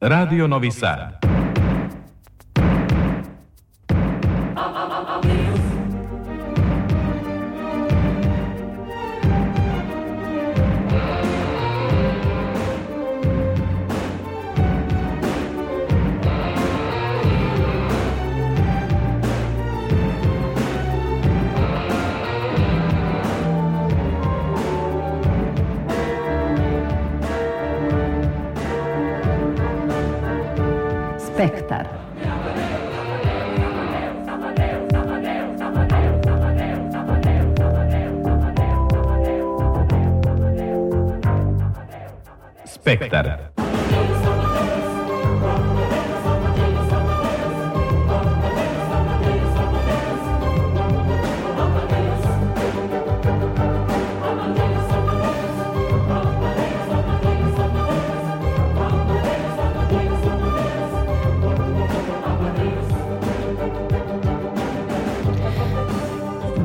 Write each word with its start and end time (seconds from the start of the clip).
Radio 0.00 0.46
Novi 0.46 0.70
Sad. 0.70 1.27
Spectre. 42.96 43.47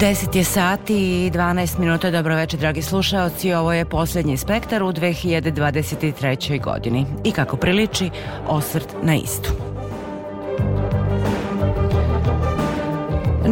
10 0.03 0.35
je 0.35 0.43
sati 0.43 1.25
i 1.25 1.31
12 1.31 1.79
minuta. 1.79 2.11
Dobro 2.11 2.35
večer, 2.35 2.59
dragi 2.59 2.81
slušaoci. 2.81 3.53
Ovo 3.53 3.73
je 3.73 3.85
poslednji 3.85 4.37
spektar 4.37 4.83
u 4.83 4.87
2023. 4.87 6.61
godini. 6.61 7.05
I 7.23 7.31
kako 7.31 7.57
priliči, 7.57 8.09
osvrt 8.47 8.87
na 9.03 9.15
istu. 9.15 9.62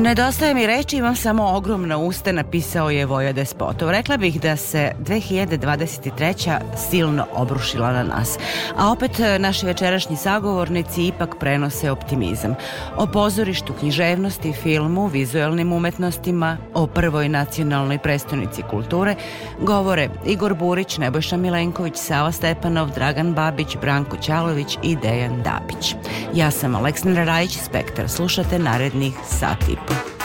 Nedostaje 0.02 0.54
mi 0.54 0.68
reći, 0.68 0.98
imam 0.98 1.16
samo 1.16 1.48
ogromna 1.48 1.98
usta, 1.98 2.32
napisao 2.32 2.90
je 2.90 3.06
Voja 3.06 3.32
Despotov. 3.34 3.92
Rekla 3.92 4.18
bih 4.18 4.42
da 4.42 4.56
se 4.56 4.92
2023. 5.00 6.60
silno 6.90 7.26
obrušila 7.34 7.92
na 7.92 8.04
nas. 8.04 8.38
A 8.78 8.92
opet 8.92 9.20
e, 9.20 9.40
naši 9.40 9.66
večerašnji 9.66 10.16
sagovornici 10.16 11.08
ipak 11.08 11.36
prenose 11.40 11.92
optimizam. 11.92 12.56
O 12.98 13.08
pozorištu, 13.08 13.74
književnosti, 13.74 14.54
filmu, 14.54 15.08
vizualnim 15.08 15.74
umetnostima, 15.74 16.58
o 16.74 16.88
prvoj 16.88 17.30
nacionalnoj 17.30 17.98
prestonici 17.98 18.62
kulture 18.70 19.16
govore 19.60 20.10
Igor 20.26 20.54
Burić, 20.54 20.98
Nebojša 20.98 21.38
Milenković, 21.38 21.96
Sava 21.96 22.32
Stepanov, 22.32 22.90
Dragan 22.92 23.34
Babić, 23.34 23.78
Branko 23.82 24.18
Ćalović 24.18 24.78
i 24.84 24.96
Dejan 24.96 25.44
Dabić. 25.44 25.96
Ja 26.34 26.52
sam 26.52 26.76
Aleksandra 26.76 27.24
Rajić, 27.24 27.58
Spektar. 27.58 28.10
Slušate 28.10 28.60
narednih 28.60 29.14
sati 29.30 29.76
Thank 29.92 30.08
you. 30.08 30.21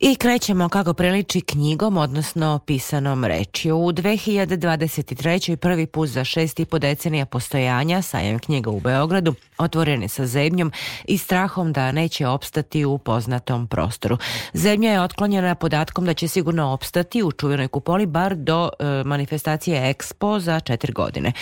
I 0.00 0.14
krećemo 0.14 0.68
kako 0.68 0.94
priliči 0.94 1.40
knjigom, 1.40 1.96
odnosno 1.96 2.60
pisanom 2.66 3.24
rečju. 3.24 3.76
U 3.76 3.92
2023. 3.92 5.56
prvi 5.56 5.86
put 5.86 6.08
za 6.08 6.24
šest 6.24 6.60
i 6.60 6.64
po 6.64 6.78
decenija 6.78 7.26
postojanja 7.26 8.02
sajam 8.02 8.38
knjiga 8.38 8.70
u 8.70 8.80
Beogradu 8.80 9.34
otvoren 9.58 10.02
je 10.02 10.08
sa 10.08 10.26
zemljom 10.26 10.72
i 11.04 11.18
strahom 11.18 11.72
da 11.72 11.92
neće 11.92 12.26
opstati 12.26 12.84
u 12.84 12.98
poznatom 12.98 13.66
prostoru. 13.66 14.18
Zemlja 14.52 14.92
je 14.92 15.00
otklonjena 15.00 15.54
podatkom 15.54 16.04
da 16.04 16.14
će 16.14 16.28
sigurno 16.28 16.66
opstati 16.72 17.22
u 17.22 17.32
čuvenoj 17.32 17.68
kupoli 17.68 18.06
bar 18.06 18.34
do 18.36 18.70
e, 18.78 18.84
manifestacije 19.04 19.94
Expo 19.94 20.40
za 20.40 20.60
četiri 20.60 20.92
godine. 20.92 21.32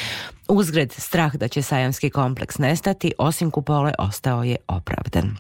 Uzgred 0.49 0.93
strah 0.93 1.35
da 1.35 1.49
će 1.49 1.63
sajamski 1.63 2.11
kompleks 2.11 2.59
nestati, 2.59 3.13
osim 3.19 3.51
kupole, 3.51 3.93
ostao 3.99 4.43
je 4.43 4.57
opravdan. 4.69 5.37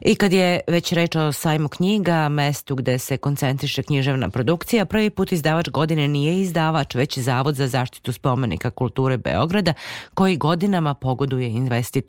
I 0.00 0.14
kad 0.14 0.32
je 0.32 0.60
već 0.66 0.92
reč 0.92 1.16
o 1.16 1.32
sajmu 1.32 1.68
knjiga, 1.68 2.28
mestu 2.28 2.74
gde 2.74 2.98
se 2.98 3.16
koncentriše 3.16 3.82
književna 3.82 4.28
produkcija, 4.30 4.84
prvi 4.84 5.10
put 5.10 5.32
izdavač 5.32 5.68
godine 5.68 6.08
nije 6.08 6.40
izdavač, 6.40 6.94
već 6.94 7.18
Zavod 7.18 7.54
za 7.54 7.66
zaštitu 7.66 8.12
spomenika 8.12 8.70
kulture 8.70 9.18
Beograda, 9.18 9.74
koji 10.14 10.36
godinama 10.36 10.94
pogoduje 10.94 11.48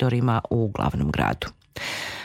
investitorima 0.01 0.41
u 0.49 0.67
glavnom 0.67 1.11
gradu. 1.11 1.47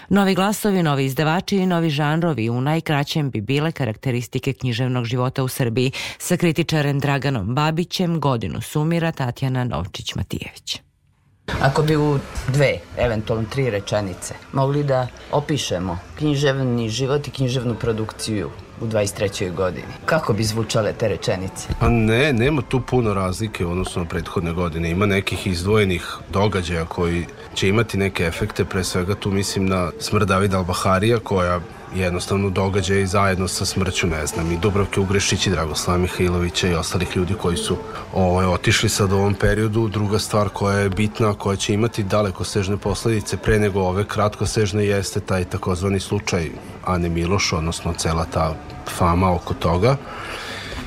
Novi 0.08 0.34
glasovi, 0.34 0.82
novi 0.82 1.04
izdavači 1.04 1.56
i 1.56 1.66
novi 1.66 1.90
žanrovi 1.90 2.50
u 2.50 2.60
najkraćem 2.60 3.30
bi 3.30 3.40
bile 3.40 3.72
karakteristike 3.72 4.52
književnog 4.52 5.04
života 5.04 5.42
u 5.42 5.48
Srbiji 5.48 5.92
sa 6.18 6.36
kritičarem 6.36 7.00
Draganom 7.00 7.54
Babićem 7.54 8.20
godinu 8.20 8.60
sumira 8.60 9.12
Tatjana 9.12 9.64
Novčić-Matijević. 9.64 10.85
Ako 11.46 11.82
bi 11.82 11.96
u 11.96 12.18
dve, 12.48 12.78
eventualno 12.98 13.44
tri 13.50 13.70
rečenice, 13.70 14.34
mogli 14.52 14.84
da 14.84 15.06
opišemo 15.32 15.98
književni 16.18 16.88
život 16.88 17.28
i 17.28 17.30
književnu 17.30 17.74
produkciju 17.74 18.50
u 18.80 18.86
23. 18.86 19.54
godini. 19.54 19.86
Kako 20.04 20.32
bi 20.32 20.44
zvučale 20.44 20.92
te 20.92 21.08
rečenice? 21.08 21.68
Pa 21.80 21.88
ne, 21.88 22.32
nema 22.32 22.62
tu 22.62 22.80
puno 22.80 23.14
razlike 23.14 23.66
u 23.66 23.70
odnosu 23.70 24.00
na 24.00 24.06
prethodne 24.06 24.52
godine. 24.52 24.90
Ima 24.90 25.06
nekih 25.06 25.46
izdvojenih 25.46 26.16
događaja 26.32 26.84
koji 26.84 27.26
će 27.54 27.68
imati 27.68 27.98
neke 27.98 28.24
efekte, 28.24 28.64
pre 28.64 28.84
svega 28.84 29.14
tu 29.14 29.30
mislim 29.30 29.66
na 29.66 29.90
smrt 30.00 30.28
Davida 30.28 30.58
Albaharija 30.58 31.18
koja 31.18 31.60
jednostavno 31.98 32.50
događaj 32.50 33.06
zajedno 33.06 33.48
sa 33.48 33.64
smrću, 33.64 34.06
ne 34.06 34.26
znam, 34.26 34.52
i 34.52 34.56
Dubravke 34.56 35.00
Ugrešić 35.00 35.46
i 35.46 35.50
Dragoslava 35.50 35.98
Mihajlovića 35.98 36.68
i 36.68 36.74
ostalih 36.74 37.16
ljudi 37.16 37.34
koji 37.34 37.56
su 37.56 37.76
ovaj, 38.14 38.46
otišli 38.46 38.88
sad 38.88 39.12
u 39.12 39.16
ovom 39.16 39.34
periodu. 39.34 39.88
Druga 39.88 40.18
stvar 40.18 40.48
koja 40.48 40.78
je 40.78 40.88
bitna, 40.88 41.34
koja 41.34 41.56
će 41.56 41.74
imati 41.74 42.02
daleko 42.02 42.44
sežne 42.44 42.76
posledice 42.76 43.36
pre 43.36 43.58
nego 43.58 43.80
ove 43.80 44.04
kratkosežne 44.04 44.86
jeste 44.86 45.20
taj 45.20 45.44
takozvani 45.44 46.00
slučaj 46.00 46.50
Ane 46.84 47.08
Miloš, 47.08 47.52
odnosno 47.52 47.92
cela 47.92 48.24
ta 48.24 48.54
fama 48.96 49.34
oko 49.34 49.54
toga. 49.54 49.96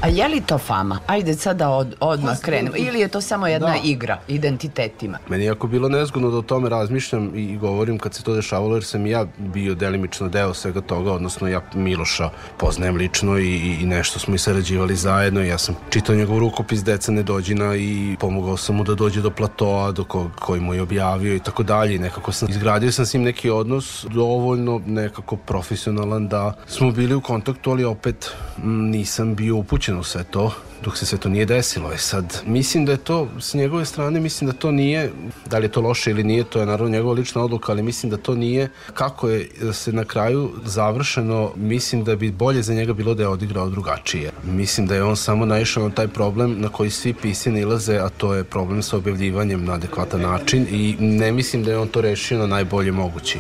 A 0.02 0.08
je 0.08 0.28
li 0.28 0.42
to 0.42 0.58
fama? 0.58 1.00
Ajde 1.08 1.34
sada 1.34 1.70
od, 1.70 1.96
odmah 2.00 2.40
krenemo. 2.42 2.76
Ili 2.78 3.00
je 3.00 3.08
to 3.08 3.22
samo 3.22 3.48
jedna 3.48 3.68
da. 3.68 3.80
igra 3.84 4.20
identitetima? 4.28 5.18
Meni 5.30 5.44
je 5.44 5.48
jako 5.48 5.68
bilo 5.68 5.90
nezgodno 5.90 6.32
da 6.32 6.38
o 6.38 6.42
tome 6.42 6.70
razmišljam 6.70 7.32
i 7.36 7.58
govorim 7.58 7.98
kad 7.98 8.14
se 8.14 8.24
to 8.24 8.36
dešavalo 8.36 8.76
jer 8.76 8.84
sam 8.84 9.06
ja 9.06 9.26
bio 9.38 9.76
delimično 9.76 10.30
deo 10.30 10.54
svega 10.54 10.82
toga, 10.82 11.12
odnosno 11.12 11.48
ja 11.48 11.62
Miloša 11.74 12.30
poznajem 12.58 12.96
lično 12.96 13.38
i, 13.40 13.78
i 13.82 13.86
nešto 13.86 14.20
smo 14.20 14.36
i 14.36 14.38
sarađivali 14.38 14.96
zajedno. 14.96 15.42
Ja 15.42 15.58
sam 15.58 15.76
čitao 15.90 16.16
njegov 16.16 16.40
rukopis 16.40 16.84
Deca 16.84 17.12
Nedođina 17.12 17.76
i 17.76 18.16
pomogao 18.20 18.58
sam 18.58 18.76
mu 18.76 18.84
da 18.84 18.96
dođe 18.96 19.22
do 19.22 19.32
platoa 19.32 19.92
do 19.92 20.04
ko, 20.04 20.30
koji 20.40 20.62
mu 20.62 20.74
je 20.74 20.82
objavio 20.82 21.36
i 21.36 21.40
tako 21.40 21.64
dalje. 21.64 21.96
I 21.96 22.00
nekako 22.00 22.32
sam 22.32 22.50
izgradio 22.50 22.92
sam 22.92 23.06
s 23.06 23.14
njim 23.14 23.24
neki 23.24 23.50
odnos 23.50 24.06
dovoljno 24.10 24.82
nekako 24.86 25.36
profesionalan 25.36 26.28
da 26.28 26.54
smo 26.68 26.92
bili 26.92 27.16
u 27.16 27.22
kontaktu, 27.22 27.72
ali 27.72 27.84
opet 27.84 28.32
m, 28.64 28.90
nisam 28.90 29.36
bio 29.36 29.56
upućen 29.56 29.89
upućen 29.90 30.00
u 30.00 30.04
sve 30.04 30.24
to 30.24 30.52
dok 30.84 30.98
se 30.98 31.06
sve 31.06 31.18
to 31.18 31.30
nije 31.30 31.46
desilo. 31.46 31.94
E 31.94 31.98
sad, 31.98 32.42
mislim 32.46 32.86
da 32.86 32.92
je 32.92 32.98
to, 32.98 33.28
s 33.40 33.54
njegove 33.54 33.86
strane, 33.86 34.20
mislim 34.20 34.50
da 34.50 34.58
to 34.58 34.72
nije, 34.72 35.12
da 35.46 35.58
li 35.58 35.66
je 35.66 35.72
to 35.72 35.82
loše 35.82 36.12
ili 36.12 36.24
nije, 36.24 36.44
to 36.44 36.60
je 36.60 36.66
naravno 36.66 36.92
njegova 36.92 37.14
lična 37.14 37.44
odluka, 37.44 37.72
ali 37.72 37.84
mislim 37.84 38.10
da 38.10 38.18
to 38.18 38.36
nije, 38.36 38.70
kako 38.94 39.30
je 39.30 39.50
se 39.74 39.94
na 39.94 40.06
kraju 40.06 40.52
završeno, 40.66 41.52
mislim 41.56 42.04
da 42.04 42.16
bi 42.16 42.32
bolje 42.32 42.62
za 42.62 42.74
njega 42.74 42.94
bilo 42.94 43.14
da 43.14 43.24
je 43.24 43.28
odigrao 43.28 43.70
drugačije. 43.70 44.32
Mislim 44.44 44.88
da 44.88 44.96
je 44.96 45.04
on 45.04 45.18
samo 45.18 45.46
naišao 45.46 45.84
na 45.84 45.96
taj 45.96 46.08
problem 46.08 46.56
na 46.62 46.70
koji 46.70 46.90
svi 46.90 47.14
pisi 47.14 47.52
nilaze, 47.52 47.98
a 47.98 48.10
to 48.10 48.34
je 48.34 48.44
problem 48.44 48.84
sa 48.84 48.98
objavljivanjem 48.98 49.66
na 49.66 49.74
adekvatan 49.74 50.22
način 50.22 50.68
i 50.72 50.96
ne 51.00 51.32
mislim 51.32 51.64
da 51.64 51.72
je 51.72 51.78
on 51.78 51.88
to 51.88 52.02
rešio 52.02 52.38
na 52.38 52.48
najbolje 52.48 52.92
mogući 52.92 53.40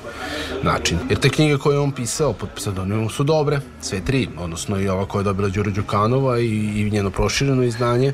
način. 0.63 0.97
Jer 1.09 1.19
te 1.19 1.29
knjige 1.29 1.57
koje 1.57 1.75
je 1.75 1.79
on 1.79 1.91
pisao 1.91 2.33
pod 2.33 2.49
pseudonimom 2.55 3.09
su 3.09 3.23
dobre, 3.23 3.59
sve 3.81 4.01
tri, 4.05 4.27
odnosno 4.37 4.79
i 4.79 4.87
ova 4.87 5.05
koja 5.05 5.19
je 5.19 5.23
dobila 5.23 5.49
Đuro 5.49 5.71
Đukanova 5.71 6.39
i, 6.39 6.47
i 6.47 6.89
njeno 6.91 7.09
prošireno 7.29 7.63
izdanje 7.63 8.13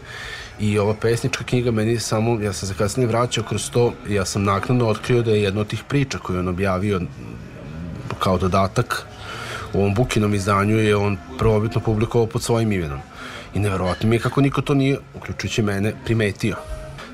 i 0.59 0.79
ova 0.79 0.93
pesnička 0.93 1.43
knjiga 1.43 1.71
meni 1.71 1.99
samo, 1.99 2.39
ja 2.41 2.53
sam 2.53 2.69
se 2.69 2.75
kasnije 2.77 3.07
vraćao 3.07 3.43
kroz 3.43 3.69
to, 3.71 3.93
ja 4.09 4.25
sam 4.25 4.43
naknadno 4.43 4.87
otkrio 4.87 5.21
da 5.21 5.31
je 5.31 5.43
jedna 5.43 5.61
od 5.61 5.67
tih 5.67 5.83
priča 5.87 6.17
koju 6.19 6.39
on 6.39 6.47
objavio 6.47 7.01
kao 8.19 8.37
dodatak 8.37 9.05
u 9.73 9.79
ovom 9.79 9.93
Bukinom 9.93 10.33
izdanju 10.33 10.77
je 10.77 10.95
on 10.95 11.17
prvobitno 11.37 11.81
publikovao 11.81 12.27
pod 12.27 12.43
svojim 12.43 12.71
imenom. 12.71 12.99
I 13.53 13.59
neverovatno 13.59 14.09
mi 14.09 14.15
je 14.15 14.19
kako 14.19 14.41
niko 14.41 14.61
to 14.61 14.73
nije, 14.73 14.97
uključujući 15.15 15.61
mene, 15.61 15.93
primetio. 16.05 16.55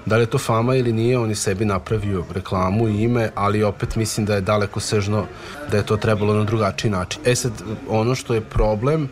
Da 0.05 0.17
li 0.17 0.23
je 0.23 0.29
to 0.33 0.37
fama 0.37 0.75
ili 0.75 0.93
nije, 0.93 1.19
on 1.19 1.29
je 1.29 1.35
sebi 1.35 1.65
napravio 1.65 2.25
reklamu 2.33 2.87
i 2.89 3.03
ime, 3.03 3.29
ali 3.35 3.63
opet 3.63 3.95
mislim 3.95 4.25
da 4.25 4.35
je 4.35 4.41
daleko 4.41 4.79
sežno 4.79 5.25
da 5.71 5.77
je 5.77 5.85
to 5.85 5.97
trebalo 5.97 6.33
na 6.33 6.43
drugačiji 6.43 6.91
način. 6.91 7.21
E 7.25 7.35
sad, 7.35 7.51
ono 7.89 8.15
što 8.15 8.33
je 8.33 8.41
problem 8.41 9.09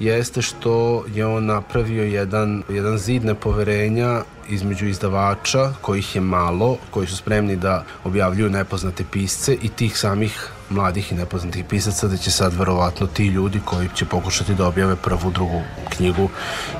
jeste 0.00 0.42
što 0.42 1.04
je 1.14 1.26
on 1.26 1.46
napravio 1.46 2.04
jedan, 2.04 2.62
jedan 2.68 2.98
zid 2.98 3.24
nepoverenja 3.24 4.22
između 4.48 4.86
izdavača, 4.86 5.72
kojih 5.80 6.14
je 6.14 6.20
malo, 6.20 6.76
koji 6.90 7.06
su 7.06 7.16
spremni 7.16 7.56
da 7.56 7.84
objavljuju 8.04 8.50
nepoznate 8.50 9.04
pisce 9.12 9.56
i 9.62 9.68
tih 9.68 9.98
samih 9.98 10.50
mladih 10.70 11.12
i 11.12 11.14
nepoznatih 11.14 11.64
pisaca 11.64 12.08
da 12.08 12.16
će 12.16 12.30
sad 12.30 12.54
verovatno 12.54 13.06
ti 13.06 13.26
ljudi 13.26 13.60
koji 13.64 13.88
će 13.94 14.04
pokušati 14.04 14.54
da 14.54 14.66
objave 14.66 14.96
prvu, 14.96 15.30
drugu 15.30 15.60
knjigu 15.96 16.28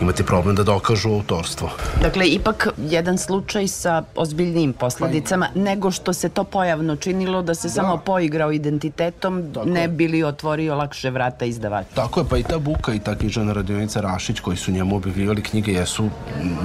imati 0.01 0.25
problem 0.25 0.57
da 0.57 0.63
dokažu 0.63 1.09
autorstvo. 1.09 1.71
Dakle, 2.03 2.27
ipak 2.27 2.69
jedan 2.77 3.19
slučaj 3.19 3.69
sa 3.69 4.03
ozbiljnim 4.15 4.73
posledicama 4.73 5.49
nego 5.55 5.91
što 5.91 6.13
se 6.13 6.29
to 6.29 6.45
pojavno 6.45 6.97
činilo 6.97 7.43
da 7.43 7.55
se 7.55 7.69
da. 7.69 7.75
samo 7.75 7.97
poigrao 7.97 8.53
identitetom 8.53 9.51
Tako 9.55 9.69
ne 9.69 9.89
bili 9.89 10.23
otvorio 10.23 10.75
lakše 10.75 11.11
vrata 11.11 11.45
izdavača. 11.45 11.89
Tako 11.95 12.21
je, 12.21 12.27
pa 12.31 12.39
i 12.39 12.43
ta 12.43 12.59
Buka 12.59 12.95
i 12.95 12.99
ta 12.99 13.15
knjižana 13.15 13.53
radionica 13.53 14.01
Rašić 14.01 14.41
koji 14.41 14.57
su 14.57 14.73
njemu 14.73 14.97
objavljivali 14.97 15.43
knjige 15.43 15.73
jesu 15.73 16.11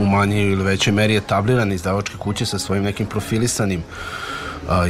u 0.02 0.06
manjoj 0.06 0.52
ili 0.52 0.64
većoj 0.64 0.94
meri 0.94 1.18
etablirane 1.18 1.76
izdavačke 1.76 2.18
kuće 2.18 2.46
sa 2.46 2.60
svojim 2.60 2.84
nekim 2.84 3.06
profilisanim 3.06 3.80
a, 3.80 4.25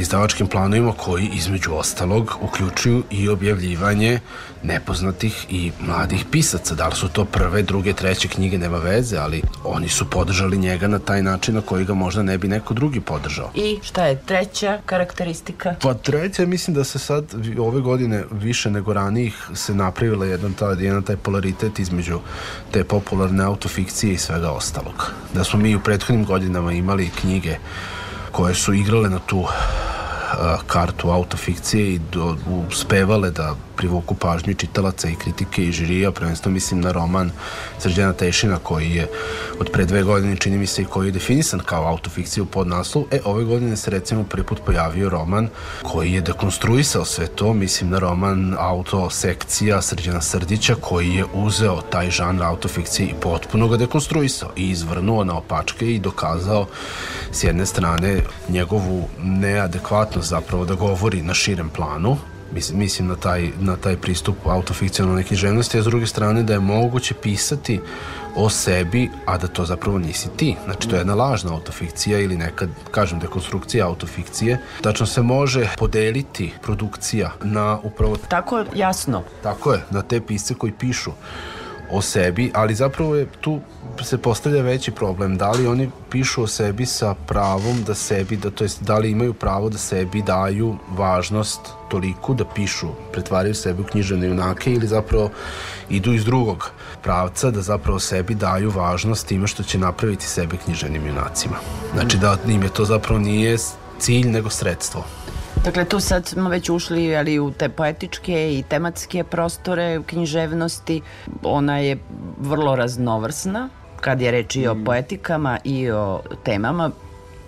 izdavačkim 0.00 0.46
planovima 0.46 0.92
koji 0.92 1.30
između 1.34 1.74
ostalog 1.74 2.38
uključuju 2.40 3.02
i 3.10 3.28
objavljivanje 3.28 4.20
nepoznatih 4.62 5.46
i 5.50 5.72
mladih 5.80 6.24
pisaca. 6.30 6.74
Da 6.74 6.88
li 6.88 6.94
su 6.94 7.08
to 7.08 7.24
prve, 7.24 7.62
druge, 7.62 7.92
treće 7.92 8.28
knjige, 8.28 8.58
nema 8.58 8.78
veze, 8.78 9.16
ali 9.16 9.42
oni 9.64 9.88
su 9.88 10.10
podržali 10.10 10.58
njega 10.58 10.88
na 10.88 10.98
taj 10.98 11.22
način 11.22 11.54
na 11.54 11.60
koji 11.60 11.84
ga 11.84 11.94
možda 11.94 12.22
ne 12.22 12.38
bi 12.38 12.48
neko 12.48 12.74
drugi 12.74 13.00
podržao. 13.00 13.50
I 13.54 13.78
šta 13.82 14.06
je 14.06 14.22
treća 14.26 14.78
karakteristika? 14.86 15.74
Pa 15.82 15.94
treća, 15.94 16.46
mislim 16.46 16.74
da 16.74 16.84
se 16.84 16.98
sad 16.98 17.24
ove 17.58 17.80
godine 17.80 18.24
više 18.30 18.70
nego 18.70 18.92
ranijih 18.92 19.48
se 19.54 19.74
napravila 19.74 20.26
jedan, 20.26 20.52
taj, 20.52 20.84
jedan 20.84 21.02
taj 21.02 21.16
polaritet 21.16 21.78
između 21.78 22.20
te 22.70 22.84
popularne 22.84 23.44
autofikcije 23.44 24.12
i 24.12 24.18
svega 24.18 24.50
ostalog. 24.50 25.12
Da 25.34 25.44
smo 25.44 25.58
mi 25.58 25.76
u 25.76 25.80
prethodnim 25.80 26.24
godinama 26.24 26.72
imali 26.72 27.10
knjige 27.20 27.56
koje 28.32 28.54
su 28.54 28.74
igrale 28.74 29.08
na 29.10 29.18
tu 29.18 29.46
kartu 30.66 31.10
autofikcije 31.10 31.94
i 31.94 32.00
do, 32.12 32.36
uspevale 32.68 33.30
da 33.30 33.54
privuku 33.76 34.14
pažnju 34.14 34.54
čitalaca 34.54 35.08
i 35.08 35.14
kritike 35.14 35.64
i 35.64 35.72
žirija, 35.72 36.10
prvenstveno 36.10 36.54
mislim 36.54 36.80
na 36.80 36.92
roman 36.92 37.30
Srđana 37.78 38.12
Tešina 38.12 38.58
koji 38.62 38.90
je 38.90 39.08
od 39.60 39.70
pre 39.72 39.84
dve 39.84 40.02
godine 40.02 40.36
čini 40.36 40.58
mi 40.58 40.66
se 40.66 40.82
i 40.82 40.84
koji 40.84 41.08
je 41.08 41.12
definisan 41.12 41.60
kao 41.60 41.86
autofikcija 41.86 42.42
u 42.42 42.46
podnaslov. 42.46 43.04
E, 43.10 43.20
ove 43.24 43.44
godine 43.44 43.76
se 43.76 43.90
recimo 43.90 44.24
prvi 44.24 44.46
put 44.46 44.60
pojavio 44.66 45.08
roman 45.08 45.48
koji 45.82 46.12
je 46.12 46.20
dekonstruisao 46.20 47.04
sve 47.04 47.26
to, 47.26 47.52
mislim 47.52 47.90
na 47.90 47.98
roman 47.98 48.56
Autosekcija 48.58 49.82
Srđana 49.82 50.20
Srdića 50.20 50.74
koji 50.80 51.14
je 51.14 51.24
uzeo 51.34 51.80
taj 51.80 52.10
žanr 52.10 52.42
autofikcije 52.42 53.08
i 53.08 53.14
potpuno 53.20 53.68
ga 53.68 53.76
dekonstruisao 53.76 54.50
i 54.56 54.70
izvrnuo 54.70 55.24
na 55.24 55.38
opačke 55.38 55.94
i 55.94 55.98
dokazao 55.98 56.66
s 57.32 57.44
jedne 57.44 57.66
strane 57.66 58.20
njegovu 58.48 59.08
neadekvatnost 60.16 60.28
zapravo 60.28 60.64
da 60.64 60.74
govori 60.74 61.22
na 61.22 61.34
širem 61.34 61.68
planu 61.68 62.16
mislim, 62.52 62.78
mislim 62.78 63.08
na, 63.08 63.16
taj, 63.16 63.50
na 63.60 63.76
taj 63.76 63.96
pristup 63.96 64.36
autofikcionalne 64.46 65.22
književnosti, 65.22 65.78
a 65.78 65.82
s 65.82 65.84
druge 65.84 66.06
strane 66.06 66.42
da 66.42 66.52
je 66.52 66.60
moguće 66.60 67.14
pisati 67.14 67.80
o 68.36 68.48
sebi, 68.50 69.10
a 69.26 69.38
da 69.38 69.46
to 69.46 69.64
zapravo 69.64 69.98
nisi 69.98 70.28
ti. 70.36 70.56
Znači, 70.64 70.88
to 70.88 70.96
je 70.96 71.00
jedna 71.00 71.14
lažna 71.14 71.52
autofikcija 71.52 72.20
ili 72.20 72.36
neka, 72.36 72.68
kažem, 72.90 73.18
dekonstrukcija 73.18 73.86
autofikcije. 73.86 74.58
Tačno 74.80 75.06
se 75.06 75.22
može 75.22 75.68
podeliti 75.78 76.52
produkcija 76.62 77.32
na 77.42 77.78
upravo... 77.82 78.16
Tako 78.28 78.64
jasno. 78.74 79.22
Tako 79.42 79.72
je, 79.72 79.82
na 79.90 80.02
te 80.02 80.20
pisce 80.20 80.54
koji 80.54 80.72
pišu 80.72 81.10
o 81.90 82.02
sebi, 82.02 82.50
ali 82.54 82.74
zapravo 82.74 83.14
je 83.14 83.26
tu 83.40 83.60
se 84.04 84.18
postavlja 84.18 84.62
veći 84.62 84.90
problem. 84.90 85.36
Da 85.36 85.50
li 85.50 85.66
oni 85.66 85.90
pišu 86.10 86.42
o 86.42 86.46
sebi 86.46 86.86
sa 86.86 87.14
pravom 87.14 87.82
da 87.86 87.94
sebi, 87.94 88.36
da, 88.36 88.50
to 88.50 88.64
jest 88.64 88.82
da 88.82 88.98
li 88.98 89.10
imaju 89.10 89.34
pravo 89.34 89.68
da 89.68 89.78
sebi 89.78 90.22
daju 90.22 90.76
važnost 90.90 91.60
toliko 91.88 92.34
da 92.34 92.44
pišu, 92.44 92.88
pretvaraju 93.12 93.54
sebe 93.54 93.82
u 93.82 93.84
književne 93.84 94.26
junake 94.26 94.72
ili 94.72 94.86
zapravo 94.86 95.30
idu 95.90 96.12
iz 96.12 96.24
drugog 96.24 96.70
pravca 97.02 97.50
da 97.50 97.62
zapravo 97.62 97.98
sebi 97.98 98.34
daju 98.34 98.70
važnost 98.70 99.26
time 99.26 99.46
što 99.46 99.62
će 99.62 99.78
napraviti 99.78 100.26
sebe 100.26 100.56
književnim 100.64 101.06
junacima. 101.06 101.56
Znači 101.94 102.18
da 102.18 102.36
im 102.48 102.62
je 102.62 102.68
to 102.68 102.84
zapravo 102.84 103.20
nije 103.20 103.56
cilj 103.98 104.30
nego 104.30 104.50
sredstvo. 104.50 105.04
Dakle, 105.64 105.84
tu 105.84 106.00
sad 106.00 106.26
smo 106.26 106.48
već 106.48 106.70
ušli 106.70 107.16
ali, 107.16 107.38
u 107.38 107.50
te 107.50 107.68
poetičke 107.68 108.58
i 108.58 108.62
tematske 108.68 109.24
prostore 109.24 110.00
književnosti. 110.06 111.02
Ona 111.42 111.78
je 111.78 111.98
vrlo 112.38 112.76
raznovrsna 112.76 113.68
kad 114.00 114.20
je 114.20 114.30
reč 114.30 114.56
i 114.56 114.66
o 114.66 114.76
poetikama 114.84 115.58
i 115.64 115.90
o 115.90 116.20
temama 116.44 116.90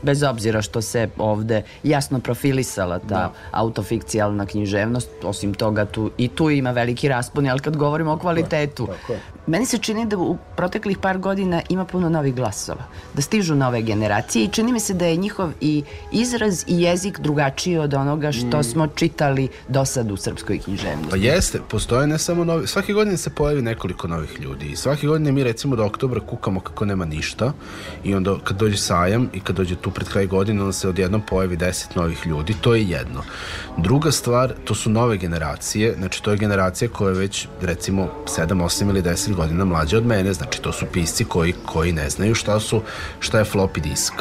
bez 0.03 0.23
obzira 0.23 0.63
što 0.63 0.83
se 0.83 1.09
ovde 1.19 1.63
jasno 1.83 2.21
profilisala 2.21 2.99
ta 2.99 3.07
da. 3.07 3.33
autofikcijalna 3.53 4.47
književnost, 4.47 5.09
osim 5.23 5.55
toga 5.55 5.85
tu, 5.85 6.11
i 6.19 6.29
tu 6.29 6.51
ima 6.51 6.71
veliki 6.71 7.09
raspon, 7.09 7.49
ali 7.49 7.61
kad 7.61 7.77
govorimo 7.77 8.13
o 8.13 8.19
kvalitetu, 8.19 8.87
tako, 8.87 8.99
tako. 9.01 9.38
Meni 9.49 9.67
se 9.67 9.79
čini 9.79 10.07
da 10.07 10.17
u 10.17 10.37
proteklih 10.57 10.99
par 10.99 11.19
godina 11.19 11.63
ima 11.69 11.85
puno 11.85 12.09
novih 12.09 12.35
glasova, 12.35 12.85
da 13.15 13.23
stižu 13.23 13.55
nove 13.55 13.83
generacije 13.83 14.45
i 14.45 14.49
čini 14.49 14.73
mi 14.73 14.81
se 14.81 14.95
da 14.95 15.07
je 15.07 15.17
njihov 15.17 15.51
i 15.61 15.83
izraz 16.13 16.65
i 16.67 16.83
jezik 16.83 17.21
drugačiji 17.21 17.79
od 17.79 17.95
onoga 17.95 18.33
što 18.33 18.59
mm. 18.59 18.65
smo 18.65 18.87
čitali 18.87 19.49
do 19.69 19.85
sad 19.85 20.11
u 20.11 20.17
srpskoj 20.17 20.59
književnosti. 20.59 21.11
Pa 21.11 21.17
jeste, 21.17 21.61
postoje 21.69 22.07
ne 22.07 22.19
samo 22.19 22.45
novi, 22.45 22.67
svake 22.67 22.93
godine 22.93 23.17
se 23.17 23.31
pojavi 23.31 23.63
nekoliko 23.63 24.09
novih 24.09 24.41
ljudi 24.41 24.67
i 24.67 24.77
svake 24.77 25.07
godine 25.07 25.33
mi 25.33 25.45
recimo 25.45 25.77
do 25.77 25.85
oktobra 25.85 26.21
kukamo 26.21 26.61
kako 26.61 26.85
nema 26.85 27.05
ništa 27.05 27.53
i 28.05 28.15
onda 28.15 28.37
kad 28.45 28.57
dođe 28.57 28.77
sajam 28.77 29.29
i 29.33 29.41
kad 29.41 29.57
dođe 29.57 29.77
tu 29.77 29.91
pred 29.91 30.09
kraj 30.09 30.27
godine 30.27 30.61
onda 30.61 30.73
se 30.73 30.89
odjednom 30.89 31.21
pojavi 31.21 31.57
10 31.57 31.97
novih 31.97 32.27
ljudi, 32.27 32.55
to 32.61 32.75
je 32.75 32.85
jedno. 32.85 33.23
Druga 33.77 34.11
stvar, 34.11 34.53
to 34.65 34.75
su 34.75 34.91
nove 34.91 35.17
generacije, 35.17 35.95
znači 35.99 36.23
to 36.23 36.31
je 36.31 36.37
generacija 36.37 36.89
koja 36.89 37.09
je 37.09 37.19
već 37.19 37.49
recimo 37.61 38.09
7, 38.27 38.47
8 38.47 38.89
ili 38.89 39.03
10 39.03 39.38
godina 39.39 39.65
mlađa 39.65 39.97
od 39.97 40.07
mene, 40.07 40.33
znači 40.33 40.63
to 40.63 40.73
su 40.73 40.87
pisci 40.93 41.25
koji, 41.25 41.55
koji 41.67 41.93
ne 41.93 42.11
znaju 42.11 42.35
šta 42.35 42.61
su, 42.61 42.83
šta 43.21 43.39
je 43.39 43.45
floppy 43.45 43.81
disk 43.81 44.15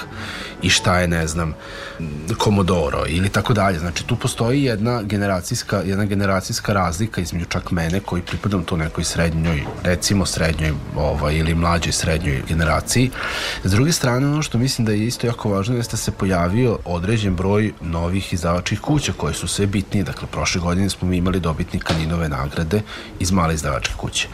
i 0.61 0.69
šta 0.69 0.99
je, 0.99 1.07
ne 1.07 1.27
znam, 1.27 1.53
Komodoro 2.37 3.03
ili 3.07 3.29
tako 3.29 3.53
dalje. 3.53 3.79
Znači 3.79 4.07
tu 4.07 4.15
postoji 4.15 4.63
jedna 4.63 5.01
generacijska, 5.01 5.81
jedna 5.85 6.05
generacijska 6.05 6.73
razlika 6.73 7.21
između 7.21 7.45
čak 7.45 7.71
mene 7.71 7.99
koji 7.99 8.21
pripadam 8.21 8.63
tu 8.63 8.77
nekoj 8.77 9.03
srednjoj, 9.03 9.63
recimo 9.83 10.25
srednjoj 10.25 10.73
ovaj, 10.95 11.35
ili 11.35 11.55
mlađoj 11.55 11.91
srednjoj 11.91 12.41
generaciji. 12.47 13.11
S 13.63 13.71
druge 13.71 13.91
strane, 13.91 14.27
ono 14.27 14.41
što 14.41 14.57
mislim 14.57 14.85
da 14.85 14.91
je 14.91 15.07
isto 15.07 15.27
jako 15.27 15.49
važno 15.49 15.75
je 15.75 15.81
da 15.91 15.97
se 15.97 16.11
pojavio 16.11 16.79
određen 16.85 17.35
broj 17.35 17.73
novih 17.81 18.33
izdavačkih 18.33 18.79
kuća 18.79 19.13
koje 19.17 19.33
su 19.33 19.47
sve 19.47 19.65
bitnije. 19.65 20.03
Dakle, 20.03 20.27
prošle 20.31 20.61
godine 20.61 20.89
smo 20.89 21.07
mi 21.07 21.17
imali 21.17 21.39
dobitnika 21.39 21.93
Ninove 21.93 22.29
nagrade 22.29 22.81
iz 23.19 23.31
male 23.31 23.53
izdavačke 23.53 23.93
kuće. 23.97 24.27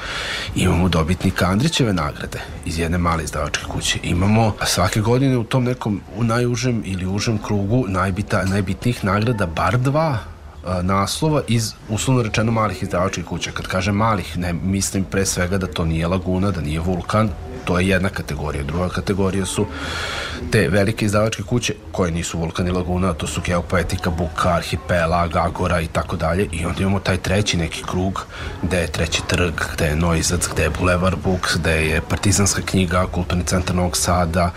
Imamo 0.55 0.89
dobitnika 0.89 1.45
Andrićeve 1.45 1.93
nagrade 1.93 2.39
iz 2.65 2.79
jedne 2.79 2.97
male 2.97 3.23
izdavačke 3.23 3.63
kuće. 3.67 3.99
Imamo 4.03 4.55
svake 4.65 5.01
godine 5.01 5.37
u 5.37 5.43
tom 5.43 5.63
nekom 5.63 6.01
u 6.17 6.23
najužem 6.23 6.83
ili 6.85 7.05
užem 7.05 7.37
krugu 7.37 7.85
najbita, 7.87 8.43
najbitnijih 8.45 9.05
nagrada 9.05 9.45
bar 9.45 9.77
dva 9.77 10.32
naslova 10.81 11.41
iz 11.47 11.73
uslovno 11.89 12.23
rečeno 12.23 12.51
malih 12.51 12.83
izdavačkih 12.83 13.25
kuća. 13.25 13.51
Kad 13.51 13.67
kažem 13.67 13.95
malih, 13.95 14.37
ne 14.37 14.53
mislim 14.53 15.03
pre 15.03 15.25
svega 15.25 15.57
da 15.57 15.67
to 15.67 15.85
nije 15.85 16.07
Laguna, 16.07 16.51
da 16.51 16.61
nije 16.61 16.79
Vulkan, 16.79 17.29
to 17.65 17.79
je 17.79 17.87
jedna 17.87 18.09
kategorija. 18.09 18.63
Druga 18.63 18.89
kategorija 18.89 19.45
su 19.45 19.65
te 20.51 20.67
velike 20.69 21.05
izdavačke 21.05 21.43
kuće 21.43 21.73
koje 21.91 22.11
nisu 22.11 22.39
Vulkan 22.39 22.67
i 22.67 22.71
Laguna, 22.71 23.13
to 23.13 23.27
su 23.27 23.41
Geopoetika, 23.45 24.09
Buka, 24.09 24.49
Arhipelag, 24.49 25.35
Agora 25.35 25.81
i 25.81 25.87
tako 25.87 26.15
dalje. 26.15 26.47
I 26.51 26.65
onda 26.65 26.81
imamo 26.81 26.99
taj 26.99 27.17
treći 27.17 27.57
neki 27.57 27.83
krug 27.83 28.25
gde 28.61 28.77
je 28.77 28.87
treći 28.87 29.21
trg, 29.27 29.53
gde 29.73 29.85
je 29.85 29.95
Noizac, 29.95 30.47
gde 30.53 30.63
je 30.63 30.69
Boulevard 30.69 31.17
Books, 31.23 31.57
gde 31.57 31.71
je 31.71 32.01
Partizanska 32.01 32.61
knjiga, 32.61 33.05
Kulturni 33.11 33.43
centar 33.43 33.75
Novog 33.75 33.97
Sada, 33.97 34.51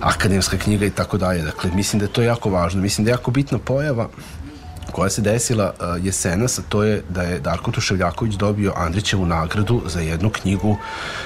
Akademska 0.00 0.56
knjiga 0.56 0.86
i 0.86 0.90
tako 0.90 1.18
dalje. 1.18 1.42
Dakle, 1.42 1.70
mislim 1.70 2.00
da 2.00 2.04
je 2.04 2.12
to 2.12 2.22
jako 2.22 2.50
važno. 2.50 2.82
Mislim 2.82 3.04
da 3.04 3.10
je 3.10 3.12
jako 3.12 3.30
bitna 3.30 3.58
pojava 3.58 4.08
koja 4.92 5.10
se 5.10 5.22
desila 5.22 5.72
uh, 5.80 6.04
jesenas, 6.06 6.60
to 6.68 6.82
je 6.82 7.02
da 7.08 7.22
je 7.22 7.40
Darko 7.40 7.70
Tuševljaković 7.70 8.34
dobio 8.34 8.72
Andrićevu 8.76 9.26
nagradu 9.26 9.82
za 9.86 10.00
jednu 10.00 10.30
knjigu 10.30 10.76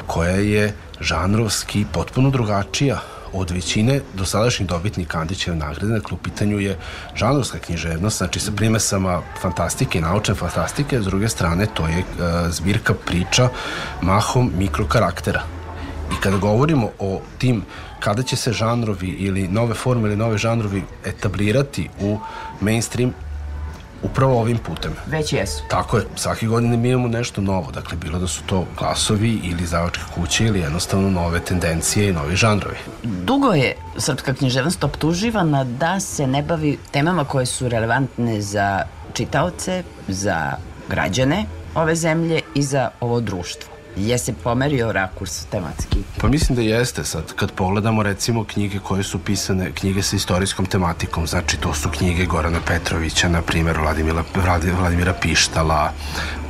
koja 0.06 0.34
je 0.36 0.74
žanrovski 1.00 1.84
potpuno 1.92 2.30
drugačija 2.30 3.00
od 3.32 3.50
većine 3.50 4.00
dosadašnjih 4.14 4.68
dobitnika 4.68 5.18
Andrićeve 5.18 5.56
nagrade, 5.56 5.92
dakle 5.92 6.14
u 6.14 6.16
pitanju 6.16 6.58
je 6.58 6.78
žanrovska 7.14 7.58
književnost, 7.58 8.18
znači 8.18 8.40
sa 8.40 8.52
primesama 8.52 9.22
fantastike, 9.40 10.00
naučne 10.00 10.34
fantastike, 10.34 11.00
s 11.00 11.04
druge 11.04 11.28
strane 11.28 11.66
to 11.74 11.86
je 11.86 11.98
uh, 11.98 12.04
zbirka 12.50 12.94
priča 13.06 13.48
mahom 14.02 14.52
mikrokaraktera. 14.58 15.42
I 16.12 16.20
kada 16.20 16.36
govorimo 16.36 16.90
o 16.98 17.20
tim 17.38 17.62
kada 18.00 18.22
će 18.22 18.36
se 18.36 18.52
žanrovi 18.52 19.08
ili 19.08 19.48
nove 19.48 19.74
forme 19.74 20.08
ili 20.08 20.16
nove 20.16 20.38
žanrovi 20.38 20.82
etablirati 21.04 21.88
u 22.00 22.18
mainstream 22.60 23.12
upravo 24.02 24.40
ovim 24.40 24.58
putem. 24.58 24.92
Već 25.06 25.32
jesu. 25.32 25.62
Tako 25.68 25.96
je, 25.96 26.04
svake 26.16 26.46
godine 26.46 26.76
mi 26.76 26.88
imamo 26.88 27.08
nešto 27.08 27.40
novo, 27.40 27.70
dakle 27.70 27.96
bilo 27.96 28.18
da 28.18 28.26
su 28.26 28.42
to 28.46 28.66
glasovi 28.78 29.40
ili 29.44 29.66
zavačke 29.66 30.02
kuće 30.14 30.44
ili 30.44 30.60
jednostavno 30.60 31.10
nove 31.10 31.40
tendencije 31.40 32.08
i 32.08 32.12
novi 32.12 32.36
žanrovi. 32.36 32.76
Dugo 33.02 33.52
je 33.52 33.74
srpska 33.96 34.34
književnost 34.34 34.84
optuživana 34.84 35.64
da 35.64 36.00
se 36.00 36.26
ne 36.26 36.42
bavi 36.42 36.78
temama 36.90 37.24
koje 37.24 37.46
su 37.46 37.68
relevantne 37.68 38.40
za 38.40 38.82
čitaoce, 39.12 39.82
za 40.08 40.52
građane 40.88 41.44
ove 41.74 41.94
zemlje 41.94 42.40
i 42.54 42.62
za 42.62 42.90
ovo 43.00 43.20
društvo. 43.20 43.79
Je 43.96 44.18
se 44.18 44.32
pomerio 44.44 44.92
rakurs 44.92 45.44
tematski? 45.44 45.98
Pa 46.20 46.28
mislim 46.28 46.56
da 46.56 46.62
jeste 46.62 47.04
sad. 47.04 47.34
Kad 47.34 47.52
pogledamo 47.52 48.02
recimo 48.02 48.44
knjige 48.44 48.78
koje 48.78 49.02
su 49.02 49.18
pisane, 49.18 49.72
knjige 49.72 50.02
sa 50.02 50.16
istorijskom 50.16 50.66
tematikom, 50.66 51.26
znači 51.26 51.56
to 51.56 51.74
su 51.74 51.88
knjige 51.90 52.24
Gorana 52.24 52.58
Petrovića, 52.66 53.28
na 53.28 53.42
primjer 53.42 53.78
Vladimira, 53.78 54.24
Vladimira 54.78 55.14
Pištala, 55.22 55.92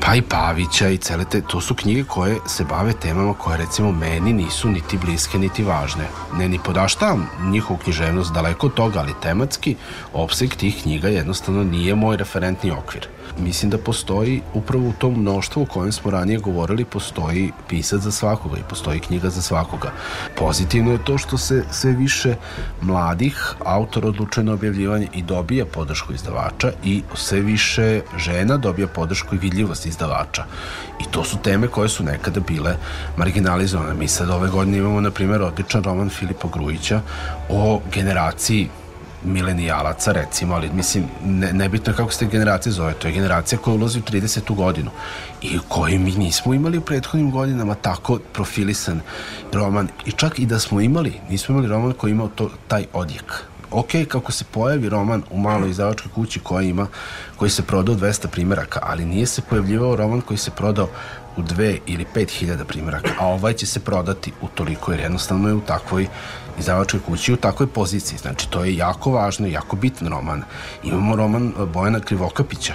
pa 0.06 0.14
i 0.14 0.22
Pavića 0.22 0.88
i 0.88 0.96
cele 0.96 1.24
te, 1.24 1.40
to 1.40 1.60
su 1.60 1.74
knjige 1.74 2.04
koje 2.04 2.36
se 2.46 2.64
bave 2.64 2.92
temama 2.92 3.34
koje 3.34 3.58
recimo 3.58 3.92
meni 3.92 4.32
nisu 4.32 4.68
niti 4.68 4.98
bliske 4.98 5.38
niti 5.38 5.62
važne. 5.62 6.04
Ne 6.38 6.48
ni 6.48 6.58
podaštavam 6.64 7.28
njihovu 7.50 7.78
književnost 7.84 8.32
daleko 8.32 8.66
od 8.66 8.74
toga, 8.74 9.00
ali 9.00 9.20
tematski 9.22 9.76
opseg 10.12 10.54
tih 10.54 10.82
knjiga 10.82 11.08
jednostavno 11.08 11.64
nije 11.64 11.94
moj 11.94 12.16
referentni 12.16 12.70
okvir 12.70 13.08
mislim 13.38 13.70
da 13.70 13.78
postoji 13.78 14.42
upravo 14.54 14.88
u 14.88 14.92
tom 14.92 15.20
mnoštvu 15.20 15.62
o 15.62 15.66
kojem 15.66 15.92
smo 15.92 16.10
ranije 16.10 16.38
govorili 16.38 16.84
postoji 16.84 17.52
pisac 17.68 18.00
za 18.00 18.10
svakoga 18.10 18.56
i 18.58 18.68
postoji 18.68 19.00
knjiga 19.00 19.30
za 19.30 19.42
svakoga. 19.42 19.92
Pozitivno 20.36 20.92
je 20.92 21.04
to 21.04 21.18
što 21.18 21.38
se 21.38 21.64
sve 21.70 21.92
više 21.92 22.34
mladih 22.80 23.54
autora 23.64 24.08
odlučuje 24.08 24.44
na 24.44 24.52
objavljivanje 24.52 25.08
i 25.14 25.22
dobija 25.22 25.66
podršku 25.66 26.12
izdavača 26.12 26.72
i 26.84 27.02
sve 27.14 27.40
više 27.40 28.00
žena 28.16 28.56
dobija 28.56 28.88
podršku 28.88 29.34
i 29.34 29.38
vidljivost 29.38 29.86
izdavača. 29.86 30.44
I 31.00 31.04
to 31.10 31.24
su 31.24 31.36
teme 31.36 31.68
koje 31.68 31.88
su 31.88 32.04
nekada 32.04 32.40
bile 32.40 32.76
marginalizovane. 33.16 33.94
Mi 33.94 34.08
sad 34.08 34.30
ove 34.30 34.48
godine 34.48 34.78
imamo, 34.78 35.00
na 35.00 35.10
primjer, 35.10 35.42
odličan 35.42 35.82
roman 35.82 36.10
Filipa 36.10 36.48
Grujića 36.48 37.00
o 37.48 37.80
generaciji 37.94 38.68
milenijalaca 39.24 40.12
recimo, 40.12 40.54
ali 40.54 40.70
mislim 40.72 41.04
ne, 41.24 41.52
nebitno 41.52 41.92
kako 41.92 42.12
se 42.12 42.18
te 42.18 42.26
generacije 42.26 42.72
zove, 42.72 42.92
to 42.92 43.08
je 43.08 43.14
generacija 43.14 43.58
koja 43.58 43.74
ulazi 43.74 43.98
u 43.98 44.02
30. 44.02 44.54
godinu 44.54 44.90
i 45.42 45.58
koji 45.68 45.98
mi 45.98 46.12
nismo 46.12 46.54
imali 46.54 46.78
u 46.78 46.80
prethodnim 46.80 47.30
godinama 47.30 47.74
tako 47.74 48.18
profilisan 48.32 49.00
roman 49.52 49.88
i 50.06 50.12
čak 50.12 50.38
i 50.38 50.46
da 50.46 50.58
smo 50.58 50.80
imali, 50.80 51.20
nismo 51.30 51.52
imali 51.52 51.68
roman 51.68 51.92
koji 51.92 52.10
imao 52.10 52.28
to, 52.28 52.50
taj 52.68 52.86
odjek 52.92 53.50
ok, 53.70 53.90
kako 54.08 54.32
se 54.32 54.44
pojavi 54.44 54.88
roman 54.88 55.22
u 55.30 55.38
maloj 55.38 55.70
izdavačkoj 55.70 56.12
kući 56.14 56.40
koja 56.40 56.62
ima, 56.62 56.86
koji 57.36 57.50
se 57.50 57.62
prodao 57.62 57.94
200 57.94 58.26
primjeraka, 58.26 58.80
ali 58.82 59.04
nije 59.04 59.26
se 59.26 59.42
pojavljivao 59.42 59.96
roman 59.96 60.20
koji 60.20 60.38
se 60.38 60.50
prodao 60.50 60.88
u 61.36 61.42
dve 61.42 61.78
ili 61.86 62.06
pet 62.14 62.30
hiljada 62.30 62.64
primjeraka, 62.64 63.10
a 63.18 63.26
ovaj 63.26 63.52
će 63.52 63.66
se 63.66 63.80
prodati 63.80 64.32
u 64.40 64.48
toliko 64.48 64.92
jer 64.92 65.00
jednostavno 65.00 65.48
je 65.48 65.54
u 65.54 65.60
takvoj 65.60 66.06
izdavačkoj 66.60 67.00
kući 67.06 67.32
u 67.32 67.36
takvoj 67.36 67.66
poziciji. 67.66 68.18
Znači, 68.18 68.50
to 68.50 68.64
je 68.64 68.76
jako 68.76 69.10
važno 69.10 69.46
i 69.46 69.52
jako 69.52 69.76
bitan 69.76 70.08
roman. 70.08 70.42
Imamo 70.82 71.16
roman 71.16 71.52
Bojana 71.72 72.00
Krivokapića, 72.00 72.74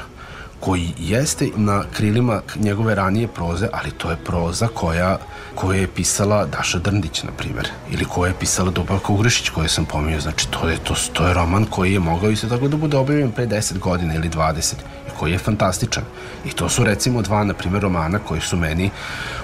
koji 0.59 0.93
jeste 0.97 1.49
na 1.55 1.83
krilima 1.93 2.41
njegove 2.55 2.95
ranije 2.95 3.27
proze, 3.27 3.67
ali 3.73 3.91
to 3.91 4.09
je 4.09 4.17
proza 4.25 4.67
koja, 4.67 5.17
koja 5.55 5.79
je 5.79 5.87
pisala 5.87 6.45
Daša 6.45 6.79
Drndić, 6.79 7.23
na 7.23 7.31
primjer, 7.31 7.69
ili 7.91 8.05
koja 8.05 8.29
je 8.29 8.39
pisala 8.39 8.71
Dubavka 8.71 9.13
Ugrešić, 9.13 9.49
koju 9.49 9.69
sam 9.69 9.85
pominjao. 9.85 10.21
Znači, 10.21 10.47
to 10.51 10.69
je, 10.69 10.77
to, 10.77 10.95
to 11.13 11.27
je 11.27 11.33
roman 11.33 11.65
koji 11.65 11.93
je 11.93 11.99
mogao 11.99 12.29
isto 12.29 12.47
tako 12.47 12.67
da 12.67 12.77
bude 12.77 12.97
objavljen 12.97 13.31
pre 13.31 13.47
10 13.47 13.79
godina 13.79 14.15
ili 14.15 14.29
20 14.29 14.73
i 15.07 15.11
koji 15.19 15.31
je 15.31 15.37
fantastičan. 15.37 16.03
I 16.45 16.51
to 16.51 16.69
su 16.69 16.83
recimo 16.83 17.21
dva, 17.21 17.43
na 17.43 17.53
primjer, 17.53 17.83
romana 17.83 18.19
koji 18.19 18.41
su 18.41 18.57
meni 18.57 18.89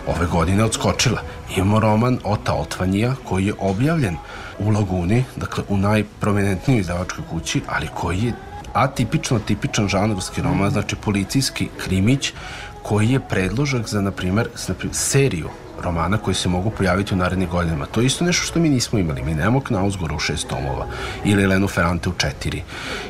ove 0.08 0.26
godine 0.26 0.64
odskočila. 0.64 1.22
Imamo 1.56 1.80
roman 1.80 2.20
Ota 2.24 2.54
Otvanija 2.54 3.16
koji 3.24 3.46
je 3.46 3.54
objavljen 3.60 4.18
u 4.60 4.70
Laguni, 4.70 5.24
dakle 5.36 5.64
u 5.70 5.78
najprominentnijoj 5.78 6.80
izdavačkoj 6.80 7.24
kući, 7.30 7.62
ali 7.68 7.88
koji 7.96 8.20
je 8.20 8.34
atipično 8.74 9.40
tipičan 9.40 9.88
žanrovski 9.88 10.42
roman, 10.42 10.72
znači 10.72 10.96
policijski 10.96 11.70
krimić 11.78 12.34
koji 12.84 13.10
je 13.10 13.20
predložak 13.20 13.88
za, 13.88 14.02
na 14.02 14.12
primer, 14.12 14.48
seriju 14.92 15.50
romana 15.82 16.18
koji 16.18 16.36
se 16.36 16.50
mogu 16.50 16.70
pojaviti 16.70 17.14
u 17.14 17.18
narednih 17.18 17.50
godinama. 17.50 17.86
To 17.86 18.02
je 18.02 18.06
isto 18.06 18.26
nešto 18.26 18.46
što 18.46 18.60
mi 18.60 18.70
nismo 18.70 19.00
imali. 19.00 19.24
Mi 19.24 19.34
nemamo 19.34 19.62
Knausgora 19.62 20.16
u 20.16 20.20
šest 20.20 20.48
tomova, 20.48 20.88
ili 21.24 21.48
Lenu 21.48 21.68
Ferrante 21.68 22.10
u 22.10 22.14
četiri, 22.18 22.64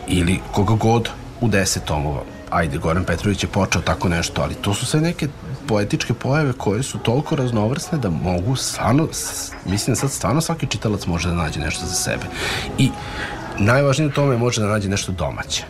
ili 0.08 0.39
koga 0.51 0.74
god 0.74 1.10
u 1.41 1.48
deset 1.48 1.84
tomova. 1.84 2.24
Ajde, 2.50 2.77
Goran 2.77 3.03
Petrović 3.03 3.44
je 3.44 3.50
počeo 3.50 3.82
tako 3.82 4.10
nešto, 4.10 4.41
ali 4.41 4.56
to 4.56 4.74
su 4.74 4.86
sve 4.86 5.01
neke 5.01 5.27
poetičke 5.68 6.13
pojave 6.13 6.53
koje 6.53 6.84
su 6.84 6.98
toliko 6.98 7.36
raznovrsne 7.36 7.98
da 7.98 8.10
mogu 8.10 8.56
stvarno, 8.56 9.08
mislim 9.65 9.94
da 9.94 10.00
sad 10.00 10.12
stvarno 10.12 10.41
svaki 10.41 10.68
čitalac 10.68 11.06
može 11.06 11.30
da 11.30 11.36
nađe 11.36 11.60
nešto 11.60 11.86
za 11.86 11.94
sebe. 11.94 12.24
I 12.77 12.89
najvažnije 13.62 14.08
u 14.08 14.12
tome 14.12 14.38
može 14.38 14.62
da 14.62 14.68
nađe 14.68 14.89
nešto 14.89 15.12
domaće. 15.12 15.63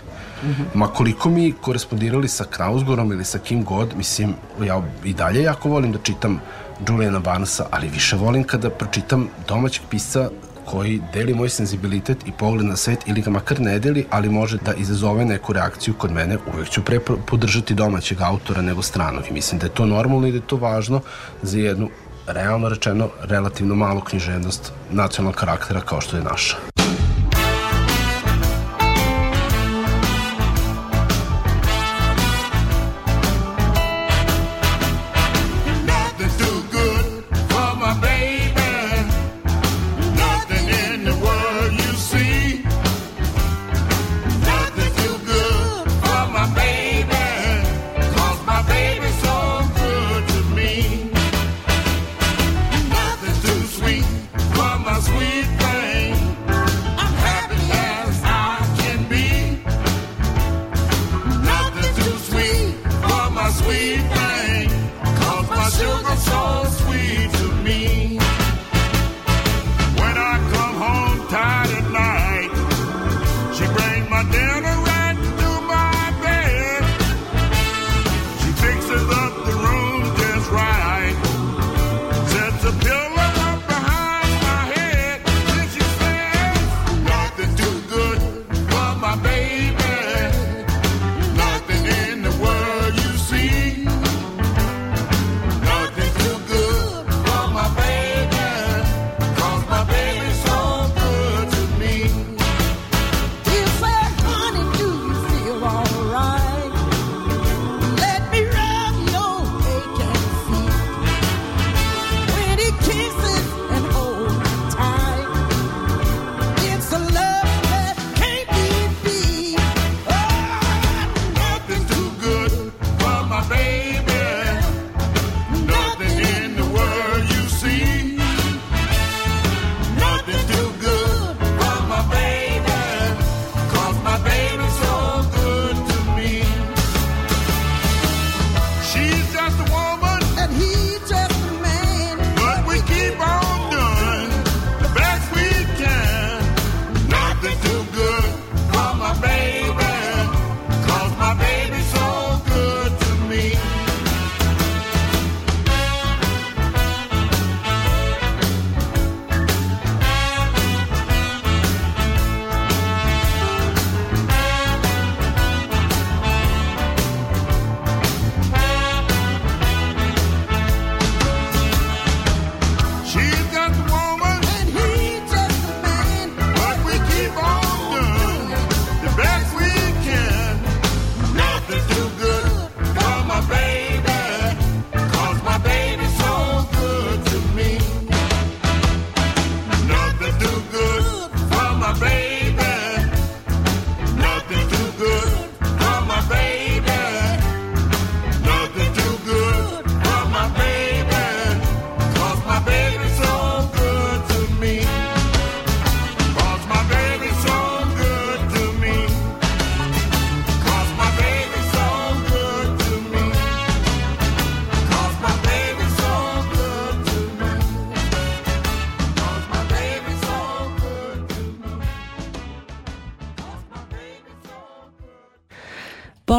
Mm 0.43 0.48
-hmm. 0.48 0.65
Ma 0.74 0.88
koliko 0.88 1.29
mi 1.29 1.53
korespondirali 1.62 2.27
sa 2.27 2.43
Krausgorom 2.43 3.12
ili 3.12 3.25
sa 3.25 3.39
kim 3.39 3.63
god, 3.63 3.95
mislim, 3.98 4.33
ja 4.65 4.81
i 5.03 5.13
dalje 5.13 5.43
jako 5.43 5.69
volim 5.69 5.91
da 5.91 6.00
čitam 6.03 6.39
Juliana 6.88 7.19
Barnesa, 7.19 7.65
ali 7.71 7.88
više 7.88 8.15
volim 8.15 8.43
kada 8.43 8.69
pročitam 8.69 9.27
domaćeg 9.48 9.83
pisca 9.89 10.29
koji 10.65 11.01
deli 11.13 11.33
moj 11.33 11.50
senzibilitet 11.50 12.27
i 12.27 12.31
pogled 12.31 12.65
na 12.65 12.75
svet 12.75 13.07
ili 13.07 13.21
ga 13.21 13.31
makar 13.31 13.60
ne 13.60 13.79
deli, 13.79 14.05
ali 14.10 14.29
može 14.29 14.57
da 14.57 14.74
izazove 14.74 15.25
neku 15.25 15.53
reakciju 15.53 15.93
kod 15.93 16.12
mene, 16.12 16.38
uvek 16.53 16.69
ću 16.69 16.83
pre 16.83 17.00
podržati 17.00 17.74
domaćeg 17.74 18.21
autora 18.21 18.62
nego 18.62 18.81
stranog 18.81 19.24
i 19.29 19.33
mislim 19.33 19.60
da 19.60 19.65
je 19.65 19.74
to 19.74 19.86
normalno 19.86 20.27
i 20.27 20.31
da 20.31 20.38
je 20.38 20.48
to 20.48 20.55
važno 20.55 21.01
za 21.41 21.57
jednu 21.57 21.89
realno 22.27 22.69
rečeno 22.69 23.10
relativno 23.21 23.75
malu 23.75 24.01
književnost 24.01 24.71
nacionalnog 24.91 25.36
karaktera 25.36 25.81
kao 25.81 26.01
što 26.01 26.17
je 26.17 26.24
naša. 26.24 26.80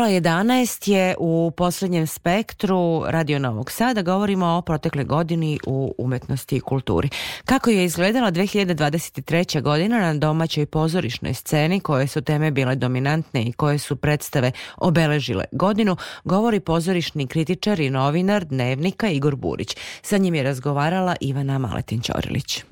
Pola 0.02 0.10
11 0.12 0.90
je 0.90 1.14
u 1.18 1.52
poslednjem 1.56 2.06
spektru 2.06 3.02
Radio 3.06 3.38
Novog 3.38 3.70
Sada. 3.70 4.02
Govorimo 4.02 4.46
o 4.46 4.62
protekle 4.62 5.04
godini 5.04 5.58
u 5.66 5.94
umetnosti 5.98 6.56
i 6.56 6.60
kulturi. 6.60 7.08
Kako 7.44 7.70
je 7.70 7.84
izgledala 7.84 8.32
2023. 8.32 9.62
godina 9.62 9.98
na 10.00 10.14
domaćoj 10.14 10.66
pozorišnoj 10.66 11.34
sceni, 11.34 11.80
koje 11.80 12.06
su 12.06 12.22
teme 12.22 12.50
bile 12.50 12.74
dominantne 12.74 13.42
i 13.42 13.52
koje 13.52 13.78
su 13.78 13.96
predstave 13.96 14.52
obeležile 14.76 15.44
godinu, 15.52 15.96
govori 16.24 16.60
pozorišni 16.60 17.26
kritičar 17.26 17.80
i 17.80 17.90
novinar 17.90 18.44
Dnevnika 18.44 19.08
Igor 19.08 19.36
Burić. 19.36 19.76
Sa 20.02 20.18
njim 20.18 20.34
je 20.34 20.42
razgovarala 20.42 21.16
Ivana 21.20 21.58
Maletin-Ćorilić. 21.58 22.64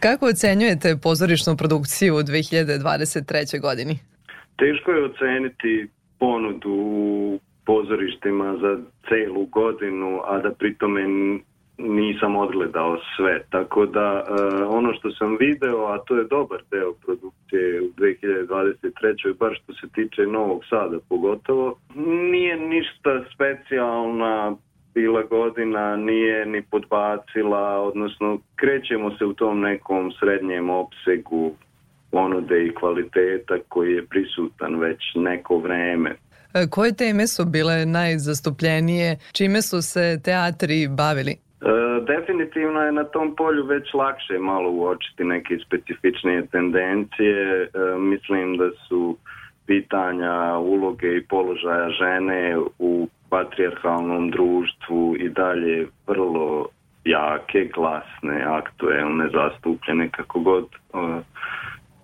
Kako 0.00 0.26
ocenjujete 0.26 0.96
pozorišnu 1.02 1.56
produkciju 1.56 2.16
u 2.16 2.20
2023. 2.20 3.60
godini? 3.60 3.98
Teško 4.58 4.90
je 4.90 5.04
oceniti 5.04 6.01
ponudu 6.22 6.70
u 6.70 7.38
pozorištima 7.66 8.56
za 8.56 8.78
celu 9.08 9.46
godinu, 9.46 10.20
a 10.24 10.38
da 10.38 10.50
pritome 10.50 11.02
nisam 11.78 12.36
odgledao 12.36 12.98
sve. 13.16 13.42
Tako 13.50 13.86
da 13.86 14.22
uh, 14.22 14.76
ono 14.76 14.94
što 14.94 15.10
sam 15.10 15.36
video, 15.40 15.86
a 15.86 15.98
to 15.98 16.16
je 16.16 16.24
dobar 16.24 16.62
deo 16.70 16.92
produkcije 16.92 17.82
u 17.82 17.88
2023. 18.00 19.38
bar 19.38 19.58
što 19.62 19.72
se 19.72 19.86
tiče 19.94 20.22
Novog 20.22 20.64
Sada 20.70 20.98
pogotovo, 21.08 21.78
nije 22.32 22.56
ništa 22.56 23.24
specijalna 23.34 24.56
bila 24.94 25.22
godina, 25.22 25.96
nije 25.96 26.46
ni 26.46 26.62
podbacila, 26.62 27.80
odnosno 27.80 28.38
krećemo 28.56 29.10
se 29.10 29.24
u 29.24 29.32
tom 29.32 29.60
nekom 29.60 30.12
srednjem 30.12 30.70
opsegu 30.70 31.54
ponude 32.12 32.66
i 32.66 32.74
kvaliteta 32.74 33.54
koji 33.68 33.92
je 33.92 34.06
prisutan 34.06 34.78
već 34.78 35.00
neko 35.14 35.58
vreme. 35.58 36.10
E, 36.54 36.66
koje 36.70 36.96
teme 36.96 37.26
su 37.26 37.44
bile 37.44 37.86
najzastupljenije? 37.86 39.18
Čime 39.32 39.62
su 39.62 39.82
se 39.82 40.20
teatri 40.24 40.88
bavili? 40.88 41.32
E, 41.32 41.36
definitivno 42.06 42.80
je 42.80 42.92
na 42.92 43.04
tom 43.04 43.36
polju 43.36 43.66
već 43.66 43.94
lakše 43.94 44.38
malo 44.38 44.70
uočiti 44.70 45.24
neke 45.24 45.58
specifičnije 45.66 46.46
tendencije. 46.46 47.62
E, 47.62 47.68
mislim 47.98 48.56
da 48.56 48.70
su 48.88 49.16
pitanja 49.66 50.58
uloge 50.58 51.16
i 51.16 51.26
položaja 51.26 51.90
žene 51.90 52.58
u 52.78 53.08
patrijarhalnom 53.30 54.30
društvu 54.30 55.16
i 55.18 55.28
dalje 55.28 55.86
vrlo 56.06 56.66
jake, 57.04 57.70
glasne, 57.74 58.42
aktuelne, 58.42 59.28
zastupljene 59.32 60.08
kako 60.10 60.40
god 60.40 60.66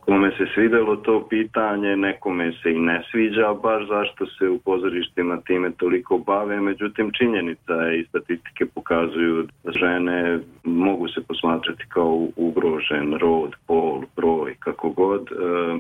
kome 0.09 0.31
se 0.31 0.47
svidelo 0.55 0.97
to 0.97 1.27
pitanje, 1.29 1.97
nekome 1.97 2.53
se 2.63 2.71
i 2.73 2.79
ne 2.79 3.03
sviđa 3.11 3.55
baš 3.63 3.89
zašto 3.89 4.27
se 4.27 4.49
u 4.49 4.59
pozorištima 4.59 5.41
time 5.41 5.71
toliko 5.71 6.19
bave, 6.19 6.61
međutim 6.61 7.11
činjenica 7.19 7.73
je 7.73 8.01
i 8.01 8.05
statistike 8.05 8.67
pokazuju 8.67 9.47
da 9.65 9.73
žene 9.73 10.39
mogu 10.65 11.09
se 11.09 11.21
posmatrati 11.29 11.85
kao 11.89 12.27
ugrožen 12.37 13.15
rod, 13.15 13.53
pol, 13.67 14.03
broj, 14.17 14.55
kako 14.59 14.91
god, 14.91 15.23
e, 15.23 15.79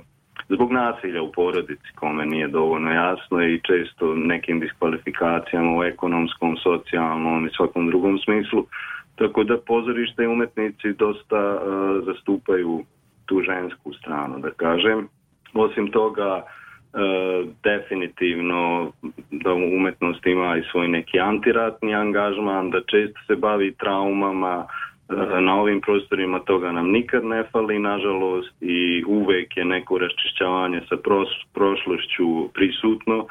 zbog 0.48 0.72
nasilja 0.72 1.22
u 1.22 1.32
porodici 1.32 1.90
kome 1.94 2.26
nije 2.26 2.48
dovoljno 2.48 2.92
jasno 2.92 3.44
i 3.44 3.60
često 3.60 4.14
nekim 4.14 4.60
diskvalifikacijama 4.60 5.78
u 5.78 5.84
ekonomskom, 5.84 6.56
socijalnom 6.56 7.46
i 7.46 7.50
svakom 7.56 7.86
drugom 7.86 8.18
smislu, 8.18 8.66
tako 9.16 9.44
da 9.44 9.58
pozorište 9.66 10.22
i 10.22 10.26
umetnici 10.26 10.92
dosta 10.92 11.54
uh, 11.54 12.04
zastupaju 12.06 12.84
tu 13.28 13.42
žensku 13.42 13.92
stranu, 13.92 14.38
da 14.38 14.50
kažem. 14.50 15.08
Osim 15.54 15.90
toga, 15.90 16.42
e, 16.42 16.44
definitivno 17.62 18.92
da 19.30 19.52
umetnost 19.52 20.26
ima 20.26 20.56
i 20.56 20.62
svoj 20.70 20.88
neki 20.88 21.20
antiratni 21.20 21.94
angažman, 21.94 22.70
da 22.70 22.80
često 22.80 23.20
se 23.26 23.36
bavi 23.36 23.74
traumama, 23.74 24.66
e, 25.08 25.40
na 25.40 25.60
ovim 25.60 25.80
prostorima 25.80 26.38
toga 26.38 26.72
nam 26.72 26.90
nikad 26.90 27.24
ne 27.24 27.44
fali, 27.52 27.78
nažalost, 27.78 28.54
i 28.60 29.04
uvek 29.06 29.56
je 29.56 29.64
neko 29.64 29.98
raščišćavanje 29.98 30.80
sa 30.88 30.96
prošlošću 31.54 32.48
prisutno, 32.54 33.26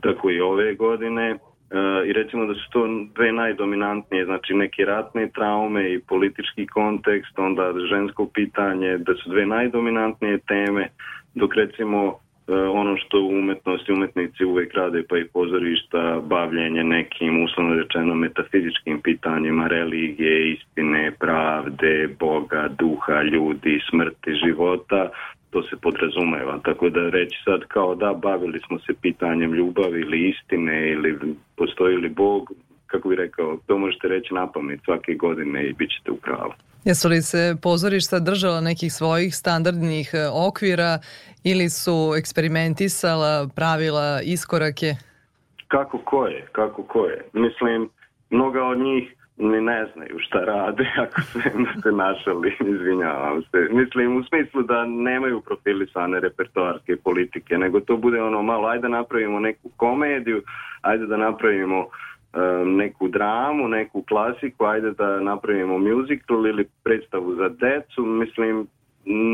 tako 0.00 0.30
i 0.30 0.40
ove 0.40 0.74
godine. 0.74 1.38
E, 1.70 2.08
i 2.08 2.12
recimo 2.12 2.46
da 2.46 2.54
su 2.54 2.70
to 2.70 2.86
dve 3.14 3.32
najdominantnije, 3.32 4.24
znači 4.24 4.54
neke 4.54 4.84
ratne 4.84 5.28
traume 5.28 5.92
i 5.92 6.00
politički 6.00 6.66
kontekst, 6.66 7.38
onda 7.38 7.72
žensko 7.88 8.28
pitanje, 8.34 8.98
da 8.98 9.14
su 9.14 9.30
dve 9.30 9.46
najdominantnije 9.46 10.38
teme, 10.38 10.88
dok 11.34 11.54
recimo 11.54 12.18
e, 12.48 12.52
ono 12.54 12.96
što 12.96 13.20
umetnosti 13.20 13.92
umetnici 13.92 14.44
uvek 14.44 14.74
rade 14.74 15.02
pa 15.08 15.18
i 15.18 15.24
pozorišta, 15.24 16.20
bavljenje 16.24 16.84
nekim 16.84 17.44
uslovno 17.44 17.74
rečeno 17.74 18.14
metafizičkim 18.14 19.00
pitanjima 19.00 19.66
religije, 19.66 20.52
istine, 20.52 21.12
pravde, 21.20 22.08
Boga, 22.18 22.68
duha, 22.78 23.22
ljudi, 23.22 23.80
smrti, 23.90 24.34
života, 24.44 25.10
to 25.56 25.62
se 25.62 25.76
podrazumeva. 25.76 26.58
Tako 26.64 26.90
da 26.90 27.00
reći 27.10 27.36
sad 27.44 27.60
kao 27.68 27.94
da 27.94 28.14
bavili 28.14 28.60
smo 28.66 28.78
se 28.78 28.92
pitanjem 29.02 29.52
ljubavi 29.52 30.00
ili 30.00 30.28
istine 30.28 30.92
ili 30.92 31.18
postoji 31.56 31.96
li 31.96 32.08
Bog, 32.08 32.52
kako 32.86 33.08
bi 33.08 33.16
rekao, 33.16 33.58
to 33.66 33.78
možete 33.78 34.08
reći 34.08 34.34
na 34.34 34.52
pamet 34.52 34.80
svake 34.84 35.14
godine 35.14 35.66
i 35.66 35.72
bit 35.72 35.90
ćete 35.90 36.10
u 36.10 36.16
pravu. 36.16 36.52
Jesu 36.84 37.08
li 37.08 37.22
se 37.22 37.56
pozorišta 37.62 38.18
držala 38.18 38.60
nekih 38.60 38.92
svojih 38.92 39.36
standardnih 39.36 40.10
e, 40.14 40.18
okvira 40.48 40.98
ili 41.44 41.68
su 41.70 42.12
eksperimentisala, 42.18 43.48
pravila 43.56 44.20
iskorake? 44.24 44.94
Kako 45.68 45.98
ko 45.98 46.26
je, 46.26 46.46
kako 46.52 46.82
ko 46.82 47.06
je. 47.06 47.24
Mislim, 47.32 47.88
mnoga 48.30 48.62
od 48.62 48.78
njih 48.78 49.14
ni 49.38 49.60
ne 49.60 49.86
znaju 49.94 50.18
šta 50.18 50.38
rade 50.38 50.92
ako 51.04 51.20
se, 51.20 51.40
se 51.82 51.92
našali, 51.92 52.56
izvinjavam 52.60 53.42
se. 53.42 53.68
Mislim 53.70 54.16
u 54.16 54.24
smislu 54.24 54.62
da 54.62 54.84
nemaju 54.84 55.40
profilisane 55.40 56.20
repertoarske 56.20 56.96
politike, 56.96 57.58
nego 57.58 57.80
to 57.80 57.96
bude 57.96 58.22
ono 58.22 58.42
malo, 58.42 58.68
ajde 58.68 58.82
da 58.82 58.88
napravimo 58.88 59.40
neku 59.40 59.70
komediju, 59.76 60.42
ajde 60.82 61.06
da 61.06 61.16
napravimo 61.16 61.78
um, 61.78 62.76
neku 62.76 63.08
dramu, 63.08 63.68
neku 63.68 64.02
klasiku, 64.02 64.64
ajde 64.64 64.90
da 64.90 65.20
napravimo 65.20 65.78
musical 65.78 66.46
ili 66.46 66.68
predstavu 66.84 67.34
za 67.34 67.48
decu, 67.48 68.04
mislim 68.04 68.66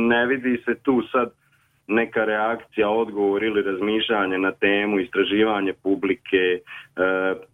ne 0.09 0.27
vidi 0.27 0.63
se 0.65 0.75
tu 0.75 1.03
sad 1.13 1.42
neka 1.87 2.25
reakcija, 2.25 2.91
odgovor 2.91 3.45
ili 3.45 3.63
razmišljanje 3.63 4.39
na 4.39 4.53
temu, 4.53 4.99
istraživanje 4.99 5.73
publike, 5.83 6.37
e, 6.37 6.61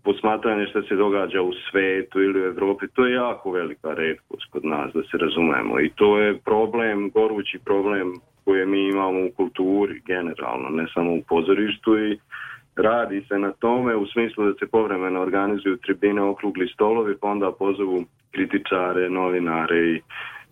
posmatranje 0.04 0.66
što 0.66 0.82
se 0.82 0.94
događa 0.94 1.42
u 1.42 1.52
svetu 1.70 2.22
ili 2.22 2.40
u 2.40 2.44
Evropi, 2.44 2.86
to 2.94 3.06
je 3.06 3.14
jako 3.14 3.50
velika 3.50 3.94
redkost 3.94 4.50
kod 4.50 4.64
nas, 4.64 4.92
da 4.94 5.02
se 5.02 5.16
razumemo. 5.18 5.80
I 5.80 5.90
to 5.90 6.18
je 6.18 6.38
problem, 6.38 7.10
gorući 7.10 7.58
problem 7.64 8.14
koje 8.44 8.66
mi 8.66 8.88
imamo 8.88 9.26
u 9.26 9.30
kulturi 9.36 10.00
generalno, 10.06 10.68
ne 10.68 10.86
samo 10.94 11.14
u 11.14 11.22
pozorištu 11.28 11.98
i 11.98 12.18
radi 12.76 13.24
se 13.28 13.38
na 13.38 13.52
tome 13.52 13.96
u 13.96 14.06
smislu 14.06 14.46
da 14.46 14.52
se 14.58 14.66
povremeno 14.66 15.20
organizuju 15.20 15.76
tribine, 15.76 16.22
okrugli 16.22 16.68
stolovi, 16.68 17.16
pa 17.20 17.28
onda 17.28 17.52
pozovu 17.52 18.04
kritičare, 18.32 19.10
novinare 19.10 19.78
i 19.78 20.00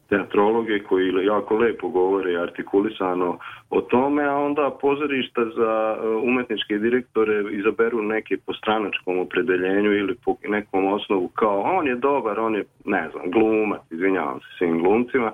teatrologe 0.08 0.78
koji 0.78 1.26
jako 1.26 1.56
lepo 1.56 1.88
govore 1.88 2.36
artikulisano 2.36 3.38
o 3.70 3.80
tome, 3.80 4.24
a 4.24 4.36
onda 4.36 4.76
pozorišta 4.80 5.44
za 5.44 5.96
e, 5.96 6.08
umetničke 6.08 6.78
direktore 6.78 7.44
izaberu 7.50 8.02
neke 8.02 8.36
po 8.46 8.52
stranačkom 8.54 9.18
opredeljenju 9.18 9.92
ili 9.92 10.14
po 10.24 10.36
nekom 10.48 10.92
osnovu 10.92 11.28
kao 11.28 11.60
on 11.60 11.86
je 11.86 11.96
dobar, 11.96 12.40
on 12.40 12.54
je, 12.54 12.64
ne 12.84 13.08
znam, 13.12 13.30
glumac, 13.30 13.80
izvinjavam 13.90 14.40
se 14.40 14.46
svim 14.58 14.82
glumcima, 14.82 15.32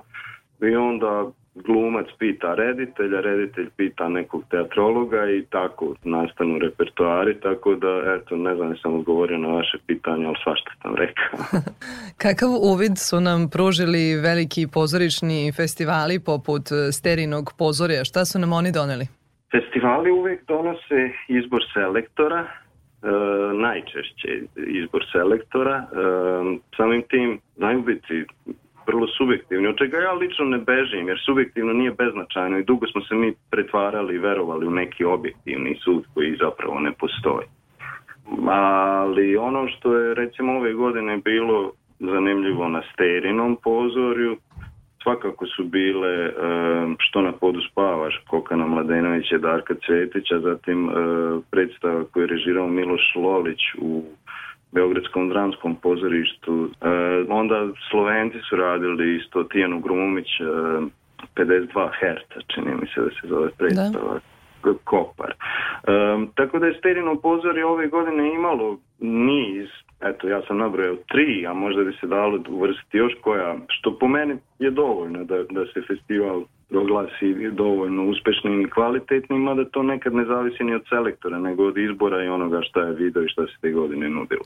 i 0.61 0.75
onda 0.75 1.31
glumac 1.55 2.07
pita 2.19 2.55
reditelja, 2.55 3.21
reditelj 3.21 3.69
pita 3.77 4.09
nekog 4.09 4.43
teatrologa 4.49 5.29
i 5.29 5.45
tako 5.49 5.95
nastanu 6.03 6.59
repertoari, 6.59 7.39
tako 7.39 7.75
da, 7.75 8.15
eto, 8.15 8.35
ne 8.35 8.55
znam, 8.55 8.77
sam 8.77 8.95
odgovorio 8.95 9.37
na 9.37 9.47
vaše 9.47 9.77
pitanje, 9.87 10.25
ali 10.25 10.35
svašta 10.43 10.71
sam 10.81 10.95
rekao. 10.95 11.39
Kakav 12.23 12.49
uvid 12.49 12.97
su 12.97 13.21
nam 13.21 13.49
pružili 13.49 14.15
veliki 14.15 14.67
pozorišni 14.73 15.51
festivali 15.55 16.19
poput 16.19 16.63
Sterinog 16.91 17.53
pozorja? 17.57 18.03
Šta 18.03 18.25
su 18.25 18.39
nam 18.39 18.53
oni 18.53 18.71
doneli? 18.71 19.05
Festivali 19.51 20.11
uvek 20.11 20.47
donose 20.47 20.99
izbor 21.27 21.61
selektora, 21.73 22.41
e, 22.41 22.47
najčešće 23.53 24.29
izbor 24.57 25.05
selektora. 25.11 25.75
E, 25.77 25.85
samim 26.77 27.03
tim 27.09 27.39
znaju 27.55 27.81
biti 27.81 28.25
vrlo 28.87 29.07
subjektivni, 29.07 29.67
od 29.67 29.77
čega 29.77 29.97
ja 29.97 30.13
lično 30.13 30.45
ne 30.45 30.57
bežim, 30.57 31.07
jer 31.07 31.19
subjektivno 31.25 31.73
nije 31.73 31.91
beznačajno 31.91 32.57
i 32.57 32.63
dugo 32.63 32.87
smo 32.87 33.01
se 33.01 33.15
mi 33.15 33.33
pretvarali 33.51 34.15
i 34.15 34.19
verovali 34.19 34.67
u 34.67 34.71
neki 34.71 35.05
objektivni 35.05 35.75
sud 35.83 36.03
koji 36.13 36.37
zapravo 36.41 36.79
ne 36.79 36.91
postoji. 36.91 37.47
Ali 38.47 39.37
ono 39.37 39.67
što 39.67 39.97
je 39.97 40.13
recimo 40.13 40.53
ove 40.53 40.73
godine 40.73 41.17
bilo 41.17 41.71
zanimljivo 41.99 42.67
na 42.67 42.81
Sterinom 42.93 43.57
pozorju, 43.63 44.37
svakako 45.03 45.45
su 45.45 45.63
bile 45.63 46.25
e, 46.25 46.31
Što 46.97 47.21
na 47.21 47.31
podu 47.31 47.61
spavaš 47.71 48.23
Kokana 48.29 48.67
Mladenovića, 48.67 49.37
Darka 49.37 49.73
Cvetića, 49.85 50.39
zatim 50.39 50.89
e, 50.89 50.93
predstava 51.51 52.03
koju 52.11 52.23
je 52.23 52.27
režirao 52.27 52.67
Miloš 52.67 53.15
Lolić 53.15 53.59
u 53.77 54.03
Beogradskom 54.73 55.29
dramskom 55.29 55.75
pozorištu. 55.75 56.69
E, 56.81 56.87
onda 57.29 57.67
Slovenci 57.89 58.37
su 58.49 58.55
radili 58.55 59.15
isto 59.15 59.43
Tijanu 59.43 59.79
Grumić, 59.79 60.27
e, 60.39 60.43
52 61.35 61.89
Herca, 61.99 62.39
čini 62.47 62.75
mi 62.81 62.87
se 62.87 63.01
da 63.01 63.09
se 63.09 63.27
zove 63.27 63.49
predstava. 63.57 64.13
Da. 64.13 64.19
Kopar. 64.83 65.33
Um, 65.33 66.29
tako 66.35 66.59
da 66.59 66.65
je 66.65 66.73
Sterino 66.73 67.15
pozori 67.15 67.63
ove 67.63 67.87
godine 67.87 68.33
imalo 68.33 68.77
niz, 68.99 69.67
eto 70.01 70.27
ja 70.27 70.41
sam 70.47 70.57
nabrojao 70.57 70.95
tri, 70.95 71.45
a 71.47 71.53
možda 71.53 71.83
bi 71.83 71.93
se 71.99 72.07
dalo 72.07 72.39
uvrstiti 72.49 72.97
još 72.97 73.13
koja, 73.21 73.55
što 73.67 73.97
po 73.99 74.07
meni 74.07 74.35
je 74.59 74.71
dovoljno 74.71 75.23
da, 75.23 75.43
da 75.43 75.65
se 75.65 75.81
festival 75.87 76.43
proglasi 76.73 77.51
dovoljno 77.51 78.05
uspešnim 78.05 78.61
i 78.61 78.69
kvalitetnim, 78.69 79.41
mada 79.41 79.65
to 79.65 79.83
nekad 79.83 80.13
ne 80.13 80.25
zavisi 80.25 80.63
ni 80.63 80.75
od 80.75 80.83
selektora, 80.89 81.39
nego 81.39 81.67
od 81.67 81.77
izbora 81.77 82.23
i 82.23 82.27
onoga 82.27 82.61
šta 82.61 82.81
je 82.81 82.93
video 82.93 83.23
i 83.23 83.29
šta 83.29 83.45
se 83.45 83.53
te 83.61 83.71
godine 83.71 84.09
nudilo. 84.09 84.45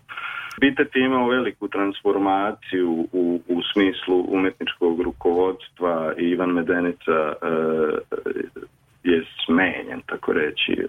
Bitet 0.62 0.96
je 0.96 1.06
imao 1.06 1.30
veliku 1.30 1.68
transformaciju 1.68 3.08
u, 3.12 3.42
u 3.48 3.62
smislu 3.74 4.26
umetničkog 4.28 5.02
rukovodstva 5.02 6.14
i 6.18 6.24
Ivan 6.24 6.50
Medenica 6.50 7.18
e, 7.18 7.36
je 9.04 9.24
smenjen, 9.46 10.02
tako 10.06 10.34
reći. 10.34 10.72
E, 10.72 10.86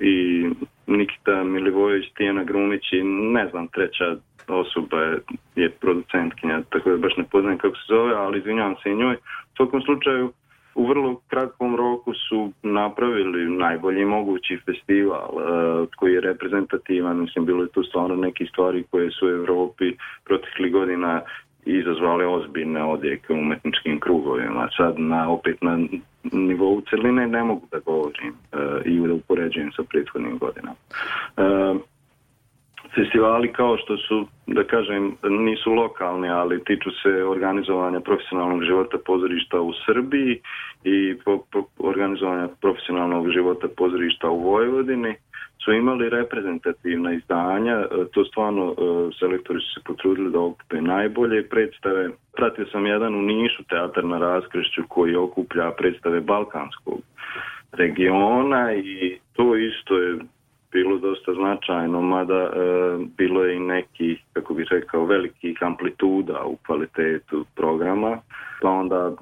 I 0.00 0.46
Nikita 0.86 1.44
Milivojević, 1.44 2.12
Tijana 2.16 2.44
Grumić 2.44 2.92
i 2.92 3.02
ne 3.04 3.48
znam, 3.50 3.68
treća 3.68 4.16
osoba 4.48 5.00
je, 5.00 5.18
je 5.56 5.70
producentkinja, 5.70 6.62
tako 6.70 6.90
da 6.90 6.96
baš 6.96 7.16
ne 7.16 7.24
poznajem 7.32 7.58
kako 7.58 7.76
se 7.76 7.84
zove, 7.88 8.14
ali 8.14 8.38
izvinjavam 8.38 8.74
se 8.82 8.90
i 8.90 8.96
njoj. 8.96 9.14
U 9.14 9.56
svakom 9.56 9.82
slučaju, 9.82 10.32
u 10.74 10.86
vrlo 10.86 11.20
kratkom 11.28 11.76
roku 11.76 12.12
su 12.28 12.52
napravili 12.62 13.50
najbolji 13.50 14.04
mogući 14.04 14.58
festival 14.64 15.30
uh, 15.32 15.88
koji 15.96 16.12
je 16.12 16.20
reprezentativan, 16.20 17.20
mislim 17.20 17.46
bilo 17.46 17.62
je 17.62 17.68
tu 17.68 17.82
stvarno 17.82 18.16
neke 18.16 18.46
stvari 18.46 18.84
koje 18.90 19.10
su 19.10 19.26
u 19.26 19.30
Evropi 19.30 19.96
protekli 20.24 20.70
godina 20.70 21.20
izazvale 21.66 22.26
ozbiljne 22.26 22.84
odjeke 22.84 23.32
u 23.32 23.36
umetničkim 23.36 24.00
krugovima. 24.00 24.68
Sad 24.76 24.98
na, 24.98 25.30
opet 25.30 25.62
na 25.62 25.78
nivou 26.32 26.80
celine 26.90 27.26
ne 27.26 27.42
mogu 27.42 27.66
da 27.72 27.78
govorim 27.78 28.28
uh, 28.28 28.60
i 28.84 29.08
da 29.08 29.14
upoređujem 29.14 29.72
sa 29.72 29.82
prethodnim 29.82 30.38
godinama. 30.38 30.76
Uh, 31.36 31.80
festivali 32.94 33.52
kao 33.52 33.76
što 33.76 33.96
su, 33.96 34.26
da 34.46 34.64
kažem, 34.64 35.16
nisu 35.22 35.72
lokalni, 35.72 36.28
ali 36.28 36.64
tiču 36.64 36.90
se 37.02 37.24
organizovanja 37.24 38.00
profesionalnog 38.00 38.62
života 38.62 38.98
pozorišta 39.06 39.60
u 39.60 39.72
Srbiji 39.86 40.40
i 40.84 41.16
po, 41.24 41.44
po 41.52 41.64
organizovanja 41.78 42.48
profesionalnog 42.60 43.30
života 43.30 43.68
pozorišta 43.76 44.30
u 44.30 44.42
Vojvodini 44.42 45.14
su 45.64 45.72
imali 45.72 46.08
reprezentativna 46.08 47.12
izdanja, 47.12 47.86
to 48.12 48.24
stvarno 48.24 48.64
e, 48.72 48.74
selektori 49.18 49.60
su 49.60 49.74
se 49.74 49.80
potrudili 49.84 50.30
da 50.30 50.40
okupe 50.40 50.80
najbolje 50.80 51.48
predstave. 51.48 52.10
Pratio 52.36 52.66
sam 52.66 52.86
jedan 52.86 53.14
u 53.14 53.22
Nišu 53.22 53.64
teatar 53.64 54.04
na 54.04 54.18
raskrešću 54.18 54.82
koji 54.88 55.16
okuplja 55.16 55.70
predstave 55.70 56.20
Balkanskog 56.20 57.00
regiona 57.72 58.74
i 58.74 59.18
to 59.32 59.56
isto 59.56 59.98
je 59.98 60.18
bilo 60.74 60.98
dosta 60.98 61.34
značajno, 61.34 62.00
mada 62.00 62.42
e, 62.42 62.50
bilo 63.16 63.44
je 63.44 63.56
i 63.56 63.60
neki, 63.60 64.16
kako 64.32 64.54
bih 64.54 64.66
rekao, 64.70 65.04
velikih 65.04 65.58
amplituda 65.60 66.44
u 66.44 66.56
kvalitetu 66.66 67.44
programa, 67.54 68.18
pa 68.62 68.70
onda 68.70 69.12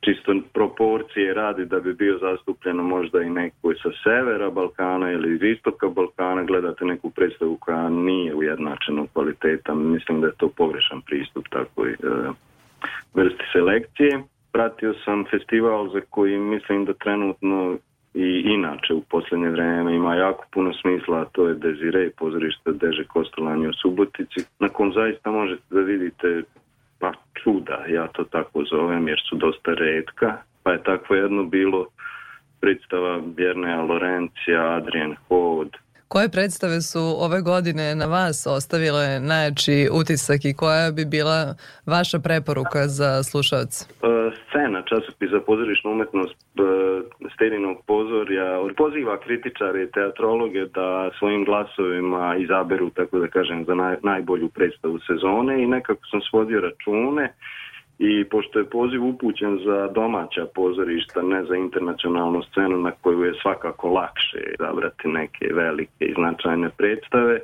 čisto 0.00 0.34
proporcije 0.52 1.34
radi 1.34 1.64
da 1.64 1.80
bi 1.80 1.94
bio 1.94 2.18
zastupljeno 2.18 2.82
možda 2.82 3.22
i 3.22 3.30
neko 3.30 3.74
sa 3.82 3.90
severa 4.04 4.50
Balkana 4.50 5.12
ili 5.12 5.34
iz 5.34 5.42
istoka 5.42 5.88
Balkana, 5.88 6.42
gledate 6.44 6.84
neku 6.84 7.10
predstavu 7.10 7.56
koja 7.60 7.88
nije 7.88 8.34
ujednačena 8.34 9.06
kvaliteta, 9.12 9.74
mislim 9.74 10.20
da 10.20 10.26
je 10.26 10.36
to 10.36 10.48
pogrešan 10.56 11.00
pristup 11.02 11.48
takvoj 11.48 11.90
e, 11.90 11.96
vrsti 13.14 13.44
selekcije. 13.52 14.22
Pratio 14.52 14.94
sam 15.04 15.24
festival 15.30 15.88
za 15.92 16.00
koji 16.10 16.38
mislim 16.38 16.84
da 16.84 16.92
trenutno 16.92 17.78
i 18.18 18.42
inače 18.46 18.94
u 18.94 19.00
posljednje 19.00 19.48
vreme 19.48 19.94
ima 19.94 20.14
jako 20.14 20.44
puno 20.52 20.72
smisla, 20.74 21.20
a 21.20 21.24
to 21.32 21.48
je 21.48 21.54
Desire, 21.54 22.10
pozorište 22.18 22.72
Deže 22.72 23.04
Kostolanje 23.04 23.68
u 23.68 23.72
Subotici, 23.72 24.40
na 24.58 24.68
kom 24.68 24.92
zaista 24.92 25.30
možete 25.30 25.62
da 25.70 25.80
vidite 25.80 26.42
pa 26.98 27.12
čuda, 27.42 27.84
ja 27.88 28.06
to 28.06 28.24
tako 28.24 28.64
zovem, 28.64 29.08
jer 29.08 29.20
su 29.28 29.36
dosta 29.36 29.74
redka, 29.74 30.36
pa 30.62 30.72
je 30.72 30.82
takvo 30.82 31.16
jedno 31.16 31.44
bilo 31.44 31.86
predstava 32.60 33.20
Bjerneja 33.36 33.82
Lorencija, 33.82 34.76
Adrian 34.76 35.14
Hod, 35.28 35.76
Koje 36.08 36.28
predstave 36.28 36.80
su 36.80 37.04
ove 37.26 37.40
godine 37.42 37.94
na 37.94 38.06
vas 38.06 38.46
ostavile 38.46 39.20
najjači 39.20 39.88
utisak 39.92 40.44
i 40.44 40.54
koja 40.54 40.90
bi 40.90 41.04
bila 41.04 41.54
vaša 41.86 42.18
preporuka 42.18 42.82
za 42.98 43.22
slušalce? 43.22 43.84
Scena, 44.48 44.82
časopis 44.82 45.30
za 45.30 45.40
pozorišnu 45.40 45.90
umetnost 45.90 46.36
Stedinog 47.34 47.76
pozorja 47.86 48.46
poziva 48.76 49.20
kritičare 49.20 49.82
i 49.82 49.90
teatrologe 49.90 50.66
da 50.66 51.10
svojim 51.18 51.44
glasovima 51.44 52.36
izaberu, 52.36 52.90
tako 52.90 53.18
da 53.18 53.28
kažem, 53.28 53.64
za 53.64 53.74
naj, 53.74 53.96
najbolju 54.02 54.48
predstavu 54.48 54.98
sezone 54.98 55.62
i 55.62 55.66
nekako 55.66 56.06
sam 56.10 56.20
svodio 56.30 56.60
račune 56.60 57.34
i 57.98 58.24
pošto 58.24 58.58
je 58.58 58.64
poziv 58.64 59.04
upućen 59.04 59.58
za 59.64 59.88
domaća 59.88 60.46
pozorišta, 60.54 61.22
ne 61.22 61.44
za 61.44 61.56
internacionalnu 61.56 62.42
scenu 62.42 62.76
na 62.78 62.90
koju 62.90 63.22
je 63.22 63.34
svakako 63.42 63.88
lakše 63.88 64.54
zabrati 64.58 65.08
neke 65.08 65.46
velike 65.54 66.04
i 66.04 66.14
značajne 66.14 66.70
predstave, 66.76 67.40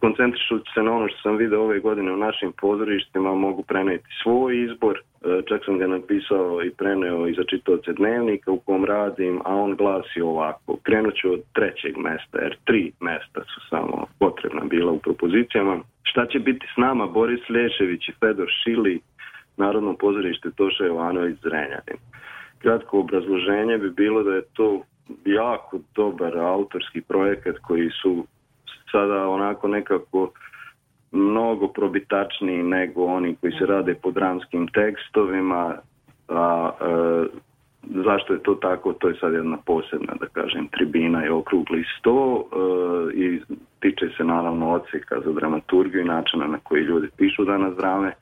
koncentrišući 0.00 0.70
se 0.74 0.82
na 0.82 0.92
ono 0.92 1.08
što 1.08 1.18
sam 1.22 1.36
video 1.36 1.62
ove 1.62 1.80
godine 1.80 2.12
u 2.12 2.16
našim 2.16 2.52
pozorištima, 2.60 3.34
mogu 3.34 3.62
preneti 3.62 4.04
svoj 4.22 4.64
izbor, 4.64 4.98
e, 4.98 5.02
čak 5.48 5.64
sam 5.64 5.78
ga 5.78 5.86
napisao 5.86 6.62
i 6.64 6.70
preneo 6.70 7.26
i 7.26 7.34
za 7.34 7.44
čitoce 7.44 7.92
dnevnika 7.92 8.50
u 8.52 8.58
kom 8.58 8.84
radim, 8.84 9.40
a 9.44 9.54
on 9.54 9.76
glasi 9.76 10.20
ovako, 10.20 10.76
krenut 10.82 11.14
ću 11.14 11.32
od 11.32 11.40
trećeg 11.52 11.96
mesta, 11.96 12.38
jer 12.42 12.56
tri 12.64 12.92
mesta 13.00 13.40
su 13.54 13.60
samo 13.70 14.06
potrebna 14.18 14.64
bila 14.64 14.92
u 14.92 14.98
propozicijama. 14.98 15.80
Šta 16.02 16.26
će 16.26 16.38
biti 16.38 16.66
s 16.74 16.76
nama 16.76 17.06
Boris 17.06 17.40
Lješević 17.48 18.08
i 18.08 18.12
Fedor 18.20 18.48
Šili, 18.62 19.00
Narodno 19.58 19.96
pozorište 19.96 20.50
Toša 20.56 20.84
Jovanović 20.84 21.36
Zrenjanin. 21.42 22.00
Kratko 22.58 23.00
obrazloženje 23.00 23.78
bi 23.78 23.90
bilo 23.90 24.22
da 24.22 24.34
je 24.34 24.42
to 24.52 24.82
jako 25.24 25.78
dobar 25.94 26.38
autorski 26.38 27.00
projekat 27.00 27.56
koji 27.58 27.90
su 28.02 28.24
sada 28.92 29.28
onako 29.28 29.68
nekako 29.68 30.30
mnogo 31.12 31.68
probitačniji 31.68 32.62
nego 32.62 33.04
oni 33.04 33.36
koji 33.40 33.52
se 33.52 33.66
rade 33.66 33.94
po 33.94 34.10
dramskim 34.10 34.68
tekstovima, 34.68 35.74
a 36.28 36.70
e, 36.80 37.26
zašto 38.04 38.32
je 38.32 38.42
to 38.42 38.54
tako, 38.54 38.92
to 38.92 39.08
je 39.08 39.14
sad 39.20 39.32
jedna 39.32 39.58
posebna, 39.66 40.14
da 40.20 40.26
kažem, 40.26 40.68
tribina 40.68 41.26
i 41.26 41.28
okrugli 41.28 41.84
sto 41.98 42.44
e, 42.52 43.14
i 43.14 43.40
tiče 43.80 44.08
se 44.16 44.24
naravno 44.24 44.70
odseka 44.70 45.20
za 45.24 45.32
dramaturgiju 45.32 46.00
i 46.00 46.04
načina 46.04 46.46
na 46.46 46.58
koji 46.58 46.82
ljudi 46.82 47.08
pišu 47.16 47.44
danas 47.44 47.76
drame. 47.76 48.12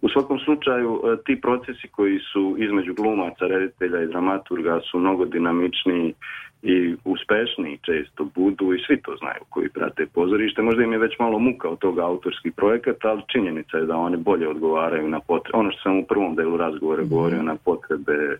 U 0.00 0.08
svakom 0.08 0.38
slučaju 0.38 1.00
e, 1.04 1.16
ti 1.24 1.40
procesi 1.40 1.88
koji 1.88 2.18
su 2.32 2.56
između 2.58 2.94
glumaca, 2.94 3.46
reditelja 3.46 4.02
i 4.02 4.06
dramaturga 4.06 4.80
su 4.90 4.98
mnogo 4.98 5.24
dinamičniji 5.24 6.14
i 6.62 6.94
uspešniji 7.04 7.78
često 7.82 8.24
budu 8.34 8.74
i 8.74 8.82
svi 8.86 9.02
to 9.02 9.16
znaju 9.16 9.42
koji 9.48 9.68
prate 9.68 10.06
pozorište. 10.06 10.62
Možda 10.62 10.82
im 10.82 10.92
je 10.92 10.98
već 10.98 11.18
malo 11.18 11.38
muka 11.38 11.68
od 11.68 11.78
toga 11.78 12.02
autorski 12.02 12.50
projekat, 12.50 13.04
ali 13.04 13.22
činjenica 13.32 13.76
je 13.76 13.86
da 13.86 13.96
oni 13.96 14.16
bolje 14.16 14.48
odgovaraju 14.48 15.08
na 15.08 15.20
potrebe. 15.20 15.58
Ono 15.58 15.70
što 15.70 15.82
sam 15.82 15.98
u 15.98 16.06
prvom 16.06 16.34
delu 16.34 16.56
razgovora 16.56 17.02
mm. 17.02 17.08
govorio 17.08 17.42
na 17.42 17.56
potrebe 17.64 18.36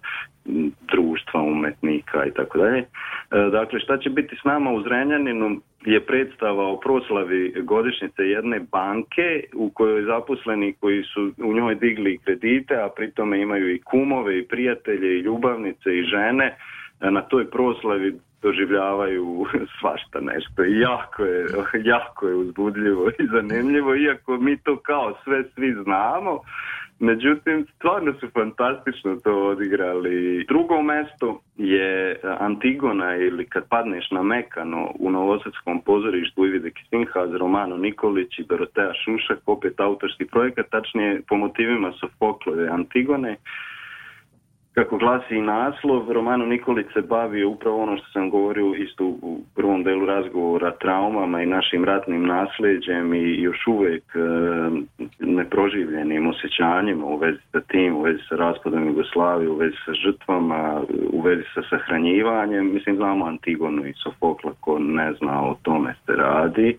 društva, 0.92 1.42
umetnika 1.42 2.26
i 2.26 2.30
tako 2.30 2.58
dalje. 2.58 2.78
E, 2.78 2.86
dakle, 3.50 3.80
šta 3.80 3.98
će 3.98 4.10
biti 4.10 4.36
s 4.36 4.44
nama 4.44 4.72
u 4.72 4.82
Zrenjaninu 4.82 5.60
je 5.84 6.00
predstava 6.00 6.66
o 6.66 6.80
proslavi 6.80 7.54
godišnjice 7.62 8.22
jedne 8.22 8.60
banke 8.72 9.44
u 9.54 9.70
kojoj 9.70 10.02
zaposleni 10.02 10.74
koji 10.80 11.02
su 11.02 11.32
u 11.38 11.52
njoj 11.52 11.74
digli 11.74 12.18
kredite, 12.24 12.74
a 12.74 12.88
pritome 12.96 13.40
imaju 13.40 13.74
i 13.74 13.80
kumove 13.80 14.38
i 14.38 14.46
prijatelje 14.46 15.16
i 15.16 15.20
ljubavnice 15.20 15.98
i 15.98 16.02
žene, 16.02 16.56
na 17.00 17.22
toj 17.22 17.50
proslavi 17.50 18.14
doživljavaju 18.46 19.46
svašta 19.80 20.20
nešto. 20.20 20.64
I 20.64 20.80
jako 20.80 21.24
je, 21.24 21.46
jako 21.94 22.28
je 22.28 22.34
uzbudljivo 22.34 23.08
i 23.08 23.26
zanimljivo, 23.26 23.96
iako 23.96 24.36
mi 24.36 24.56
to 24.56 24.76
kao 24.76 25.14
sve 25.24 25.44
svi 25.54 25.74
znamo, 25.84 26.40
Međutim, 26.98 27.66
stvarno 27.76 28.12
su 28.20 28.28
fantastično 28.30 29.16
to 29.16 29.48
odigrali. 29.48 30.44
Drugo 30.48 30.82
mesto 30.82 31.40
je 31.56 32.20
Antigona 32.38 33.16
ili 33.16 33.46
kad 33.46 33.68
padneš 33.68 34.10
na 34.10 34.22
Mekano 34.22 34.90
u 34.98 35.10
Novosadskom 35.10 35.80
pozorištu 35.80 36.46
Ivide 36.46 36.70
Kistinha 36.70 37.26
za 37.26 37.38
Romano 37.38 37.76
Nikolić 37.76 38.38
i 38.38 38.44
Dorotea 38.44 38.92
Šušak, 39.04 39.38
opet 39.46 39.80
autorski 39.80 40.24
projekat, 40.24 40.66
tačnije 40.70 41.22
po 41.28 41.36
motivima 41.36 41.92
Sofoklove 42.00 42.68
Antigone 42.68 43.36
kako 44.78 44.96
glasi 44.96 45.40
naslov, 45.40 46.12
Romano 46.12 46.46
Nikolić 46.46 46.86
se 46.92 47.00
bavi 47.00 47.44
upravo 47.44 47.82
ono 47.82 47.96
što 47.96 48.06
sam 48.12 48.30
govorio 48.30 48.74
isto 48.74 49.04
u 49.04 49.40
prvom 49.54 49.82
delu 49.82 50.06
razgovora, 50.06 50.70
traumama 50.70 51.42
i 51.42 51.46
našim 51.46 51.84
ratnim 51.84 52.26
nasleđem 52.26 53.14
i 53.14 53.42
još 53.42 53.66
uvek 53.66 54.02
e, 54.14 54.18
neproživljenim 55.18 56.26
osjećanjima 56.26 57.06
u 57.06 57.16
vezi 57.16 57.38
sa 57.52 57.60
tim, 57.60 57.96
u 57.96 58.02
vezi 58.02 58.18
sa 58.28 58.36
raspadom 58.36 58.86
Jugoslavije, 58.86 59.50
u 59.50 59.56
vezi 59.56 59.76
sa 59.84 59.92
žrtvama, 59.92 60.82
u 61.12 61.20
vezi 61.20 61.44
sa 61.54 61.62
sahranjivanjem. 61.70 62.74
Mislim, 62.74 62.96
znamo 62.96 63.24
Antigonu 63.24 63.86
i 63.86 63.92
Sofokla, 63.92 64.52
ko 64.60 64.78
ne 64.78 65.12
zna 65.12 65.42
o 65.42 65.56
tome 65.62 65.94
se 66.06 66.12
radi 66.12 66.78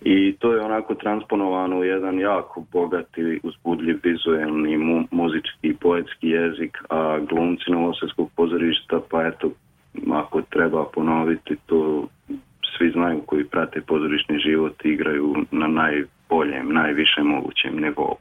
i 0.00 0.34
to 0.38 0.52
je 0.52 0.60
onako 0.60 0.94
transponovano 0.94 1.78
u 1.78 1.84
jedan 1.84 2.20
jako 2.20 2.64
bogati, 2.72 3.40
uzbudljiv, 3.42 3.98
vizuelni, 4.02 4.76
mu, 4.76 5.04
muzički 5.10 5.58
i 5.68 5.74
poetski 5.74 6.28
jezik, 6.28 6.78
a 6.90 7.18
glumci 7.28 7.70
Novosadskog 7.70 8.30
pozorišta, 8.36 9.00
pa 9.10 9.26
eto, 9.26 9.50
ako 10.12 10.42
treba 10.42 10.84
ponoviti, 10.94 11.56
to 11.66 12.08
svi 12.78 12.90
znaju 12.90 13.20
koji 13.26 13.44
prate 13.44 13.80
pozorišni 13.80 14.38
život 14.38 14.84
igraju 14.84 15.34
na 15.50 15.66
najboljem, 15.66 16.72
najvišem 16.72 17.26
mogućem 17.26 17.80
nivou. 17.80 18.16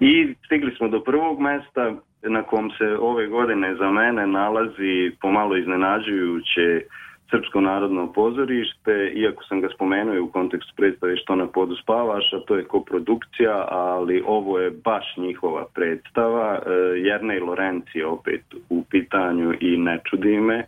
I 0.00 0.34
stigli 0.46 0.74
smo 0.76 0.88
do 0.88 1.00
prvog 1.00 1.40
mesta 1.40 1.94
na 2.22 2.42
kom 2.42 2.70
se 2.70 2.96
ove 3.00 3.26
godine 3.26 3.74
za 3.74 3.90
mene 3.90 4.26
nalazi 4.26 5.12
pomalo 5.20 5.56
iznenađujuće 5.56 6.82
Srpsko 7.30 7.60
narodno 7.60 8.12
pozorište, 8.12 9.12
iako 9.14 9.44
sam 9.44 9.60
ga 9.60 9.68
spomenuo 9.74 10.22
u 10.24 10.30
kontekstu 10.30 10.72
predstave 10.76 11.16
Što 11.16 11.36
na 11.36 11.46
podu 11.46 11.76
spavaš, 11.76 12.32
a 12.32 12.40
to 12.46 12.56
je 12.56 12.64
koprodukcija, 12.64 13.66
ali 13.70 14.22
ovo 14.26 14.58
je 14.58 14.70
baš 14.70 15.16
njihova 15.16 15.66
predstava. 15.74 16.58
E, 16.58 16.70
Jernej 16.98 17.40
Lorenci 17.40 17.98
je 17.98 18.06
opet 18.06 18.42
u 18.68 18.84
pitanju 18.90 19.54
i 19.60 19.76
ne 19.76 19.98
čudi 20.10 20.40
me, 20.40 20.58
e, 20.58 20.66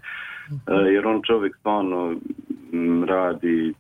jer 0.93 1.07
on 1.07 1.23
čovjek 1.27 1.57
stvarno 1.57 2.15
radi 3.07 3.75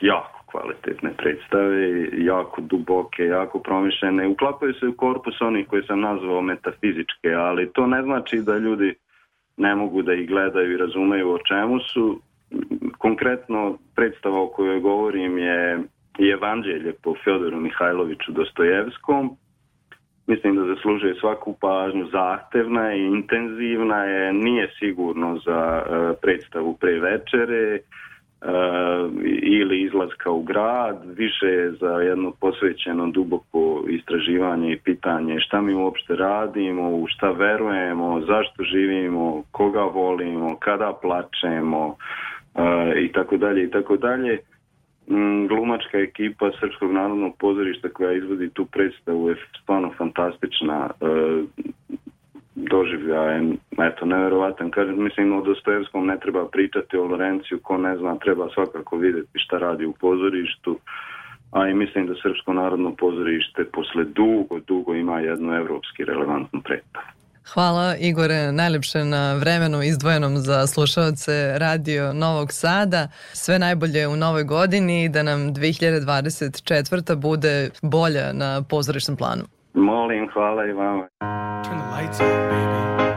jako 0.00 0.40
kvalitetne 0.46 1.10
predstave, 1.16 2.08
jako 2.12 2.60
duboke, 2.60 3.24
jako 3.24 3.58
promišljene. 3.58 4.28
Uklapaju 4.28 4.74
se 4.74 4.86
u 4.86 4.92
korpus 4.92 5.40
onih 5.40 5.68
koje 5.68 5.82
sam 5.82 6.00
nazvao 6.00 6.42
metafizičke, 6.42 7.32
ali 7.32 7.72
to 7.72 7.86
ne 7.86 8.02
znači 8.02 8.36
da 8.36 8.58
ljudi 8.58 8.94
ne 9.60 9.74
mogu 9.74 10.02
da 10.02 10.14
ih 10.14 10.28
gledaju 10.28 10.72
i 10.72 10.76
razumeju 10.76 11.30
o 11.30 11.38
čemu 11.38 11.80
su. 11.80 12.20
Konkretno 12.98 13.78
predstava 13.96 14.42
o 14.42 14.48
kojoj 14.48 14.80
govorim 14.80 15.38
je 15.38 15.78
Evanđelje 16.18 16.92
po 17.02 17.14
Fjodoru 17.24 17.60
Mihajloviću 17.60 18.32
Dostojevskom. 18.32 19.36
Mislim 20.26 20.56
da 20.56 20.74
zaslužuje 20.74 21.14
svaku 21.20 21.56
pažnju, 21.60 22.06
zahtevna 22.12 22.90
je, 22.90 23.06
intenzivna 23.06 24.04
je, 24.04 24.32
nije 24.32 24.68
sigurno 24.78 25.38
za 25.46 25.82
uh, 25.82 26.16
predstavu 26.22 26.76
pre 26.80 27.00
večere, 27.00 27.78
ili 29.42 29.82
izlaska 29.82 30.30
u 30.30 30.42
grad, 30.42 31.04
više 31.16 31.46
je 31.46 31.72
za 31.72 31.90
jedno 31.90 32.32
posvećeno 32.40 33.06
duboko 33.06 33.84
istraživanje 33.88 34.72
i 34.72 34.78
pitanje 34.78 35.40
šta 35.40 35.60
mi 35.60 35.74
uopšte 35.74 36.16
radimo, 36.16 36.90
u 36.90 37.06
šta 37.08 37.30
verujemo, 37.30 38.20
zašto 38.20 38.62
živimo, 38.62 39.42
koga 39.50 39.82
volimo, 39.82 40.56
kada 40.56 40.92
plačemo 41.02 41.86
uh, 41.86 41.96
i 42.96 43.12
tako 43.12 43.36
dalje 43.36 43.64
i 43.64 43.70
tako 43.70 43.96
dalje. 43.96 44.38
Mm, 45.10 45.46
glumačka 45.46 45.98
ekipa 45.98 46.50
Srpskog 46.60 46.92
narodnog 46.92 47.36
pozorišta 47.38 47.88
koja 47.88 48.12
izvodi 48.12 48.50
tu 48.50 48.64
predstavu 48.64 49.28
je 49.28 49.36
stvarno 49.62 49.92
fantastična. 49.98 50.90
Doživljajem, 52.68 53.56
eto, 53.78 54.06
neverovatan. 54.06 54.70
Kažem, 54.70 55.04
mislim, 55.04 55.32
o 55.32 55.42
Dostojevskom 55.42 56.06
ne 56.06 56.18
treba 56.18 56.48
pričati, 56.48 56.96
o 56.96 57.04
Lorenciju, 57.04 57.60
ko 57.62 57.78
ne 57.78 57.96
zna, 57.96 58.18
treba 58.18 58.48
svakako 58.54 58.96
videti 58.96 59.38
šta 59.38 59.58
radi 59.58 59.86
u 59.86 59.92
pozorištu, 59.92 60.78
a 61.50 61.68
i 61.68 61.74
mislim 61.74 62.06
da 62.06 62.14
Srpsko 62.22 62.52
narodno 62.52 62.94
pozorište 62.94 63.64
posle 63.64 64.04
dugo, 64.04 64.60
dugo 64.66 64.94
ima 64.94 65.20
jednu 65.20 65.54
evropski 65.54 66.04
relevantnu 66.04 66.60
predstavu. 66.60 67.06
Hvala 67.54 67.96
Igore 67.96 68.52
najlepše 68.52 69.04
na 69.04 69.34
vremenu 69.34 69.82
izdvojenom 69.82 70.36
za 70.36 70.66
slušalce 70.66 71.58
Radio 71.58 72.12
Novog 72.12 72.52
Sada. 72.52 73.08
Sve 73.32 73.58
najbolje 73.58 74.08
u 74.08 74.16
novoj 74.16 74.44
godini 74.44 75.04
i 75.04 75.08
da 75.08 75.22
nam 75.22 75.54
2024. 75.54 77.14
bude 77.14 77.70
bolja 77.82 78.32
na 78.32 78.62
pozorišnom 78.62 79.16
planu. 79.16 79.42
Molim, 79.74 80.28
hvala 80.34 80.64
i 80.64 80.72
vama. 80.72 81.08
Turn 81.64 81.78
the 81.78 81.90
lights 81.90 82.20
on, 82.20 82.50
baby. 82.50 83.09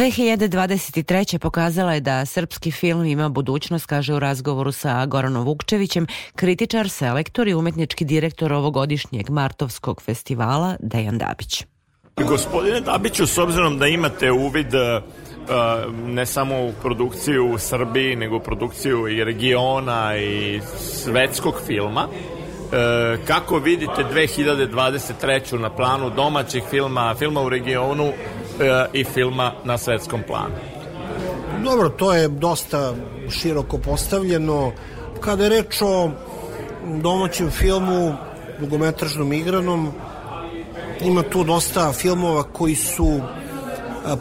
2023. 0.00 1.38
pokazala 1.38 1.94
je 1.94 2.00
da 2.00 2.26
srpski 2.26 2.70
film 2.70 3.04
ima 3.04 3.28
budućnost, 3.28 3.86
kaže 3.86 4.14
u 4.14 4.18
razgovoru 4.18 4.72
sa 4.72 5.06
Goranom 5.06 5.44
Vukčevićem, 5.44 6.06
kritičar, 6.36 6.88
selektor 6.88 7.48
i 7.48 7.54
umetnički 7.54 8.04
direktor 8.04 8.52
ovogodišnjeg 8.52 9.30
Martovskog 9.30 10.02
festivala 10.02 10.76
Dejan 10.80 11.18
Dabić. 11.18 11.64
Gospodine 12.16 12.80
Dabiću, 12.80 13.26
s 13.26 13.38
obzirom 13.38 13.78
da 13.78 13.86
imate 13.86 14.32
uvid 14.32 14.74
uh, 14.74 15.02
ne 16.06 16.26
samo 16.26 16.66
u 16.66 16.72
produkciju 16.82 17.52
u 17.52 17.58
Srbiji, 17.58 18.16
nego 18.16 18.36
u 18.36 18.40
produkciju 18.40 19.08
i 19.08 19.24
regiona 19.24 20.16
i 20.16 20.60
svetskog 20.78 21.54
filma, 21.66 22.08
E, 22.72 23.18
kako 23.26 23.58
vidite 23.58 24.04
2023. 24.14 25.58
na 25.58 25.70
planu 25.70 26.10
domaćih 26.10 26.62
filma, 26.70 27.14
filma 27.18 27.42
u 27.42 27.48
regionu 27.48 28.12
i 28.92 29.04
filma 29.04 29.52
na 29.64 29.78
svetskom 29.78 30.22
planu? 30.26 30.54
Dobro, 31.64 31.88
to 31.88 32.12
je 32.12 32.28
dosta 32.28 32.94
široko 33.30 33.78
postavljeno. 33.78 34.72
Kada 35.20 35.44
je 35.44 35.50
reč 35.50 35.82
o 35.82 36.10
domaćem 37.02 37.50
filmu, 37.50 38.14
dugometražnom 38.60 39.32
igranom, 39.32 39.92
ima 41.00 41.22
tu 41.22 41.44
dosta 41.44 41.92
filmova 41.92 42.42
koji 42.42 42.74
su 42.74 43.20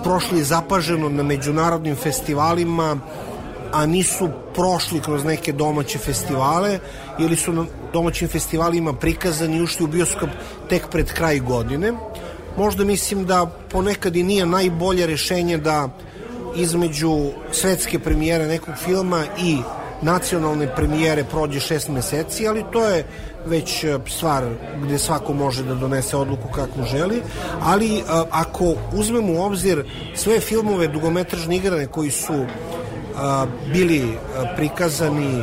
prošli 0.04 0.44
zapaženo 0.44 1.10
na 1.10 1.24
međunarodnim 1.24 1.96
festivalima, 1.96 2.98
a 3.72 3.86
nisu 3.86 4.30
prošli 4.54 5.00
kroz 5.00 5.24
neke 5.24 5.52
domaće 5.52 5.98
festivale 5.98 6.80
ili 7.20 7.36
su 7.36 7.54
na 7.54 7.66
domaćim 7.94 8.28
festivalima 8.28 8.94
prikazani 8.94 9.58
i 9.58 9.62
ušli 9.62 9.84
u 9.84 9.88
bioskop 9.88 10.30
tek 10.70 10.90
pred 10.92 11.14
kraj 11.14 11.40
godine. 11.40 11.94
Možda 12.58 12.84
mislim 12.84 13.26
da 13.26 13.45
ponekad 13.70 14.16
i 14.16 14.24
nije 14.24 14.45
najbolje 14.45 15.08
rešenje 15.08 15.58
da 15.58 15.89
između 16.56 17.32
svetske 17.52 18.00
premijere 18.00 18.47
nekog 18.47 18.76
filma 18.86 19.24
i 19.41 19.58
nacionalne 20.02 20.76
premijere 20.76 21.24
prođe 21.24 21.60
šest 21.60 21.89
meseci, 21.89 22.47
ali 22.47 22.64
to 22.72 22.86
je 22.86 23.06
već 23.45 23.84
e, 23.84 24.00
stvar 24.08 24.43
gde 24.84 24.97
svako 24.97 25.34
može 25.34 25.64
da 25.64 25.76
donese 25.76 26.18
odluku 26.18 26.47
kako 26.56 26.84
želi, 26.84 27.22
ali 27.62 27.97
e, 27.97 28.02
ako 28.32 28.74
uzmemo 28.93 29.34
u 29.34 29.41
obzir 29.41 29.84
sve 30.16 30.39
filmove 30.39 30.88
dugometražne 30.88 31.56
igrane 31.56 31.88
koji 31.88 32.12
su 32.12 32.45
bili 33.74 34.18
prikazani 34.56 35.41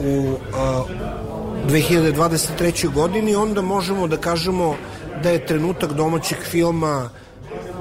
u 0.00 0.34
2023. 1.68 2.92
godini, 2.92 3.34
onda 3.34 3.62
možemo 3.62 4.06
da 4.06 4.16
kažemo 4.16 4.76
da 5.22 5.30
je 5.30 5.46
trenutak 5.46 5.92
domaćeg 5.92 6.38
filma 6.50 7.10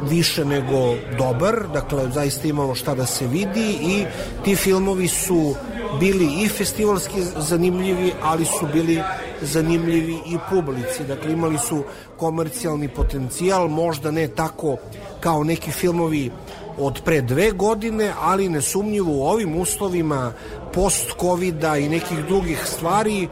više 0.09 0.45
nego 0.45 0.95
dobar, 1.17 1.67
dakle 1.73 2.09
zaista 2.13 2.47
imalo 2.47 2.75
šta 2.75 2.95
da 2.95 3.05
se 3.05 3.27
vidi 3.27 3.77
i 3.81 4.05
ti 4.43 4.55
filmovi 4.55 5.07
su 5.07 5.55
bili 5.99 6.43
i 6.43 6.47
festivalski 6.47 7.21
zanimljivi, 7.37 8.13
ali 8.21 8.45
su 8.45 8.67
bili 8.73 9.01
zanimljivi 9.41 10.13
i 10.13 10.37
publici. 10.49 11.03
Dakle, 11.07 11.31
imali 11.31 11.57
su 11.57 11.83
komercijalni 12.17 12.87
potencijal, 12.87 13.67
možda 13.67 14.11
ne 14.11 14.27
tako 14.27 14.77
kao 15.19 15.43
neki 15.43 15.71
filmovi 15.71 16.31
od 16.77 17.01
pre 17.05 17.21
dve 17.21 17.51
godine, 17.51 18.13
ali 18.21 18.49
nesumnjivo 18.49 19.11
u 19.11 19.23
ovim 19.23 19.55
uslovima 19.55 20.33
post-covida 20.73 21.77
i 21.77 21.89
nekih 21.89 22.25
drugih 22.25 22.61
stvari 22.65 23.27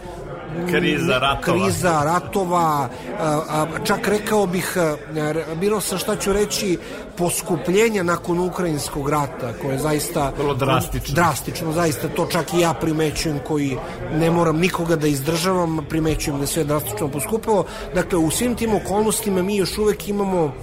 kriza 0.69 1.19
ratova. 1.19 1.65
Kriza 1.65 2.01
ratova, 2.05 2.89
čak 3.83 4.07
rekao 4.07 4.47
bih, 4.47 4.77
bilo 5.55 5.81
sam 5.81 5.97
šta 5.97 6.15
ću 6.15 6.33
reći, 6.33 6.77
poskupljenja 7.17 8.03
nakon 8.03 8.39
ukrajinskog 8.39 9.09
rata, 9.09 9.53
koje 9.61 9.71
je 9.71 9.79
zaista... 9.79 10.31
Vrlo 10.37 10.53
drastično. 10.53 11.15
Drastično, 11.15 11.71
zaista, 11.71 12.07
to 12.07 12.25
čak 12.25 12.53
i 12.53 12.59
ja 12.59 12.73
primećujem, 12.73 13.39
koji 13.47 13.77
ne 14.13 14.31
moram 14.31 14.57
nikoga 14.57 14.95
da 14.95 15.07
izdržavam, 15.07 15.85
primećujem 15.89 16.39
da 16.39 16.47
sve 16.47 16.63
drastično 16.63 17.07
poskupilo. 17.07 17.65
Dakle, 17.95 18.19
u 18.19 18.31
svim 18.31 18.55
tim 18.55 18.73
okolnostima 18.73 19.41
mi 19.41 19.57
još 19.57 19.77
uvek 19.77 20.07
imamo 20.07 20.53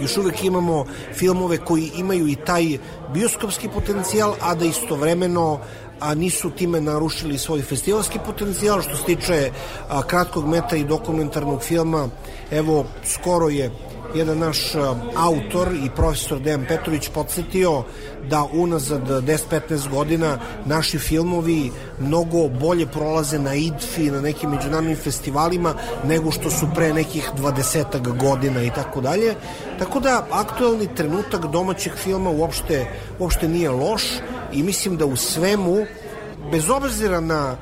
još 0.00 0.16
uvek 0.16 0.44
imamo 0.44 0.84
filmove 1.14 1.58
koji 1.58 1.90
imaju 1.96 2.28
i 2.28 2.36
taj 2.36 2.78
bioskopski 3.14 3.68
potencijal, 3.68 4.34
a 4.40 4.54
da 4.54 4.64
istovremeno 4.64 5.60
a 6.02 6.14
nisu 6.14 6.50
time 6.50 6.80
narušili 6.80 7.38
svoj 7.38 7.62
festivalski 7.62 8.18
potencijal 8.26 8.82
što 8.82 8.96
se 8.96 9.04
tiče 9.04 9.50
a, 9.88 10.02
kratkog 10.02 10.48
metra 10.48 10.78
i 10.78 10.84
dokumentarnog 10.84 11.62
filma 11.62 12.08
evo 12.50 12.84
skoro 13.04 13.48
je 13.48 13.70
jedan 14.14 14.38
naš 14.38 14.58
autor 15.16 15.68
i 15.84 15.90
profesor 15.96 16.40
Dejan 16.40 16.64
Petrović 16.68 17.08
podsjetio 17.08 17.82
da 18.30 18.46
unazad 18.52 19.08
10-15 19.08 19.88
godina 19.88 20.38
naši 20.64 20.98
filmovi 20.98 21.70
mnogo 22.00 22.48
bolje 22.48 22.86
prolaze 22.86 23.38
na 23.38 23.54
IDFI, 23.54 24.10
na 24.10 24.20
nekim 24.20 24.50
međunarodnim 24.50 24.96
festivalima 24.96 25.74
nego 26.04 26.30
što 26.30 26.50
su 26.50 26.66
pre 26.74 26.94
nekih 26.94 27.30
20 27.38 28.18
godina 28.18 28.62
i 28.62 28.70
tako 28.70 29.00
dalje. 29.00 29.34
Tako 29.78 30.00
da 30.00 30.26
aktuelni 30.30 30.94
trenutak 30.94 31.46
domaćeg 31.46 31.92
filma 31.96 32.30
uopšte, 32.30 32.86
uopšte 33.18 33.48
nije 33.48 33.70
loš 33.70 34.02
i 34.52 34.62
mislim 34.62 34.96
da 34.96 35.06
u 35.06 35.16
svemu 35.16 35.86
bez 36.50 36.70
obzira 36.70 37.20
na 37.20 37.56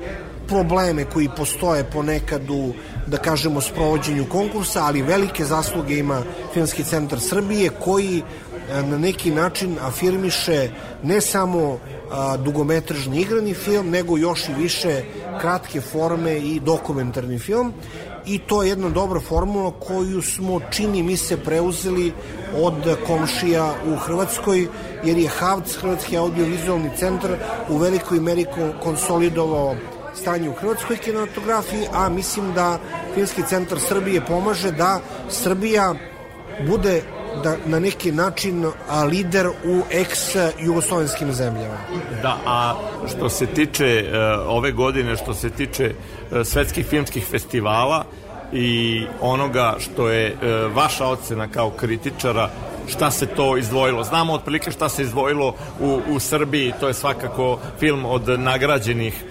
probleme 0.47 1.05
koji 1.05 1.29
postoje 1.37 1.83
ponekad 1.83 2.49
u 2.49 2.73
da 3.07 3.17
kažemo 3.17 3.61
sprovođenju 3.61 4.25
konkursa, 4.29 4.83
ali 4.83 5.01
velike 5.01 5.45
zasluge 5.45 5.97
ima 5.97 6.23
Filmski 6.53 6.83
centar 6.83 7.19
Srbije 7.19 7.69
koji 7.69 8.21
e, 8.21 8.83
na 8.83 8.97
neki 8.97 9.31
način 9.31 9.77
afirmiše 9.81 10.69
ne 11.03 11.21
samo 11.21 11.79
a, 12.11 12.37
dugometražni 12.37 13.21
igrani 13.21 13.53
film, 13.53 13.89
nego 13.89 14.17
još 14.17 14.49
i 14.49 14.53
više 14.61 15.01
kratke 15.41 15.81
forme 15.81 16.37
i 16.37 16.59
dokumentarni 16.59 17.39
film 17.39 17.73
i 18.25 18.39
to 18.39 18.63
je 18.63 18.69
jedna 18.69 18.89
dobra 18.89 19.19
formula 19.19 19.71
koju 19.87 20.21
smo 20.21 20.59
čini 20.71 21.03
mi 21.03 21.17
se 21.17 21.37
preuzeli 21.37 22.13
od 22.61 22.73
komšija 23.07 23.73
u 23.93 23.95
Hrvatskoj 23.95 24.67
jer 25.03 25.17
je 25.17 25.27
HAVC, 25.27 25.75
Hrvatski 25.75 26.17
audiovizualni 26.17 26.89
centar 26.97 27.31
u 27.69 27.77
velikoj 27.77 28.19
meri 28.19 28.45
konsolidovao 28.83 29.75
stanje 30.15 30.49
u 30.49 30.53
hrvatskoj 30.53 30.97
kinematografiji, 30.97 31.87
a 31.93 32.09
mislim 32.09 32.53
da 32.53 32.79
Filmski 33.13 33.41
centar 33.49 33.79
Srbije 33.79 34.25
pomaže 34.25 34.71
da 34.71 34.99
Srbija 35.29 35.95
bude 36.67 37.03
da 37.43 37.55
na 37.65 37.79
neki 37.79 38.11
način 38.11 38.65
a, 38.89 39.03
lider 39.03 39.47
u 39.47 39.81
ex-jugoslovenskim 39.91 41.31
zemljama. 41.31 41.77
Da, 42.21 42.37
a 42.45 42.75
što 43.15 43.29
se 43.29 43.45
tiče 43.45 44.05
uh, 44.05 44.17
ove 44.47 44.71
godine, 44.71 45.15
što 45.15 45.33
se 45.33 45.49
tiče 45.49 45.93
uh, 45.93 46.37
svetskih 46.45 46.85
filmskih 46.85 47.25
festivala 47.25 48.05
i 48.53 49.03
onoga 49.21 49.75
što 49.79 50.09
je 50.09 50.33
uh, 50.33 50.75
vaša 50.75 51.07
ocena 51.07 51.47
kao 51.47 51.69
kritičara, 51.69 52.49
šta 52.87 53.11
se 53.11 53.25
to 53.25 53.57
izdvojilo. 53.57 54.03
Znamo 54.03 54.33
otprilike 54.33 54.71
šta 54.71 54.89
se 54.89 55.01
izdvojilo 55.01 55.55
u, 55.79 55.99
u 56.09 56.19
Srbiji, 56.19 56.73
to 56.79 56.87
je 56.87 56.93
svakako 56.93 57.59
film 57.79 58.05
od 58.05 58.39
nagrađenih 58.39 59.23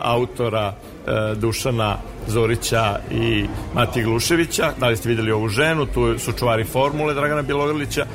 autora 0.00 0.68
uh, 0.72 1.38
Dušana 1.38 1.96
Zorića 2.26 2.98
i 3.10 3.46
Mati 3.74 4.02
Gluševića. 4.02 4.72
Da 4.80 4.88
li 4.88 4.96
ste 4.96 5.08
videli 5.08 5.32
ovu 5.32 5.48
ženu? 5.48 5.86
Tu 5.86 6.18
su 6.18 6.32
čuvari 6.32 6.64
formule 6.64 7.14
Dragana 7.14 7.42
Bilogrlića. 7.42 8.06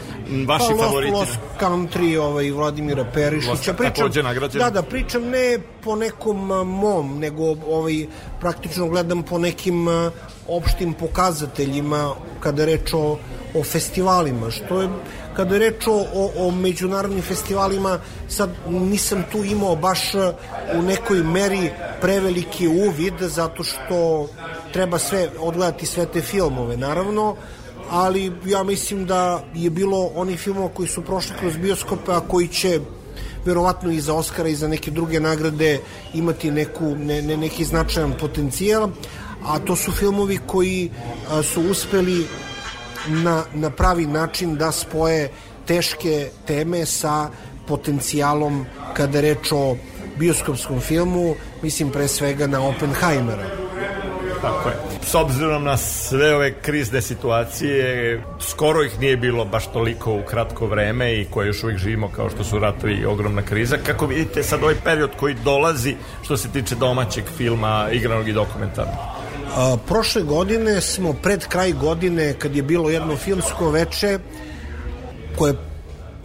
Vaši 0.47 0.73
pa, 0.77 0.83
favoriti? 0.83 1.11
Lost 1.13 1.39
Country 1.59 2.17
ovaj, 2.17 2.51
Vladimira 2.51 3.05
Perišića. 3.13 3.73
Pričam, 3.73 4.09
da, 4.53 4.69
da, 4.69 4.81
pričam 4.81 5.23
ne 5.23 5.59
po 5.83 5.95
nekom 5.95 6.37
mom, 6.67 7.19
nego 7.19 7.55
ovaj, 7.67 8.05
praktično 8.39 8.87
gledam 8.87 9.23
po 9.23 9.37
nekim 9.37 9.87
opštim 10.47 10.93
pokazateljima 10.93 12.13
kada 12.39 12.65
reč 12.65 12.93
o, 12.93 13.17
o 13.55 13.63
festivalima, 13.63 14.51
što 14.51 14.81
je 14.81 14.89
kada 15.35 15.55
je 15.55 15.59
reč 15.59 15.87
o, 15.87 16.05
o, 16.13 16.31
o 16.47 16.51
međunarodnim 16.51 17.21
festivalima, 17.21 17.99
sad 18.29 18.49
nisam 18.69 19.23
tu 19.31 19.43
imao 19.43 19.75
baš 19.75 19.99
u 20.75 20.81
nekoj 20.81 21.23
meri 21.23 21.69
preveliki 22.01 22.67
uvid, 22.67 23.13
zato 23.19 23.63
što 23.63 24.27
treba 24.73 24.99
sve 24.99 25.29
odgledati 25.39 25.85
sve 25.85 26.05
te 26.05 26.21
filmove, 26.21 26.77
naravno, 26.77 27.35
ali 27.89 28.31
ja 28.45 28.63
mislim 28.63 29.05
da 29.05 29.43
je 29.53 29.69
bilo 29.69 30.11
onih 30.15 30.39
filmova 30.39 30.69
koji 30.69 30.87
su 30.87 31.01
prošli 31.01 31.35
kroz 31.39 31.57
bioskope, 31.57 32.11
a 32.11 32.19
koji 32.19 32.47
će 32.47 32.79
verovatno 33.45 33.91
i 33.91 34.01
za 34.01 34.13
Oscara 34.13 34.49
i 34.49 34.55
za 34.55 34.67
neke 34.67 34.91
druge 34.91 35.19
nagrade 35.19 35.79
imati 36.13 36.51
neku, 36.51 36.95
ne, 36.95 37.21
ne, 37.21 37.37
neki 37.37 37.65
značajan 37.65 38.13
potencijal, 38.19 38.89
a 39.45 39.59
to 39.59 39.75
su 39.75 39.91
filmovi 39.91 40.39
koji 40.47 40.91
a, 41.31 41.43
su 41.43 41.61
uspeli 41.61 42.25
na, 43.07 43.43
na 43.53 43.69
pravi 43.69 44.05
način 44.05 44.55
da 44.55 44.71
spoje 44.71 45.29
teške 45.65 46.29
teme 46.47 46.85
sa 46.85 47.29
potencijalom 47.67 48.65
kada 48.93 49.21
reč 49.21 49.51
o 49.51 49.75
bioskopskom 50.19 50.79
filmu, 50.79 51.35
mislim 51.61 51.91
pre 51.91 52.07
svega 52.07 52.47
na 52.47 52.61
Oppenheimera. 52.67 53.65
Tako 54.41 54.69
je. 54.69 54.75
S 55.05 55.15
obzirom 55.15 55.63
na 55.63 55.77
sve 55.77 56.35
ove 56.35 56.53
krizne 56.53 57.01
situacije, 57.01 58.21
skoro 58.39 58.83
ih 58.83 58.99
nije 58.99 59.17
bilo 59.17 59.45
baš 59.45 59.67
toliko 59.67 60.13
u 60.13 60.21
kratko 60.21 60.67
vreme 60.67 61.13
i 61.13 61.25
koje 61.25 61.47
još 61.47 61.63
uvijek 61.63 61.79
živimo 61.79 62.09
kao 62.15 62.29
što 62.29 62.43
su 62.43 62.59
ratovi 62.59 62.93
i 62.93 63.05
ogromna 63.05 63.41
kriza. 63.41 63.77
Kako 63.85 64.05
vidite 64.05 64.43
sad 64.43 64.63
ovaj 64.63 64.75
period 64.83 65.11
koji 65.19 65.35
dolazi 65.43 65.95
što 66.23 66.37
se 66.37 66.49
tiče 66.49 66.75
domaćeg 66.75 67.23
filma, 67.37 67.87
igranog 67.91 68.27
i 68.27 68.33
dokumentarnog? 68.33 68.95
A, 69.53 69.77
prošle 69.87 70.21
godine 70.23 70.81
smo 70.81 71.13
pred 71.13 71.47
kraj 71.47 71.71
godine 71.71 72.33
kad 72.39 72.55
je 72.55 72.63
bilo 72.63 72.89
jedno 72.89 73.17
filmsko 73.17 73.69
veče 73.69 74.19
koje 75.37 75.51
je 75.51 75.57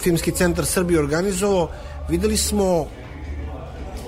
Filmski 0.00 0.32
centar 0.32 0.66
Srbije 0.66 1.00
organizovao, 1.00 1.68
videli 2.08 2.36
smo 2.36 2.86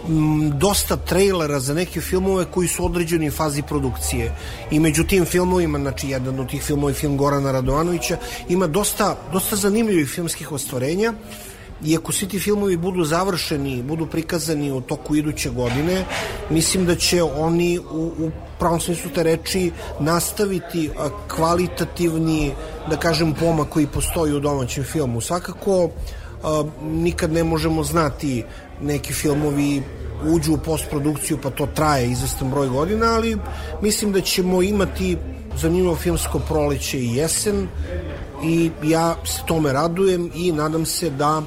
m, 0.08 0.52
dosta 0.58 0.96
trailera 0.96 1.60
za 1.60 1.74
neke 1.74 2.00
filmove 2.00 2.44
koji 2.44 2.68
su 2.68 2.84
određeni 2.84 3.28
u 3.28 3.32
fazi 3.32 3.62
produkcije. 3.62 4.32
I 4.70 4.80
među 4.80 5.04
tim 5.04 5.24
filmovima, 5.24 5.78
znači 5.78 6.08
jedan 6.08 6.40
od 6.40 6.50
tih 6.50 6.62
filmova 6.62 6.90
je 6.90 6.94
film 6.94 7.16
Gorana 7.16 7.52
Radovanovića, 7.52 8.16
ima 8.48 8.66
dosta, 8.66 9.16
dosta 9.32 9.56
zanimljivih 9.56 10.08
filmskih 10.08 10.52
ostvarenja 10.52 11.12
i 11.12 11.51
ako 11.96 12.12
svi 12.12 12.28
ti 12.28 12.38
filmovi 12.38 12.76
budu 12.76 13.04
završeni, 13.04 13.82
budu 13.82 14.06
prikazani 14.06 14.72
u 14.72 14.80
toku 14.80 15.16
iduće 15.16 15.50
godine, 15.50 16.04
mislim 16.50 16.86
da 16.86 16.94
će 16.94 17.22
oni 17.22 17.78
u, 17.78 18.12
u 18.18 18.30
pravom 18.58 18.80
smislu 18.80 19.10
te 19.14 19.22
reči 19.22 19.70
nastaviti 20.00 20.90
kvalitativni, 21.28 22.52
da 22.90 22.96
kažem, 22.96 23.34
pomak 23.34 23.68
koji 23.68 23.86
postoji 23.86 24.32
u 24.32 24.40
domaćem 24.40 24.84
filmu. 24.84 25.20
Svakako, 25.20 25.90
nikad 26.82 27.32
ne 27.32 27.44
možemo 27.44 27.82
znati 27.82 28.44
neki 28.82 29.12
filmovi 29.12 29.82
uđu 30.26 30.54
u 30.54 30.58
postprodukciju 30.58 31.38
pa 31.42 31.50
to 31.50 31.66
traje 31.66 32.10
izvestan 32.10 32.50
broj 32.50 32.68
godina, 32.68 33.06
ali 33.14 33.36
mislim 33.82 34.12
da 34.12 34.20
ćemo 34.20 34.62
imati 34.62 35.16
zanimljivo 35.60 35.96
filmsko 35.96 36.38
proleće 36.38 36.98
i 36.98 37.16
jesen 37.16 37.68
i 38.44 38.70
ja 38.82 39.16
se 39.24 39.42
tome 39.46 39.72
radujem 39.72 40.30
i 40.34 40.52
nadam 40.52 40.86
se 40.86 41.10
da 41.10 41.42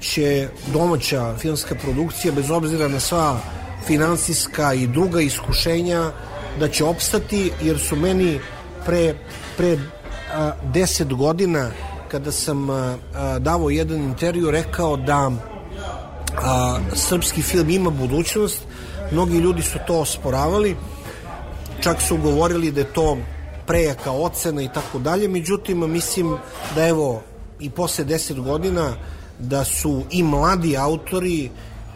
će 0.00 0.48
domaća 0.72 1.34
filmska 1.38 1.74
produkcija 1.74 2.32
bez 2.32 2.50
obzira 2.50 2.88
na 2.88 3.00
sva 3.00 3.40
finansijska 3.86 4.74
i 4.74 4.86
druga 4.86 5.20
iskušenja 5.20 6.10
da 6.60 6.68
će 6.68 6.84
opstati 6.84 7.52
jer 7.62 7.78
su 7.78 7.96
meni 7.96 8.40
pre, 8.86 9.14
pre 9.56 9.78
a, 10.34 10.52
deset 10.72 11.14
godina 11.14 11.70
kada 12.08 12.32
sam 12.32 12.70
a, 12.70 12.96
a, 13.14 13.38
davao 13.38 13.70
jedan 13.70 14.00
intervju 14.00 14.50
rekao 14.50 14.96
da 14.96 15.30
a, 16.36 16.78
srpski 16.94 17.42
film 17.42 17.70
ima 17.70 17.90
budućnost. 17.90 18.60
Mnogi 19.12 19.38
ljudi 19.38 19.62
su 19.62 19.78
to 19.86 20.00
osporavali 20.00 20.76
čak 21.80 22.00
su 22.00 22.16
govorili 22.16 22.70
da 22.70 22.80
je 22.80 22.92
to 22.92 23.18
prejaka 23.66 24.12
ocena 24.12 24.62
i 24.62 24.68
tako 24.74 24.98
dalje. 24.98 25.28
Međutim 25.28 25.92
mislim 25.92 26.36
da 26.74 26.86
evo 26.86 27.22
i 27.60 27.70
posle 27.70 28.04
deset 28.04 28.40
godina 28.40 28.92
da 29.38 29.64
su 29.64 30.04
i 30.10 30.22
mladi 30.22 30.76
autori 30.76 31.50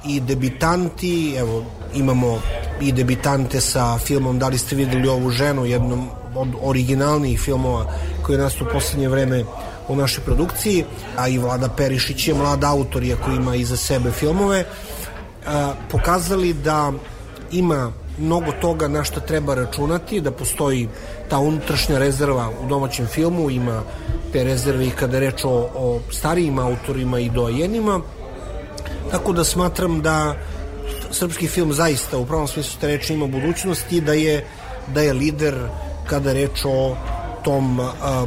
i 0.07 0.21
debitanti, 0.21 1.35
evo 1.37 1.65
imamo 1.95 2.41
i 2.81 2.93
debitante 2.93 3.61
sa 3.61 3.99
filmom 3.99 4.39
Da 4.39 4.49
li 4.49 4.59
ste 4.59 4.77
videli 4.77 5.09
ovu 5.09 5.31
ženu, 5.31 5.67
jednom 5.67 6.09
od 6.35 6.49
originalnijih 6.63 7.41
filmova 7.41 7.93
koji 8.23 8.37
je 8.37 8.43
nastao 8.43 8.67
u 8.69 8.73
poslednje 8.73 9.09
vreme 9.09 9.45
u 9.89 9.97
našoj 9.97 10.25
produkciji, 10.25 10.85
a 11.17 11.29
i 11.29 11.39
Vlada 11.39 11.69
Perišić 11.69 12.29
je 12.29 12.35
mlad 12.35 12.65
autor, 12.65 13.03
iako 13.03 13.31
ima 13.31 13.55
iza 13.55 13.77
sebe 13.77 14.11
filmove, 14.11 14.65
pokazali 15.91 16.53
da 16.53 16.93
ima 17.53 17.93
mnogo 18.21 18.53
toga 18.61 18.89
na 18.89 19.05
što 19.05 19.21
treba 19.21 19.55
računati, 19.55 20.21
da 20.21 20.31
postoji 20.31 20.89
ta 21.29 21.39
unutrašnja 21.39 21.99
rezerva 21.99 22.51
u 22.65 22.69
domaćem 22.69 23.07
filmu, 23.07 23.51
ima 23.51 23.83
te 24.33 24.45
rezerve 24.45 24.87
i 24.87 24.91
kada 24.91 25.19
reč 25.19 25.45
o, 25.45 25.71
o 25.75 26.01
starijim 26.11 26.59
autorima 26.59 27.21
i 27.21 27.31
dojenima, 27.31 28.01
tako 29.11 29.33
da 29.33 29.45
smatram 29.45 30.01
da 30.03 30.35
srpski 31.11 31.47
film 31.47 31.73
zaista 31.73 32.19
u 32.19 32.27
pravom 32.27 32.49
smislu 32.49 32.81
te 32.81 32.87
reči 32.87 33.15
ima 33.15 33.27
budućnost 33.27 33.93
i 33.93 34.01
da 34.01 34.13
je, 34.13 34.45
da 34.95 35.01
je 35.01 35.13
lider 35.13 35.55
kada 36.07 36.33
reč 36.33 36.65
o 36.65 36.97
tom 37.45 37.81
a, 37.81 38.27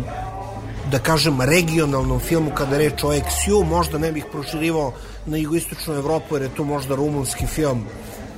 da 0.91 0.99
kažem 0.99 1.41
regionalnom 1.41 2.19
filmu 2.19 2.51
kada 2.55 2.77
reč 2.77 3.03
o 3.03 3.07
XU 3.07 3.63
možda 3.65 3.97
ne 3.97 4.11
bih 4.11 4.25
proširivao 4.31 4.91
na 5.25 5.37
jugoistočnu 5.37 5.93
Evropu 5.93 6.35
jer 6.35 6.41
je 6.41 6.55
to 6.55 6.63
možda 6.63 6.95
rumunski 6.95 7.47
film 7.47 7.85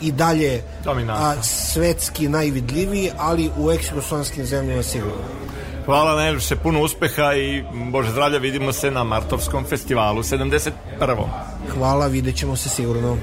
i 0.02 0.12
dalje 0.12 0.62
a, 1.10 1.44
svetski 1.44 2.28
najvidljiviji 2.28 3.12
ali 3.18 3.50
u 3.58 3.72
eks-jugoslovenskim 3.72 4.46
zemljama 4.46 4.84
sigurno 4.84 5.46
Hvala 5.86 6.16
najljepše, 6.16 6.56
puno 6.56 6.82
uspeha 6.82 7.34
i 7.34 7.64
Bože 7.92 8.12
zdravlja, 8.12 8.38
vidimo 8.38 8.74
se 8.74 8.92
na 8.92 9.04
Martovskom 9.04 9.66
festivalu 9.66 10.24
71. 10.24 10.72
Hvala, 11.74 12.08
vidjet 12.08 12.36
ćemo 12.36 12.56
se 12.56 12.70
sigurno. 12.70 13.18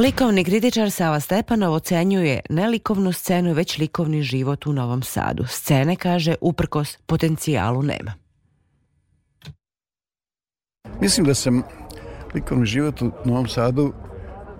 Likovni 0.00 0.44
kritičar 0.44 0.90
Sava 0.90 1.20
Stepanov 1.20 1.74
ocenjuje 1.74 2.40
ne 2.50 2.68
likovnu 2.68 3.12
scenu, 3.12 3.52
već 3.52 3.78
likovni 3.78 4.22
život 4.22 4.66
u 4.66 4.72
Novom 4.72 5.02
Sadu. 5.02 5.44
Scene, 5.46 5.96
kaže, 5.96 6.34
uprkos 6.40 6.98
potencijalu 7.06 7.82
nema. 7.82 8.12
Mislim 11.00 11.26
da 11.26 11.34
sam 11.34 11.62
likovni 12.34 12.66
život 12.66 13.02
u 13.02 13.10
Novom 13.24 13.48
Sadu 13.48 13.92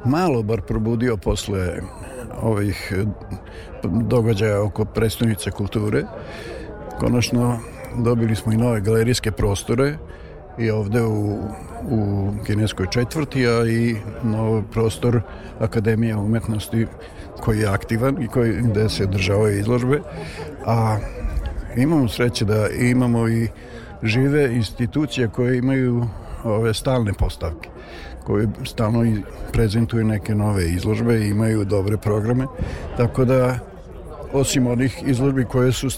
malo 0.05 0.43
bar 0.43 0.63
probudio 0.63 1.17
posle 1.17 1.81
ovih 2.43 2.93
eh, 2.97 3.05
događaja 3.85 4.63
oko 4.63 4.85
predstavnice 4.85 5.51
kulture. 5.51 6.03
Konačno 6.99 7.59
dobili 8.05 8.37
smo 8.37 8.53
i 8.53 8.57
nove 8.57 8.81
galerijske 8.81 9.31
prostore 9.31 9.99
i 10.59 10.71
ovde 10.71 11.03
u, 11.03 11.39
u 11.91 12.31
kineskoj 12.47 12.87
četvrti, 12.91 13.47
a 13.47 13.67
i 13.67 13.97
nov 14.23 14.63
prostor 14.73 15.21
Akademije 15.61 16.17
umetnosti 16.17 16.87
koji 17.41 17.59
je 17.59 17.67
aktivan 17.67 18.23
i 18.23 18.29
koji, 18.29 18.53
gde 18.53 18.89
se 18.89 19.05
održavaju 19.05 19.59
izložbe. 19.59 20.01
A 20.67 20.99
imamo 21.77 22.09
sreće 22.09 22.45
da 22.45 22.69
imamo 22.69 23.29
i 23.29 23.49
žive 24.03 24.57
institucije 24.57 25.29
koje 25.29 25.59
imaju 25.59 26.07
ove 26.45 26.75
stalne 26.75 27.13
postavke 27.13 27.69
koje 28.31 28.49
stalno 28.65 29.05
prezentuju 29.53 30.05
neke 30.05 30.35
nove 30.35 30.69
izložbe 30.71 31.19
i 31.19 31.29
imaju 31.29 31.65
dobre 31.65 31.97
programe, 31.97 32.47
tako 32.97 33.25
da 33.25 33.59
osim 34.33 34.67
onih 34.67 35.03
izložbi 35.07 35.45
koje 35.45 35.73
su 35.73 35.89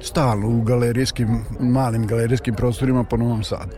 stalno 0.00 0.48
u 0.48 0.62
galerijskim, 0.62 1.44
malim 1.60 2.06
galerijskim 2.06 2.54
prostorima 2.54 3.04
po 3.04 3.16
Novom 3.16 3.44
Sadu. 3.44 3.76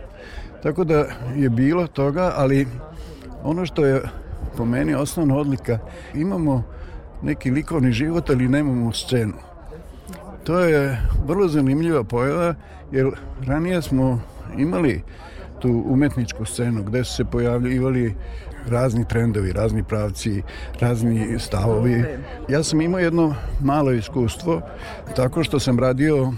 Tako 0.65 0.83
da 0.83 1.05
je 1.35 1.49
bilo 1.49 1.87
toga, 1.87 2.33
ali 2.35 2.67
ono 3.43 3.65
što 3.65 3.85
je 3.85 4.01
po 4.57 4.65
meni 4.65 4.95
osnovna 4.95 5.35
odlika, 5.35 5.79
imamo 6.13 6.63
neki 7.21 7.51
likovni 7.51 7.91
život, 7.91 8.29
ali 8.29 8.47
nemamo 8.49 8.93
scenu. 8.93 9.33
To 10.43 10.59
je 10.59 11.01
vrlo 11.27 11.47
zanimljiva 11.47 12.03
pojava, 12.03 12.55
jer 12.91 13.11
ranije 13.47 13.81
smo 13.81 14.21
imali 14.57 15.01
tu 15.59 15.83
umetničku 15.87 16.45
scenu 16.45 16.83
gde 16.83 17.03
su 17.03 17.13
se 17.13 17.25
pojavljivali 17.25 18.15
razni 18.67 19.07
trendovi, 19.07 19.51
razni 19.51 19.83
pravci, 19.83 20.41
razni 20.79 21.39
stavovi. 21.39 22.03
Ja 22.49 22.63
sam 22.63 22.81
imao 22.81 22.99
jedno 22.99 23.35
malo 23.61 23.91
iskustvo 23.91 24.61
tako 25.15 25.43
što 25.43 25.59
sam 25.59 25.79
radio 25.79 26.33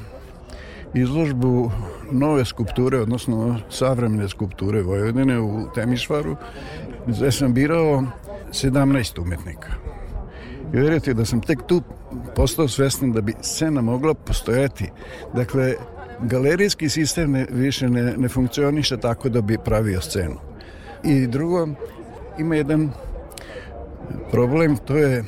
izložbu 0.93 1.71
nove 2.11 2.45
skulpture, 2.45 2.99
odnosno 2.99 3.59
savremene 3.69 4.29
skulpture 4.29 4.81
Vojvodine 4.81 5.39
u 5.39 5.67
Temišvaru, 5.75 6.35
gde 7.07 7.31
sam 7.31 7.53
birao 7.53 8.03
17 8.51 9.21
umetnika. 9.21 9.69
I 10.73 10.77
verujete 10.77 11.13
da 11.13 11.25
sam 11.25 11.41
tek 11.41 11.59
tu 11.67 11.81
postao 12.35 12.67
svestan 12.67 13.11
da 13.11 13.21
bi 13.21 13.33
scena 13.41 13.81
mogla 13.81 14.13
postojati. 14.13 14.89
Dakle, 15.33 15.73
galerijski 16.21 16.89
sistem 16.89 17.31
ne, 17.31 17.47
više 17.51 17.89
ne, 17.89 18.17
ne 18.17 18.29
funkcioniše 18.29 18.97
tako 18.97 19.29
da 19.29 19.41
bi 19.41 19.57
pravio 19.65 20.01
scenu. 20.01 20.35
I 21.03 21.27
drugo, 21.27 21.67
ima 22.39 22.55
jedan 22.55 22.91
problem, 24.31 24.77
to 24.77 24.97
je 24.97 25.23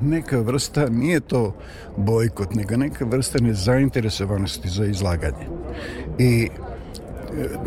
neka 0.00 0.40
vrsta, 0.40 0.88
nije 0.88 1.20
to 1.20 1.54
bojkot, 1.96 2.54
nego 2.54 2.76
neka 2.76 3.04
vrsta 3.04 3.38
nezainteresovanosti 3.38 4.68
za 4.68 4.84
izlaganje. 4.84 5.48
I 6.18 6.44
e, 6.44 6.48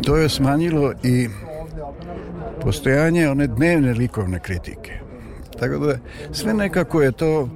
to 0.02 0.16
je 0.16 0.28
smanjilo 0.28 0.92
i 1.02 1.28
postojanje 2.60 3.28
one 3.28 3.46
dnevne 3.46 3.92
likovne 3.92 4.38
kritike. 4.38 4.92
Tako 5.58 5.78
da 5.78 5.98
sve 6.32 6.54
nekako 6.54 7.02
je 7.02 7.12
to 7.12 7.48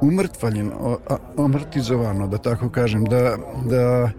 umrtvaljeno, 0.00 0.98
amortizovano, 1.38 2.26
da 2.26 2.38
tako 2.38 2.68
kažem, 2.68 3.04
da, 3.04 3.36
da 3.64 4.10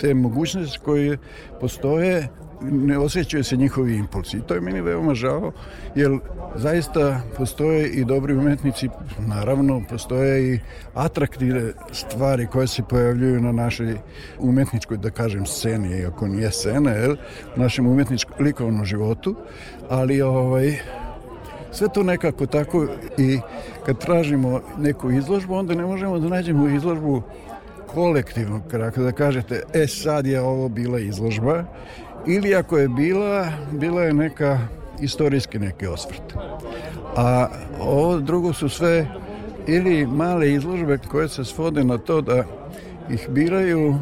te 0.00 0.14
mogućnosti 0.14 0.78
koje 0.84 1.18
postoje 1.60 2.28
ne 2.70 2.98
osjećaju 2.98 3.44
se 3.44 3.56
njihovi 3.56 3.96
impulsi. 3.96 4.36
I 4.36 4.40
to 4.40 4.54
je 4.54 4.60
meni 4.60 4.80
veoma 4.80 5.14
žao, 5.14 5.52
jer 5.94 6.18
zaista 6.56 7.20
postoje 7.36 7.88
i 7.88 8.04
dobri 8.04 8.34
umetnici, 8.34 8.88
naravno 9.18 9.82
postoje 9.88 10.54
i 10.54 10.58
atraktivne 10.94 11.72
stvari 11.92 12.46
koje 12.46 12.66
se 12.66 12.82
pojavljuju 12.82 13.40
na 13.40 13.52
našoj 13.52 13.96
umetničkoj, 14.38 14.96
da 14.96 15.10
kažem, 15.10 15.46
sceni, 15.46 15.98
iako 15.98 16.26
nije 16.26 16.50
scena, 16.50 16.90
jel, 16.90 17.16
našem 17.56 17.86
umetničkom 17.86 18.34
likovnom 18.38 18.84
životu, 18.84 19.36
ali 19.88 20.22
ovaj, 20.22 20.78
sve 21.72 21.88
to 21.88 22.02
nekako 22.02 22.46
tako 22.46 22.86
i 23.18 23.38
kad 23.86 23.98
tražimo 23.98 24.60
neku 24.78 25.10
izložbu, 25.10 25.54
onda 25.54 25.74
ne 25.74 25.86
možemo 25.86 26.18
da 26.18 26.28
nađemo 26.28 26.68
izložbu 26.68 27.22
kolektivnog 27.94 28.62
karaktera, 28.70 29.04
da 29.04 29.12
kažete, 29.12 29.62
e 29.72 29.86
sad 29.86 30.26
je 30.26 30.40
ovo 30.40 30.68
bila 30.68 30.98
izložba, 30.98 31.64
ili 32.26 32.54
ako 32.54 32.78
je 32.78 32.88
bila, 32.88 33.48
bila 33.72 34.02
je 34.02 34.14
neka 34.14 34.58
istorijski 35.00 35.58
neki 35.58 35.86
osvrt. 35.86 36.34
A 37.16 37.48
ovo 37.80 38.20
drugo 38.20 38.52
su 38.52 38.68
sve 38.68 39.06
ili 39.66 40.06
male 40.06 40.52
izložbe 40.52 40.98
koje 40.98 41.28
se 41.28 41.44
svode 41.44 41.84
na 41.84 41.98
to 41.98 42.20
da 42.20 42.44
ih 43.10 43.28
biraju 43.28 43.94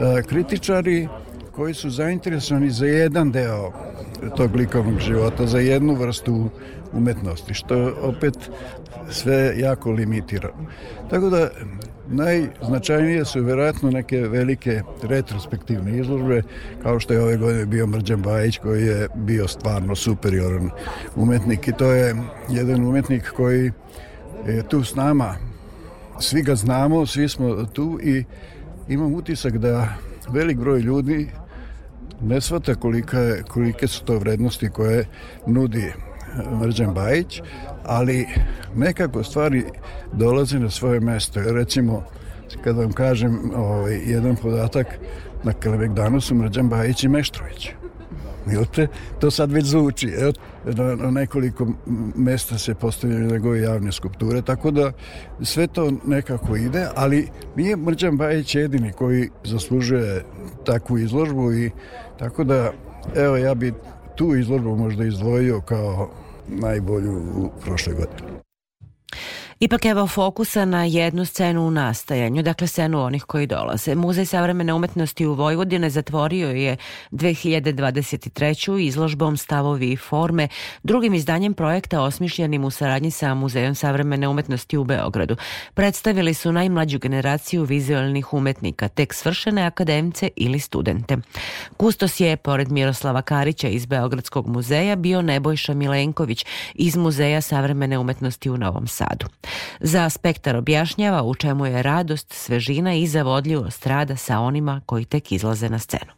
a, 0.00 0.22
kritičari 0.28 1.08
koji 1.52 1.74
su 1.74 1.90
zainteresovani 1.90 2.70
za 2.70 2.86
jedan 2.86 3.32
deo 3.32 3.72
tog 4.36 4.54
likovnog 4.54 5.00
života, 5.00 5.46
za 5.46 5.58
jednu 5.58 5.94
vrstu 5.94 6.50
umetnosti, 6.92 7.54
što 7.54 7.92
opet 8.02 8.50
sve 9.10 9.54
jako 9.56 9.90
limitirano. 9.90 10.66
Tako 11.10 11.30
da 11.30 11.48
najznačajnije 12.08 13.24
su 13.24 13.42
vjerojatno 13.42 13.90
neke 13.90 14.20
velike 14.20 14.82
retrospektivne 15.02 15.98
izložbe, 15.98 16.42
kao 16.82 17.00
što 17.00 17.14
je 17.14 17.22
ove 17.22 17.36
godine 17.36 17.66
bio 17.66 17.86
Mrđan 17.86 18.22
Bajić, 18.22 18.58
koji 18.58 18.86
je 18.86 19.08
bio 19.14 19.48
stvarno 19.48 19.96
superioran 19.96 20.70
umetnik 21.16 21.68
i 21.68 21.72
to 21.72 21.92
je 21.92 22.16
jedan 22.48 22.84
umetnik 22.84 23.32
koji 23.36 23.72
je 24.46 24.68
tu 24.68 24.84
s 24.84 24.94
nama. 24.94 25.34
Svi 26.20 26.42
ga 26.42 26.54
znamo, 26.54 27.06
svi 27.06 27.28
smo 27.28 27.64
tu 27.64 27.98
i 28.02 28.24
imam 28.88 29.14
utisak 29.14 29.58
da 29.58 29.88
velik 30.28 30.58
broj 30.58 30.80
ljudi 30.80 31.28
ne 32.22 32.38
kolika 32.80 33.18
je, 33.18 33.42
kolike 33.42 33.86
su 33.86 34.04
to 34.04 34.18
vrednosti 34.18 34.70
koje 34.70 35.06
nudi 35.46 35.92
Mrđan 36.60 36.94
Bajić, 36.94 37.42
ali 37.84 38.26
nekako 38.76 39.22
stvari 39.22 39.64
dolaze 40.12 40.58
na 40.58 40.70
svoje 40.70 41.00
mesto. 41.00 41.40
Recimo, 41.40 42.02
kad 42.64 42.76
vam 42.76 42.92
kažem 42.92 43.50
ovaj, 43.56 44.00
jedan 44.06 44.36
podatak, 44.36 44.86
na 45.44 45.52
Kalemegdanu 45.52 46.20
su 46.20 46.34
Mrđan 46.34 46.68
Bajić 46.68 47.04
i 47.04 47.08
Meštrović. 47.08 47.68
Vidite, 48.46 48.86
to 49.20 49.30
sad 49.30 49.52
već 49.52 49.64
zvuči. 49.64 50.08
Evo, 50.08 50.32
na 50.96 51.10
nekoliko 51.10 51.66
mesta 52.16 52.58
se 52.58 52.74
postavljaju 52.74 53.30
njegove 53.30 53.60
javne 53.60 53.92
skulpture, 53.92 54.42
tako 54.42 54.70
da 54.70 54.92
sve 55.42 55.66
to 55.66 55.92
nekako 56.06 56.56
ide, 56.56 56.86
ali 56.94 57.28
nije 57.56 57.76
Mrđan 57.76 58.16
Bajić 58.16 58.54
jedini 58.54 58.92
koji 58.92 59.30
zaslužuje 59.44 60.24
takvu 60.64 60.98
izložbu 60.98 61.52
i 61.52 61.70
tako 62.18 62.44
da, 62.44 62.72
evo, 63.16 63.36
ja 63.36 63.54
bi 63.54 63.72
tu 64.16 64.36
izložbu 64.36 64.76
možda 64.76 65.04
izdvojio 65.04 65.60
kao 65.60 66.10
najbolju 66.48 67.12
u 67.12 67.50
prošle 67.64 67.92
godine. 67.92 68.40
Ipak 69.60 69.84
evo 69.84 70.06
fokusa 70.06 70.64
na 70.64 70.84
jednu 70.84 71.24
scenu 71.24 71.66
u 71.66 71.70
nastajanju, 71.70 72.42
dakle 72.42 72.66
scenu 72.66 73.02
onih 73.02 73.24
koji 73.24 73.46
dolaze. 73.46 73.94
Muzej 73.94 74.26
savremene 74.26 74.74
umetnosti 74.74 75.26
u 75.26 75.34
Vojvodine 75.34 75.90
zatvorio 75.90 76.48
je 76.48 76.76
2023. 77.10 78.78
izložbom 78.80 79.36
Stavovi 79.36 79.92
i 79.92 79.96
forme, 79.96 80.48
drugim 80.82 81.14
izdanjem 81.14 81.54
projekta 81.54 82.02
osmišljenim 82.02 82.64
u 82.64 82.70
saradnji 82.70 83.10
sa 83.10 83.34
Muzejom 83.34 83.74
savremene 83.74 84.28
umetnosti 84.28 84.76
u 84.76 84.84
Beogradu. 84.84 85.36
Predstavili 85.74 86.34
su 86.34 86.52
najmlađu 86.52 86.98
generaciju 86.98 87.64
vizualnih 87.64 88.34
umetnika, 88.34 88.88
tek 88.88 89.14
svršene 89.14 89.62
akademce 89.62 90.28
ili 90.36 90.60
studente. 90.60 91.16
Kustos 91.76 92.20
je, 92.20 92.36
pored 92.36 92.72
Miroslava 92.72 93.22
Karića 93.22 93.68
iz 93.68 93.86
Beogradskog 93.86 94.46
muzeja, 94.46 94.96
bio 94.96 95.22
Nebojša 95.22 95.74
Milenković 95.74 96.46
iz 96.74 96.96
Muzeja 96.96 97.40
savremene 97.40 97.98
umetnosti 97.98 98.50
u 98.50 98.56
Novom 98.56 98.86
Sadu. 98.86 99.26
Za 99.80 100.08
spektar 100.10 100.56
objašnjava 100.56 101.22
u 101.22 101.34
čemu 101.34 101.66
je 101.66 101.82
radost, 101.82 102.32
svežina 102.32 102.94
i 102.94 103.06
zavodljivost 103.06 103.86
rada 103.86 104.16
sa 104.16 104.40
onima 104.40 104.80
koji 104.86 105.04
tek 105.04 105.32
izlaze 105.32 105.68
na 105.68 105.78
scenu. 105.78 106.12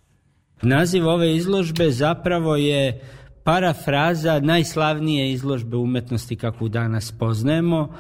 Naziv 0.62 1.08
ove 1.08 1.36
izložbe 1.36 1.90
zapravo 1.90 2.56
je 2.56 3.00
parafraza 3.44 4.40
najslavnije 4.40 5.32
izložbe 5.32 5.76
umetnosti 5.76 6.36
kakvu 6.36 6.68
danas 6.68 7.12
poznajemo. 7.12 7.94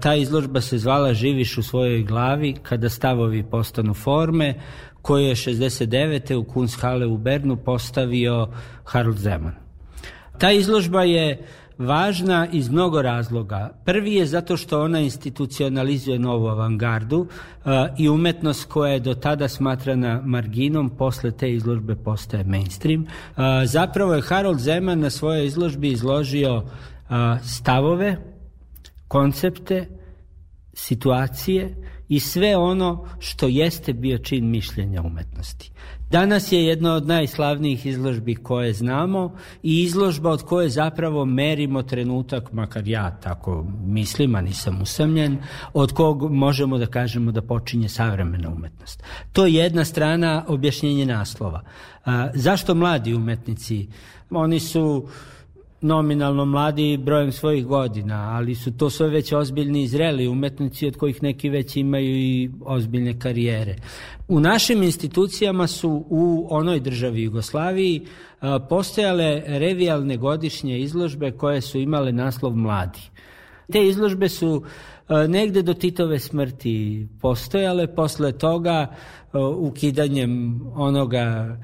Ta 0.00 0.14
izložba 0.14 0.60
se 0.60 0.78
zvala 0.78 1.14
Živiš 1.14 1.58
u 1.58 1.62
svojoj 1.62 2.02
glavi 2.02 2.54
kada 2.62 2.88
stavovi 2.88 3.42
postanu 3.42 3.94
forme, 3.94 4.54
koje 5.02 5.28
je 5.28 5.34
69. 5.34 6.34
u 6.34 6.44
Kunsthalle 6.44 7.06
u 7.06 7.18
Bernu 7.18 7.56
postavio 7.56 8.48
Harold 8.84 9.18
Zeman. 9.18 9.54
Ta 10.38 10.50
izložba 10.52 11.02
je 11.02 11.46
važna 11.78 12.46
iz 12.52 12.68
mnogo 12.68 13.02
razloga. 13.02 13.70
Prvi 13.84 14.14
je 14.14 14.26
zato 14.26 14.56
što 14.56 14.82
ona 14.82 15.00
institucionalizuje 15.00 16.18
novu 16.18 16.46
avangardu 16.46 17.18
uh, 17.18 17.72
i 17.98 18.08
umetnost 18.08 18.68
koja 18.68 18.92
je 18.92 19.00
do 19.00 19.14
tada 19.14 19.48
smatrana 19.48 20.22
marginom, 20.24 20.90
posle 20.90 21.30
te 21.30 21.52
izložbe 21.52 21.96
postaje 21.96 22.44
mainstream. 22.44 23.02
Uh, 23.02 23.44
zapravo 23.64 24.14
je 24.14 24.22
Harold 24.22 24.58
Zeman 24.58 25.00
na 25.00 25.10
svojoj 25.10 25.46
izložbi 25.46 25.88
izložio 25.88 26.56
uh, 26.56 26.64
stavove, 27.42 28.16
koncepte, 29.08 29.88
situacije 30.72 31.74
i 32.08 32.20
sve 32.20 32.56
ono 32.56 33.08
što 33.18 33.46
jeste 33.46 33.92
bio 33.92 34.18
čin 34.18 34.50
mišljenja 34.50 35.02
umetnosti. 35.02 35.72
Danas 36.10 36.52
je 36.52 36.64
jedna 36.64 36.94
od 36.94 37.06
najslavnijih 37.06 37.86
izložbi 37.86 38.34
koje 38.34 38.72
znamo 38.72 39.36
i 39.62 39.82
izložba 39.82 40.30
od 40.30 40.42
koje 40.42 40.68
zapravo 40.68 41.24
merimo 41.24 41.82
trenutak, 41.82 42.52
makar 42.52 42.88
ja 42.88 43.10
tako 43.10 43.66
mislim, 43.84 44.34
a 44.34 44.40
nisam 44.40 44.82
usamljen, 44.82 45.38
od 45.72 45.92
kog 45.92 46.32
možemo 46.32 46.78
da 46.78 46.86
kažemo 46.86 47.32
da 47.32 47.42
počinje 47.42 47.88
savremena 47.88 48.50
umetnost. 48.50 49.02
To 49.32 49.46
je 49.46 49.54
jedna 49.54 49.84
strana 49.84 50.44
objašnjenje 50.48 51.06
naslova. 51.06 51.62
A, 52.04 52.28
zašto 52.34 52.74
mladi 52.74 53.14
umetnici? 53.14 53.88
Oni 54.30 54.60
su 54.60 55.08
nominalno 55.80 56.44
mladi 56.44 56.96
brojem 56.96 57.32
svojih 57.32 57.66
godina, 57.66 58.30
ali 58.32 58.54
su 58.54 58.76
to 58.76 58.90
sve 58.90 59.08
već 59.08 59.32
ozbiljni 59.32 59.82
i 59.82 59.88
zreli 59.88 60.28
umetnici 60.28 60.86
od 60.86 60.96
kojih 60.96 61.22
neki 61.22 61.48
već 61.48 61.76
imaju 61.76 62.16
i 62.16 62.50
ozbiljne 62.64 63.18
karijere. 63.20 63.76
U 64.28 64.40
našim 64.40 64.82
institucijama 64.82 65.66
su 65.66 66.04
u 66.08 66.46
onoj 66.50 66.80
državi 66.80 67.22
Jugoslaviji 67.22 68.06
postojale 68.68 69.42
revijalne 69.46 70.16
godišnje 70.16 70.78
izložbe 70.78 71.30
koje 71.30 71.60
su 71.60 71.78
imale 71.78 72.12
naslov 72.12 72.56
Mladi. 72.56 73.00
Te 73.72 73.86
izložbe 73.86 74.28
su 74.28 74.62
negde 75.28 75.62
do 75.62 75.74
Titove 75.74 76.18
smrti 76.18 77.08
postojale, 77.20 77.94
posle 77.94 78.32
toga 78.32 78.94
ukidanjem 79.56 80.60
onoga 80.74 81.56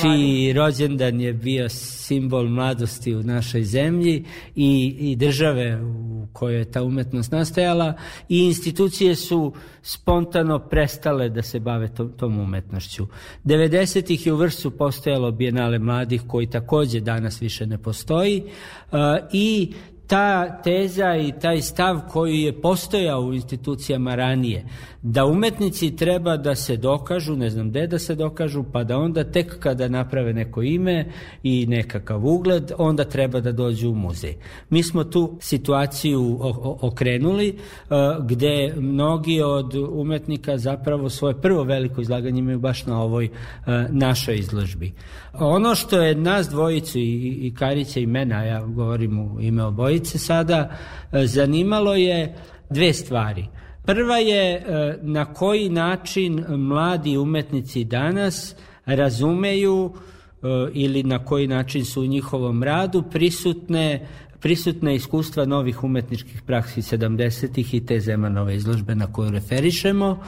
čiji 0.00 0.52
rođendan 0.52 1.20
je 1.20 1.32
bio 1.32 1.68
simbol 1.68 2.48
mladosti 2.48 3.14
u 3.14 3.22
našoj 3.22 3.64
zemlji 3.64 4.24
i, 4.56 4.96
i 4.98 5.16
države 5.16 5.82
u 5.82 6.26
kojoj 6.32 6.58
je 6.58 6.70
ta 6.70 6.82
umetnost 6.82 7.32
nastajala 7.32 7.94
i 8.28 8.38
institucije 8.38 9.14
su 9.14 9.52
spontano 9.82 10.58
prestale 10.58 11.28
da 11.28 11.42
se 11.42 11.60
bave 11.60 11.88
tom, 11.94 12.12
tom 12.12 12.40
umetnošću. 12.40 13.06
90-ih 13.44 14.26
je 14.26 14.32
u 14.32 14.36
Vrsu 14.36 14.70
postojalo 14.70 15.30
Bijenale 15.30 15.78
mladih 15.78 16.22
koji 16.26 16.50
takođe 16.50 17.00
danas 17.00 17.42
više 17.42 17.66
ne 17.66 17.78
postoji 17.78 18.42
uh, 18.42 18.98
i 19.32 19.72
ta 20.08 20.60
teza 20.62 21.16
i 21.16 21.32
taj 21.40 21.62
stav 21.62 22.00
koji 22.08 22.42
je 22.42 22.60
postojao 22.60 23.20
u 23.20 23.34
institucijama 23.34 24.14
ranije, 24.14 24.64
da 25.02 25.24
umetnici 25.26 25.96
treba 25.96 26.36
da 26.36 26.54
se 26.54 26.76
dokažu, 26.76 27.36
ne 27.36 27.50
znam 27.50 27.70
gde 27.70 27.86
da 27.86 27.98
se 27.98 28.14
dokažu, 28.14 28.64
pa 28.72 28.84
da 28.84 28.98
onda 28.98 29.24
tek 29.24 29.58
kada 29.58 29.88
naprave 29.88 30.32
neko 30.32 30.62
ime 30.62 31.06
i 31.42 31.66
nekakav 31.66 32.26
ugled, 32.26 32.72
onda 32.78 33.04
treba 33.04 33.40
da 33.40 33.52
dođu 33.52 33.90
u 33.90 33.94
muzej. 33.94 34.34
Mi 34.70 34.82
smo 34.82 35.04
tu 35.04 35.36
situaciju 35.40 36.38
okrenuli, 36.80 37.58
uh, 37.58 38.26
gde 38.26 38.74
mnogi 38.76 39.42
od 39.42 39.74
umetnika 39.74 40.58
zapravo 40.58 41.10
svoje 41.10 41.40
prvo 41.40 41.62
veliko 41.62 42.00
izlaganje 42.00 42.38
imaju 42.38 42.58
baš 42.58 42.86
na 42.86 43.02
ovoj 43.02 43.24
uh, 43.24 43.66
našoj 43.90 44.36
izložbi. 44.36 44.92
Ono 45.32 45.74
što 45.74 46.00
je 46.02 46.14
nas 46.14 46.48
dvojicu 46.48 46.98
i, 46.98 47.54
Karića 47.58 48.00
i 48.00 48.06
mena, 48.06 48.44
ja 48.44 48.66
govorim 48.66 49.18
u 49.18 49.40
ime 49.40 49.62
obojice 49.98 50.18
sada, 50.18 50.70
uh, 50.70 51.18
zanimalo 51.24 51.94
je 51.94 52.34
dve 52.70 52.92
stvari– 52.92 53.46
Prva 53.88 54.16
je 54.16 54.54
e, 54.54 54.98
na 55.02 55.24
koji 55.24 55.68
način 55.68 56.44
mladi 56.48 57.16
umetnici 57.16 57.84
danas 57.84 58.54
razumeju 58.86 59.92
e, 59.92 60.46
ili 60.72 61.02
na 61.02 61.24
koji 61.24 61.46
način 61.46 61.84
su 61.84 62.02
u 62.02 62.06
njihovom 62.06 62.62
radu 62.62 63.02
prisutne 63.10 64.06
prisutne 64.40 64.94
iskustva 64.94 65.44
novih 65.44 65.84
umetničkih 65.84 66.42
praksi 66.42 66.82
70-ih 66.82 67.74
i 67.74 67.86
te 67.86 68.00
Zemanove 68.00 68.56
izložbe 68.56 68.94
na 68.94 69.12
koju 69.12 69.30
referišemo. 69.30 70.18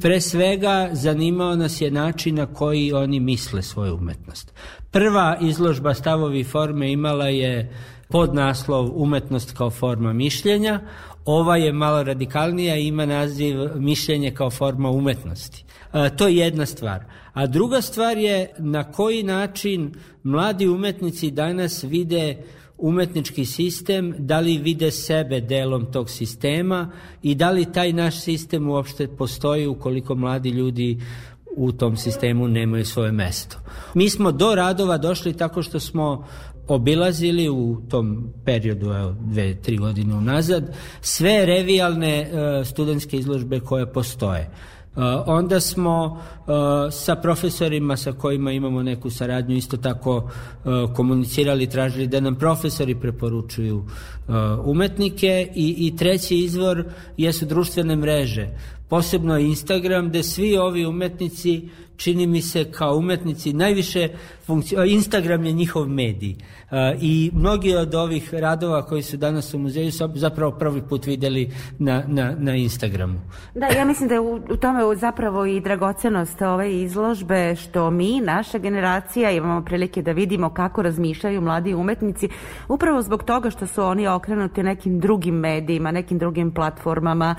Pre 0.00 0.20
svega 0.20 0.88
zanimao 0.92 1.56
nas 1.56 1.80
je 1.80 1.90
način 1.90 2.34
na 2.34 2.46
koji 2.46 2.92
oni 2.92 3.20
misle 3.20 3.62
svoju 3.62 3.94
umetnost. 3.94 4.52
Prva 4.90 5.38
izložba 5.40 5.94
stavovi 5.94 6.44
forme 6.44 6.92
imala 6.92 7.28
je 7.28 7.72
podnaslov 8.14 8.90
Umetnost 8.94 9.56
kao 9.56 9.70
forma 9.70 10.12
mišljenja. 10.12 10.80
Ova 11.24 11.56
je 11.56 11.72
malo 11.72 12.02
radikalnija 12.02 12.76
i 12.76 12.86
ima 12.86 13.06
naziv 13.06 13.56
mišljenje 13.74 14.30
kao 14.30 14.50
forma 14.50 14.90
umetnosti. 14.90 15.64
E, 15.92 16.10
to 16.16 16.28
je 16.28 16.36
jedna 16.36 16.66
stvar. 16.66 17.04
A 17.32 17.46
druga 17.46 17.80
stvar 17.80 18.18
je 18.18 18.50
na 18.58 18.92
koji 18.92 19.22
način 19.22 19.94
mladi 20.22 20.68
umetnici 20.68 21.30
danas 21.30 21.84
vide 21.84 22.36
umetnički 22.78 23.44
sistem, 23.44 24.14
da 24.18 24.40
li 24.40 24.58
vide 24.58 24.90
sebe 24.90 25.40
delom 25.40 25.92
tog 25.92 26.10
sistema 26.10 26.90
i 27.22 27.34
da 27.34 27.50
li 27.50 27.72
taj 27.72 27.92
naš 27.92 28.20
sistem 28.20 28.68
uopšte 28.68 29.08
postoji 29.08 29.66
ukoliko 29.66 30.14
mladi 30.14 30.50
ljudi 30.50 31.00
u 31.56 31.72
tom 31.72 31.96
sistemu 31.96 32.48
nemaju 32.48 32.84
svoje 32.84 33.12
mesto. 33.12 33.56
Mi 33.94 34.10
smo 34.10 34.32
do 34.32 34.54
radova 34.54 34.98
došli 34.98 35.32
tako 35.32 35.62
što 35.62 35.80
smo 35.80 36.26
obilazili 36.68 37.48
u 37.48 37.80
tom 37.88 38.32
periodu, 38.44 38.86
evo, 38.86 39.14
dve, 39.20 39.54
tri 39.54 39.76
godine 39.76 40.14
unazad, 40.14 40.76
sve 41.00 41.46
revijalne 41.46 42.30
uh, 42.32 42.66
studentske 42.66 43.16
izložbe 43.16 43.60
koje 43.60 43.92
postoje. 43.92 44.50
Uh, 44.96 45.02
onda 45.26 45.60
smo 45.60 46.04
uh, 46.04 46.54
sa 46.92 47.16
profesorima 47.16 47.96
sa 47.96 48.12
kojima 48.12 48.52
imamo 48.52 48.82
neku 48.82 49.10
saradnju 49.10 49.56
isto 49.56 49.76
tako 49.76 50.16
uh, 50.16 50.94
komunicirali, 50.96 51.70
tražili 51.70 52.06
da 52.06 52.20
nam 52.20 52.34
profesori 52.34 52.94
preporučuju 52.94 53.84
umetnike 54.64 55.48
i, 55.54 55.74
i 55.78 55.96
treći 55.96 56.36
izvor 56.36 56.84
jesu 57.16 57.46
društvene 57.46 57.96
mreže 57.96 58.48
posebno 58.88 59.38
Instagram, 59.38 60.08
gde 60.08 60.22
svi 60.22 60.56
ovi 60.56 60.86
umetnici 60.86 61.68
čini 61.96 62.26
mi 62.26 62.42
se 62.42 62.72
kao 62.72 62.96
umetnici 62.96 63.52
najviše 63.52 64.08
funkcio... 64.46 64.84
Instagram 64.84 65.44
je 65.44 65.52
njihov 65.52 65.88
medij 65.88 66.34
i 67.00 67.30
mnogi 67.34 67.76
od 67.76 67.94
ovih 67.94 68.34
radova 68.34 68.82
koji 68.82 69.02
su 69.02 69.16
danas 69.16 69.54
u 69.54 69.58
muzeju 69.58 69.92
su 69.92 70.10
zapravo 70.14 70.52
prvi 70.52 70.82
put 70.88 71.06
videli 71.06 71.50
na, 71.78 72.02
na, 72.06 72.34
na 72.38 72.54
Instagramu. 72.54 73.20
Da, 73.54 73.66
ja 73.66 73.84
mislim 73.84 74.08
da 74.08 74.14
je 74.14 74.20
u, 74.20 74.34
u 74.34 74.56
tome 74.56 74.96
zapravo 74.96 75.46
i 75.46 75.60
dragocenost 75.60 76.42
ove 76.42 76.82
izložbe 76.82 77.56
što 77.56 77.90
mi, 77.90 78.20
naša 78.20 78.58
generacija, 78.58 79.30
imamo 79.30 79.64
prilike 79.64 80.02
da 80.02 80.12
vidimo 80.12 80.50
kako 80.50 80.82
razmišljaju 80.82 81.40
mladi 81.40 81.74
umetnici 81.74 82.28
upravo 82.68 83.02
zbog 83.02 83.24
toga 83.24 83.50
što 83.50 83.66
su 83.66 83.82
oni 83.82 84.08
okrenuti 84.08 84.62
nekim 84.62 85.00
drugim 85.00 85.34
medijima, 85.34 85.90
nekim 85.90 86.18
drugim 86.18 86.54
platformama, 86.54 87.34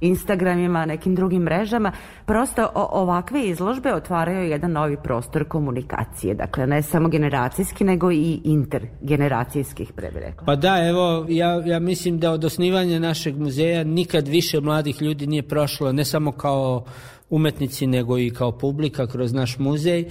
Instagramima, 0.00 0.86
nekim 0.86 1.14
drugim 1.14 1.42
mrežama. 1.42 1.92
Prosto 2.26 2.70
ovakve 2.74 3.48
izložbe 3.48 3.94
otvaraju 3.94 4.50
jedan 4.50 4.72
novi 4.72 4.96
prostor 5.04 5.44
komunikacije. 5.48 6.34
Dakle, 6.34 6.66
ne 6.66 6.82
samo 6.82 7.08
generacijski, 7.08 7.84
nego 7.84 8.12
i 8.12 8.40
intergeneracijskih, 8.44 9.92
pre 9.92 10.10
rekla. 10.14 10.46
Pa 10.46 10.56
da, 10.56 10.88
evo, 10.88 11.26
ja, 11.28 11.62
ja 11.66 11.78
mislim 11.78 12.18
da 12.18 12.32
od 12.32 12.44
osnivanja 12.44 12.98
našeg 12.98 13.36
muzeja 13.38 13.84
nikad 13.84 14.28
više 14.28 14.60
mladih 14.60 15.02
ljudi 15.02 15.26
nije 15.26 15.42
prošlo, 15.42 15.92
ne 15.92 16.04
samo 16.04 16.32
kao 16.32 16.84
umetnici, 17.30 17.86
nego 17.86 18.18
i 18.18 18.30
kao 18.30 18.58
publika 18.58 19.06
kroz 19.06 19.32
naš 19.32 19.58
muzej 19.58 20.04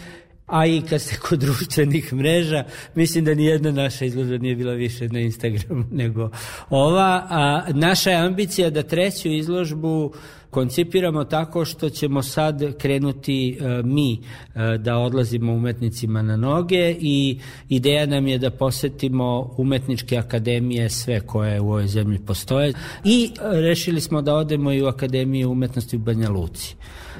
a 0.47 0.65
i 0.65 0.81
kad 0.81 1.01
ste 1.01 1.15
kod 1.15 1.39
društvenih 1.39 2.13
mreža, 2.13 2.63
mislim 2.95 3.25
da 3.25 3.35
nijedna 3.35 3.71
naša 3.71 4.05
izložba 4.05 4.37
nije 4.37 4.55
bila 4.55 4.73
više 4.73 5.09
na 5.09 5.19
Instagramu 5.19 5.85
nego 6.01 6.29
ova. 6.69 7.27
A 7.29 7.63
naša 7.73 8.09
je 8.09 8.17
ambicija 8.17 8.69
da 8.69 8.83
treću 8.83 9.29
izložbu 9.29 10.13
koncipiramo 10.49 11.23
tako 11.23 11.65
što 11.65 11.89
ćemo 11.89 12.23
sad 12.23 12.77
krenuti 12.77 13.57
e, 13.61 13.81
mi 13.83 14.13
e, 14.13 14.77
da 14.77 14.97
odlazimo 14.97 15.53
umetnicima 15.53 16.21
na 16.21 16.37
noge 16.37 16.95
i 16.99 17.39
ideja 17.69 18.05
nam 18.05 18.27
je 18.27 18.37
da 18.37 18.49
posetimo 18.51 19.53
umetničke 19.57 20.17
akademije 20.17 20.89
sve 20.89 21.19
koje 21.19 21.59
u 21.59 21.65
ovoj 21.65 21.87
zemlji 21.87 22.19
postoje 22.19 22.73
i 23.03 23.31
rešili 23.41 24.01
smo 24.01 24.21
da 24.21 24.35
odemo 24.35 24.71
i 24.71 24.81
u 24.81 24.87
Akademiju 24.87 25.51
umetnosti 25.51 25.95
u 25.95 25.99
Banja 25.99 26.29
Luci. 26.29 26.75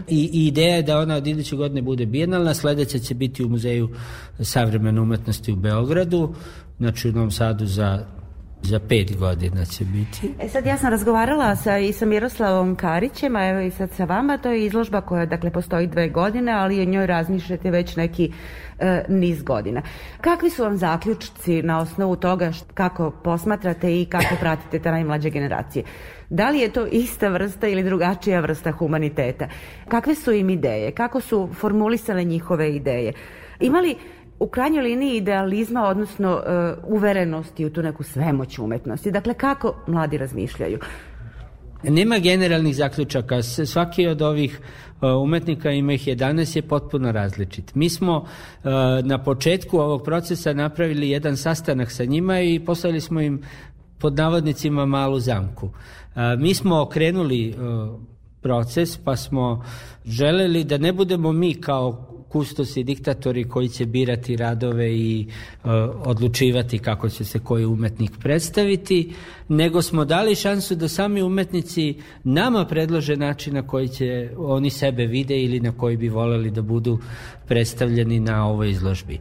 I, 0.08 0.30
I 0.34 0.48
ideja 0.48 0.76
je 0.76 0.84
da 0.84 1.00
ona 1.00 1.16
od 1.16 1.28
iduće 1.28 1.56
godine 1.56 1.82
bude 1.82 2.06
bijenalna, 2.06 2.54
sledeća 2.54 3.00
će 3.00 3.14
biti 3.14 3.43
u 3.43 3.50
Muzeju 3.50 3.89
savremene 4.39 5.02
umetnosti 5.02 5.52
u 5.52 5.56
Beogradu, 5.56 6.34
znači 6.78 7.10
u 7.10 7.12
Novom 7.12 7.32
Sadu 7.32 7.66
za 7.66 8.06
za 8.62 8.80
pet 8.80 9.18
godina 9.18 9.66
će 9.66 9.86
biti. 9.86 10.34
E 10.39 10.50
sad 10.50 10.66
ja 10.66 10.78
sam 10.78 10.89
razgovarala 10.89 11.56
sa, 11.56 11.78
i 11.78 11.93
sa 11.93 12.06
Miroslavom 12.06 12.76
Karićem, 12.76 13.36
a 13.36 13.50
evo 13.50 13.60
i 13.60 13.72
sad 13.72 13.91
sa 13.91 14.06
vama, 14.06 14.38
to 14.38 14.50
je 14.50 14.66
izložba 14.66 15.02
koja 15.02 15.26
dakle 15.26 15.52
postoji 15.52 15.88
dve 15.88 16.10
godine, 16.10 16.52
ali 16.52 16.82
o 16.82 16.86
njoj 16.86 17.08
razmišljate 17.08 17.72
već 17.72 17.95
neki 17.95 18.32
e, 18.80 19.03
niz 19.09 19.43
godina. 19.43 19.82
Kakvi 20.21 20.49
su 20.49 20.63
vam 20.63 20.78
zaključci 20.78 21.61
na 21.61 21.80
osnovu 21.80 22.15
toga 22.15 22.51
št, 22.51 22.71
kako 22.73 23.11
posmatrate 23.11 24.01
i 24.01 24.05
kako 24.05 24.36
pratite 24.39 24.80
te 24.80 24.91
najmlađe 24.91 25.30
generacije? 25.30 25.84
Da 26.30 26.49
li 26.49 26.59
je 26.59 26.73
to 26.73 26.86
ista 26.86 27.28
vrsta 27.28 27.67
ili 27.67 27.84
drugačija 27.84 28.39
vrsta 28.39 28.71
humaniteta? 28.71 29.47
Kakve 29.88 30.15
su 30.15 30.32
im 30.32 30.49
ideje? 30.49 30.91
Kako 30.91 31.21
su 31.21 31.49
formulisane 31.53 32.23
njihove 32.23 32.75
ideje? 32.75 33.13
Imali 33.59 33.95
u 34.39 34.47
krajnjoj 34.47 34.84
liniji 34.84 35.17
idealizma, 35.17 35.88
odnosno 35.88 36.34
uh, 36.36 36.93
uverenosti 36.93 37.65
u 37.65 37.69
tu 37.69 37.82
neku 37.82 38.03
svemoć 38.03 38.59
umetnosti. 38.59 39.11
Dakle, 39.11 39.34
kako 39.34 39.75
mladi 39.88 40.17
razmišljaju? 40.17 40.80
Nema 41.90 42.20
generalnih 42.20 42.76
zaključaka. 42.76 43.44
Svaki 43.44 44.08
od 44.08 44.22
ovih 44.22 44.60
uh, 45.02 45.24
umetnika, 45.24 45.72
ima 45.72 45.94
ih 45.94 46.08
11, 46.08 46.56
je 46.56 46.62
potpuno 46.62 47.12
različit. 47.12 47.76
Mi 47.76 47.90
smo 47.90 48.18
uh, 48.18 48.72
na 49.04 49.24
početku 49.24 49.80
ovog 49.80 50.04
procesa 50.04 50.54
napravili 50.54 51.10
jedan 51.10 51.38
sastanak 51.38 51.92
sa 51.92 52.06
njima 52.06 52.42
i 52.42 52.60
postavili 52.60 53.02
smo 53.02 53.22
im 53.22 53.42
pod 53.98 54.16
navodnicima 54.16 54.86
malu 54.86 55.20
zamku. 55.20 55.66
Uh, 55.66 56.22
mi 56.40 56.54
smo 56.54 56.82
okrenuli 56.82 57.56
proces 58.42 58.98
pa 58.98 59.16
smo 59.16 59.66
želeli 60.06 60.64
da 60.64 60.78
ne 60.78 60.94
budemo 60.94 61.32
mi 61.32 61.54
kao 61.54 62.08
kustosi, 62.30 62.84
diktatori 62.84 63.44
koji 63.44 63.70
će 63.70 63.86
birati 63.86 64.36
radove 64.36 64.94
i 64.94 65.28
odlučivati 66.06 66.80
kako 66.80 67.10
će 67.10 67.26
se 67.26 67.40
koji 67.40 67.66
umetnik 67.66 68.12
predstaviti, 68.20 69.14
nego 69.50 69.82
smo 69.82 70.06
dali 70.06 70.36
šansu 70.36 70.76
da 70.76 70.88
sami 70.88 71.22
umetnici 71.22 71.95
nama 72.24 72.66
predlože 72.66 73.16
način 73.16 73.54
na 73.54 73.68
koji 73.68 73.88
će 73.88 74.30
oni 74.38 74.70
sebe 74.70 75.06
vide 75.06 75.41
ili 75.41 75.60
na 75.60 75.72
koji 75.72 75.98
bi 75.98 76.10
voleli 76.10 76.52
da 76.52 76.62
budu 76.62 77.00
predstavljeni 77.48 78.20
na 78.20 78.48
ovoj 78.48 78.70
izložbi. 78.70 79.20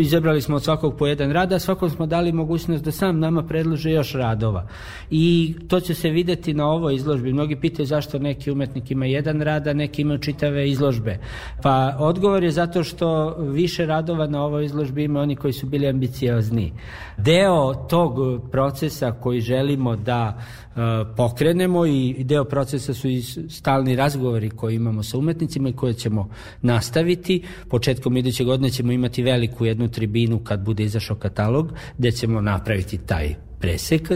Izabrali 0.00 0.42
smo 0.42 0.56
od 0.56 0.64
svakog 0.64 0.96
po 0.98 1.06
jedan 1.06 1.32
rad, 1.32 1.52
a 1.52 1.58
svakom 1.58 1.90
smo 1.90 2.06
dali 2.06 2.32
mogućnost 2.32 2.84
da 2.84 2.92
sam 2.92 3.20
nama 3.20 3.42
predlože 3.42 3.90
još 3.90 4.12
radova. 4.12 4.68
I 5.10 5.54
to 5.68 5.80
će 5.80 5.94
se 5.94 6.10
videti 6.10 6.54
na 6.54 6.66
ovoj 6.66 6.94
izložbi. 6.94 7.32
Mnogi 7.32 7.56
pitaju 7.56 7.86
zašto 7.86 8.18
neki 8.18 8.50
umetnik 8.50 8.90
ima 8.90 9.06
jedan 9.06 9.40
rad, 9.40 9.66
a 9.68 9.72
neki 9.72 10.02
ima 10.02 10.18
čitave 10.18 10.70
izložbe. 10.70 11.18
Pa 11.62 11.96
odgovor 11.98 12.44
je 12.44 12.50
zato 12.50 12.84
što 12.84 13.36
više 13.38 13.86
radova 13.86 14.26
na 14.26 14.44
ovoj 14.44 14.64
izložbi 14.64 15.04
ima 15.04 15.20
oni 15.20 15.36
koji 15.36 15.52
su 15.52 15.66
bili 15.66 15.88
ambiciozni. 15.88 16.72
Deo 17.16 17.74
tog 17.74 18.42
procesa 18.50 19.12
koji 19.12 19.40
želimo 19.66 19.96
da 19.96 20.38
uh, 20.38 20.82
pokrenemo 21.16 21.86
i 21.86 22.24
deo 22.24 22.44
procesa 22.44 22.94
su 22.94 23.08
i 23.08 23.22
stalni 23.48 23.96
razgovori 23.96 24.50
koji 24.50 24.76
imamo 24.76 25.02
sa 25.02 25.18
umetnicima 25.18 25.68
i 25.68 25.72
koje 25.72 25.94
ćemo 25.94 26.28
nastaviti. 26.62 27.42
Početkom 27.68 28.16
iduće 28.16 28.44
godine 28.44 28.70
ćemo 28.70 28.92
imati 28.92 29.22
veliku 29.22 29.66
jednu 29.66 29.88
tribinu 29.88 30.38
kad 30.38 30.60
bude 30.60 30.84
izašao 30.84 31.16
katalog 31.16 31.72
gde 31.98 32.12
ćemo 32.12 32.40
napraviti 32.40 32.98
taj 32.98 33.34
presek, 33.60 34.10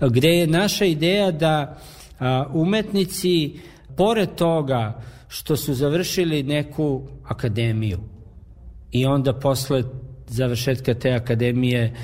gde 0.00 0.28
je 0.28 0.46
naša 0.46 0.84
ideja 0.84 1.30
da 1.30 1.78
umetnici 2.52 3.58
pored 3.96 4.34
toga 4.34 5.02
što 5.28 5.56
su 5.56 5.74
završili 5.74 6.42
neku 6.42 7.02
akademiju 7.24 7.98
i 8.92 9.06
onda 9.06 9.32
posle 9.32 9.82
završetka 10.28 10.94
te 10.94 11.12
akademije 11.12 11.94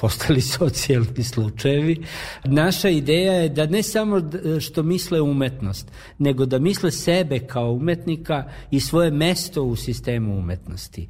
postali 0.00 0.40
socijalni 0.40 1.24
slučajevi. 1.24 2.04
Naša 2.44 2.88
ideja 2.88 3.32
je 3.32 3.48
da 3.48 3.66
ne 3.66 3.82
samo 3.82 4.22
što 4.60 4.82
misle 4.82 5.20
umetnost, 5.20 5.92
nego 6.18 6.46
da 6.46 6.58
misle 6.58 6.90
sebe 6.90 7.38
kao 7.38 7.72
umetnika 7.72 8.44
i 8.70 8.80
svoje 8.80 9.10
mesto 9.10 9.62
u 9.62 9.76
sistemu 9.76 10.38
umetnosti. 10.38 11.08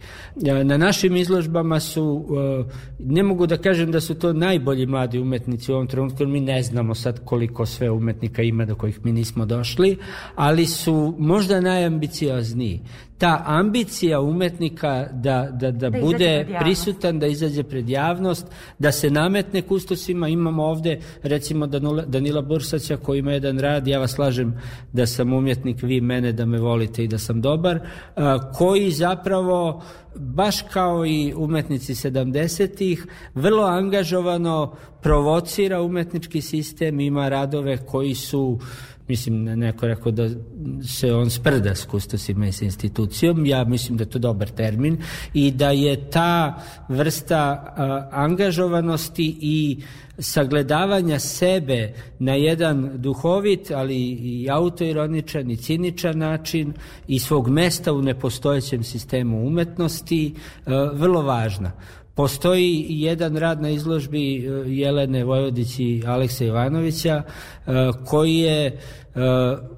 Na 0.64 0.76
našim 0.76 1.16
izložbama 1.16 1.80
su, 1.80 2.26
e, 2.68 2.72
ne 2.98 3.22
mogu 3.22 3.46
da 3.46 3.56
kažem 3.56 3.92
da 3.92 4.00
su 4.00 4.14
to 4.14 4.32
najbolji 4.32 4.86
mladi 4.86 5.18
umetnici 5.18 5.72
u 5.72 5.74
ovom 5.74 5.86
trenutku, 5.86 6.26
mi 6.26 6.40
ne 6.40 6.62
znamo 6.62 6.94
sad 6.94 7.24
koliko 7.24 7.66
sve 7.66 7.90
umetnika 7.90 8.42
ima 8.42 8.64
do 8.64 8.74
kojih 8.74 9.04
mi 9.04 9.12
nismo 9.12 9.46
došli, 9.46 9.96
ali 10.34 10.66
su 10.66 11.14
možda 11.18 11.60
najambiciozniji 11.60 12.80
ta 13.20 13.42
ambicija 13.46 14.20
umetnika 14.20 15.06
da, 15.12 15.48
da, 15.52 15.70
da, 15.70 15.90
da 15.90 16.00
bude 16.00 16.46
prisutan, 16.60 17.18
da 17.18 17.26
izađe 17.26 17.62
pred 17.62 17.88
javnost, 17.88 18.46
da 18.78 18.92
se 18.92 19.10
nametne 19.10 19.62
kustosima. 19.62 20.28
Imamo 20.28 20.64
ovde 20.64 21.00
recimo 21.22 21.66
Danula, 21.66 22.04
Danila 22.06 22.42
Bursaća 22.42 22.96
koji 22.96 23.18
ima 23.18 23.32
jedan 23.32 23.58
rad, 23.58 23.86
ja 23.86 23.98
vas 23.98 24.12
slažem 24.12 24.60
da 24.92 25.06
sam 25.06 25.32
umjetnik, 25.32 25.82
vi 25.82 26.00
mene 26.00 26.32
da 26.32 26.46
me 26.46 26.58
volite 26.58 27.04
i 27.04 27.08
da 27.08 27.18
sam 27.18 27.40
dobar, 27.40 27.80
koji 28.54 28.90
zapravo 28.90 29.82
baš 30.16 30.62
kao 30.62 31.06
i 31.06 31.34
umetnici 31.36 31.94
70-ih, 31.94 33.06
vrlo 33.34 33.62
angažovano 33.62 34.74
provocira 35.02 35.82
umetnički 35.82 36.40
sistem, 36.40 37.00
ima 37.00 37.28
radove 37.28 37.76
koji 37.76 38.14
su 38.14 38.58
mislim, 39.10 39.44
neko 39.44 39.86
rekao 39.86 40.12
da 40.12 40.28
se 40.86 41.14
on 41.14 41.30
sprda 41.30 41.74
s 41.74 41.84
kustosima 41.84 42.46
i 42.46 42.52
sa 42.52 42.64
institucijom, 42.64 43.46
ja 43.46 43.64
mislim 43.64 43.98
da 43.98 44.04
je 44.04 44.10
to 44.10 44.18
dobar 44.18 44.48
termin 44.48 44.98
i 45.34 45.50
da 45.50 45.70
je 45.70 46.10
ta 46.10 46.62
vrsta 46.88 47.40
a, 47.40 48.08
angažovanosti 48.12 49.36
i 49.40 49.82
sagledavanja 50.18 51.18
sebe 51.18 51.92
na 52.18 52.34
jedan 52.34 52.90
duhovit, 52.94 53.70
ali 53.70 53.96
i 54.10 54.48
autoironičan 54.50 55.50
i 55.50 55.56
ciničan 55.56 56.18
način 56.18 56.72
i 57.08 57.18
svog 57.18 57.48
mesta 57.48 57.92
u 57.92 58.02
nepostojećem 58.02 58.84
sistemu 58.84 59.46
umetnosti 59.46 60.34
vrlo 60.92 61.22
važna. 61.22 61.72
Postoji 62.20 62.86
jedan 62.88 63.36
rad 63.36 63.62
na 63.62 63.70
izložbi 63.70 64.34
Jelene 64.66 65.24
Vojvodić 65.24 65.78
i 65.78 66.02
Aleksa 66.06 66.44
Ivanovića 66.44 67.22
koji 68.04 68.36
je 68.36 68.80
E, 69.09 69.09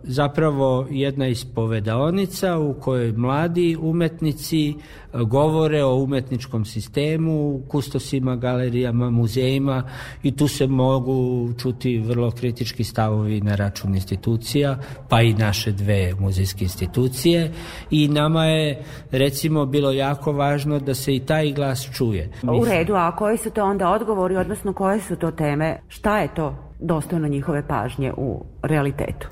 zapravo 0.03 0.87
jedna 0.91 1.26
ispovedaonica 1.26 2.59
u 2.59 2.74
kojoj 2.74 3.12
mladi 3.12 3.76
umetnici 3.80 4.70
e, 4.70 4.74
govore 5.12 5.85
o 5.85 5.95
umetničkom 5.95 6.64
sistemu, 6.64 7.62
kustosima, 7.68 8.37
galerijama, 8.37 9.11
muzejima 9.11 9.83
i 10.22 10.37
tu 10.37 10.49
se 10.49 10.66
mogu 10.66 11.49
čuti 11.59 11.99
vrlo 11.99 12.30
kritički 12.30 12.85
stavovi 12.85 13.41
na 13.41 13.55
račun 13.55 13.95
institucija, 13.95 14.78
pa 15.09 15.22
i 15.22 15.35
naše 15.35 15.72
dve 15.72 16.14
muzejske 16.18 16.64
institucije 16.64 17.53
i 17.91 18.09
nama 18.09 18.45
je 18.45 18.85
recimo 19.11 19.66
bilo 19.66 19.93
jako 19.93 20.33
važno 20.33 20.78
da 20.78 20.95
se 20.95 21.14
i 21.14 21.20
taj 21.20 21.53
glas 21.53 21.89
čuje. 21.97 22.30
U 22.61 22.64
redu, 22.64 22.95
a 22.95 23.16
koji 23.16 23.39
su 23.39 23.51
to 23.51 23.64
onda 23.64 23.91
odgovori, 23.91 24.37
odnosno 24.37 24.72
koje 24.72 25.01
su 25.01 25.16
to 25.16 25.30
teme? 25.30 25.78
Šta 25.89 26.18
je 26.18 26.35
to 26.35 26.72
dostojno 26.83 27.28
njihove 27.28 27.62
pažnje 27.68 28.12
u 28.16 28.45
realitetu? 28.62 29.28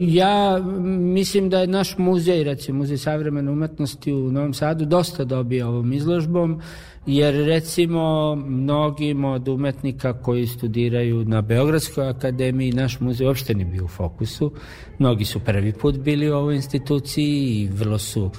Ja 0.00 0.58
mislim 0.98 1.50
da 1.50 1.60
je 1.60 1.66
naš 1.66 1.98
muzej, 1.98 2.44
recimo 2.44 2.78
Muzej 2.78 2.98
savremene 2.98 3.50
umetnosti 3.50 4.12
u 4.12 4.32
Novom 4.32 4.54
Sadu, 4.54 4.84
dosta 4.84 5.24
dobio 5.24 5.68
ovom 5.68 5.92
izložbom, 5.92 6.60
jer 7.06 7.34
recimo 7.34 8.34
mnogim 8.34 9.24
od 9.24 9.48
umetnika 9.48 10.12
koji 10.12 10.46
studiraju 10.46 11.24
na 11.24 11.42
Beogradskoj 11.42 12.08
akademiji, 12.08 12.72
naš 12.72 13.00
muzej 13.00 13.26
uopšte 13.26 13.54
nije 13.54 13.66
bio 13.66 13.84
u 13.84 13.88
fokusu. 13.88 14.52
Mnogi 14.98 15.24
su 15.24 15.40
prvi 15.40 15.72
put 15.72 15.98
bili 15.98 16.30
u 16.30 16.36
ovoj 16.36 16.54
instituciji 16.54 17.60
i 17.60 17.68
vrlo 17.72 17.98
su 17.98 18.30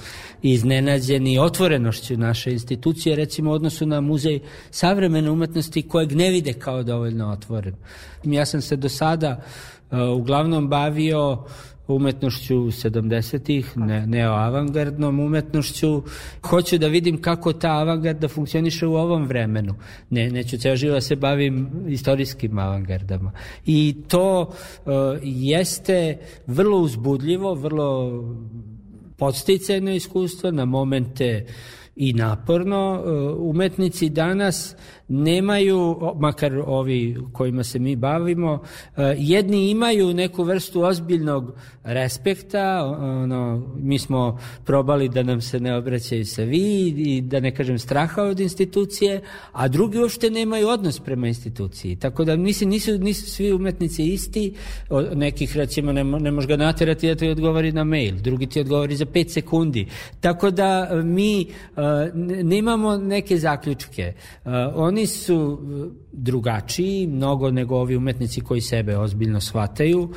iznenađeni 0.41 1.39
otvorenošću 1.39 2.17
naše 2.17 2.51
institucije, 2.51 3.15
recimo 3.15 3.51
u 3.51 3.53
odnosu 3.53 3.85
na 3.85 4.01
muzej 4.01 4.39
savremene 4.71 5.31
umetnosti 5.31 5.81
kojeg 5.81 6.11
ne 6.11 6.29
vide 6.29 6.53
kao 6.53 6.83
dovoljno 6.83 7.31
otvoren. 7.31 7.75
Ja 8.23 8.45
sam 8.45 8.61
se 8.61 8.75
do 8.75 8.89
sada 8.89 9.41
uglavnom 9.91 10.67
bavio 10.67 11.45
umetnošću 11.95 12.55
70-ih, 12.55 13.77
ne, 13.77 14.07
neoavangardnom 14.07 15.19
umetnošću. 15.19 16.03
Hoću 16.41 16.77
da 16.77 16.87
vidim 16.87 17.21
kako 17.21 17.53
ta 17.53 17.71
avangarda 17.71 18.27
funkcioniše 18.27 18.87
u 18.87 18.95
ovom 18.95 19.25
vremenu. 19.25 19.75
Ne, 20.09 20.29
neću 20.29 20.57
ceo 20.57 20.75
živo 20.75 21.01
se 21.01 21.15
bavim 21.15 21.69
istorijskim 21.87 22.59
avangardama. 22.59 23.31
I 23.65 23.95
to 24.07 24.41
uh, 24.41 24.93
jeste 25.23 26.17
vrlo 26.47 26.77
uzbudljivo, 26.77 27.53
vrlo 27.53 28.11
podsticajno 29.17 29.91
iskustvo, 29.91 30.51
na 30.51 30.65
momente 30.65 31.45
i 31.95 32.13
naporno. 32.13 33.03
Uh, 33.05 33.49
umetnici 33.49 34.09
danas 34.09 34.75
nemaju, 35.11 35.97
makar 36.19 36.53
ovi 36.65 37.17
kojima 37.33 37.63
se 37.63 37.79
mi 37.79 37.95
bavimo, 37.95 38.61
e, 38.97 39.15
jedni 39.17 39.69
imaju 39.69 40.13
neku 40.13 40.43
vrstu 40.43 40.81
ozbiljnog 40.81 41.53
respekta, 41.83 42.83
ono, 42.99 43.67
mi 43.77 43.99
smo 43.99 44.39
probali 44.65 45.09
da 45.09 45.23
nam 45.23 45.41
se 45.41 45.59
ne 45.59 45.75
obraćaju 45.75 46.25
sa 46.25 46.43
vi 46.43 46.87
i 46.87 47.21
da 47.21 47.39
ne 47.39 47.55
kažem 47.55 47.79
straha 47.79 48.23
od 48.23 48.39
institucije, 48.39 49.21
a 49.51 49.67
drugi 49.67 49.99
uopšte 49.99 50.29
nemaju 50.29 50.67
odnos 50.67 50.99
prema 50.99 51.27
instituciji. 51.27 51.95
Tako 51.95 52.23
da 52.23 52.35
mislim, 52.35 52.69
nisu, 52.69 52.97
nisu 52.97 53.31
svi 53.31 53.53
umetnici 53.53 54.03
isti, 54.03 54.53
nekih 55.13 55.57
recimo 55.57 55.91
ne, 55.91 56.03
ne 56.03 56.31
može 56.31 56.47
ga 56.47 56.57
naterati 56.57 57.07
da 57.07 57.15
ti 57.15 57.29
odgovori 57.29 57.71
na 57.71 57.83
mail, 57.83 58.15
drugi 58.15 58.47
ti 58.47 58.59
odgovori 58.59 58.95
za 58.95 59.05
5 59.05 59.27
sekundi. 59.29 59.87
Tako 60.19 60.51
da 60.51 60.89
mi 61.03 61.45
uh, 61.45 61.83
nemamo 62.43 62.97
neke 62.97 63.37
zaključke. 63.37 64.13
Uh, 64.45 64.51
oni 65.01 65.07
su 65.07 65.59
drugačiji, 66.11 67.07
mnogo 67.07 67.51
nego 67.51 67.75
ovi 67.75 67.95
umetnici 67.95 68.41
koji 68.41 68.61
sebe 68.61 68.97
ozbiljno 68.97 69.41
shvataju, 69.41 70.09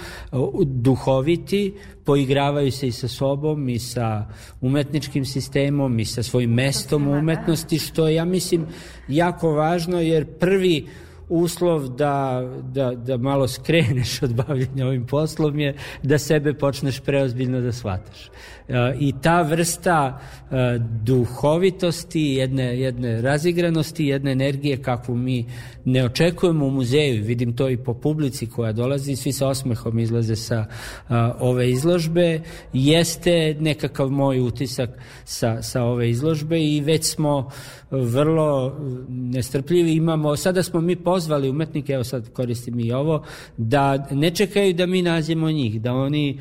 duhoviti, 0.65 1.75
poigravaju 2.05 2.73
se 2.73 2.89
i 2.89 2.93
sa 2.93 3.09
sobom 3.09 3.69
i 3.69 3.79
sa 3.79 4.27
umetničkim 4.61 5.25
sistemom 5.25 5.99
i 5.99 6.05
sa 6.05 6.23
svojim 6.23 6.51
mestom 6.51 7.09
u 7.09 7.13
umetnosti, 7.13 7.79
što 7.79 8.09
je, 8.09 8.15
ja 8.15 8.25
mislim, 8.25 8.67
jako 9.09 9.53
važno, 9.53 10.01
jer 10.01 10.27
prvi 10.39 10.87
uslov 11.29 11.89
da, 11.89 12.43
da, 12.63 12.95
da 12.95 13.17
malo 13.17 13.49
skreneš 13.49 14.23
od 14.23 14.35
bavljenja 14.35 14.87
ovim 14.87 15.07
poslom 15.07 15.59
je 15.59 15.77
da 16.03 16.19
sebe 16.19 16.55
počneš 16.55 17.01
preozbiljno 17.01 17.61
da 17.61 17.73
shvataš. 17.73 18.31
E, 18.69 18.95
I 18.99 19.13
ta 19.23 19.43
vrsta 19.43 20.21
e, 20.51 20.79
duhovitosti, 21.05 22.21
jedne, 22.21 22.81
jedne 22.81 23.23
razigranosti, 23.23 24.07
jedne 24.07 24.33
energije 24.33 24.83
kakvu 24.83 25.17
mi 25.17 25.47
ne 25.85 26.05
očekujemo 26.05 26.67
u 26.67 26.71
muzeju, 26.71 27.25
vidim 27.25 27.57
to 27.57 27.69
i 27.71 27.77
po 27.77 27.95
publici 27.95 28.47
koja 28.47 28.73
dolazi, 28.73 29.17
svi 29.17 29.33
sa 29.33 29.49
osmehom 29.49 29.99
izlaze 29.99 30.37
sa 30.37 30.65
e, 30.65 31.15
ove 31.41 31.71
izložbe, 31.71 32.41
jeste 32.73 33.57
nekakav 33.61 34.11
moj 34.11 34.41
utisak 34.41 34.91
sa, 35.25 35.63
sa 35.63 35.83
ove 35.83 36.11
izložbe 36.11 36.61
i 36.65 36.81
već 36.81 37.05
smo 37.05 37.51
vrlo 37.91 38.77
nestrpljivi, 39.09 39.95
imamo, 39.95 40.37
sada 40.37 40.63
smo 40.63 40.81
mi 40.81 40.97
pozvali 40.97 41.51
umetnike, 41.51 41.93
evo 41.93 42.05
sad 42.05 42.33
koristim 42.33 42.81
i 42.81 42.93
ovo, 42.93 43.25
da 43.57 44.07
ne 44.11 44.31
čekaju 44.31 44.75
da 44.75 44.87
mi 44.87 45.03
nađemo 45.03 45.51
njih, 45.51 45.81
da 45.81 45.95
oni 45.95 46.41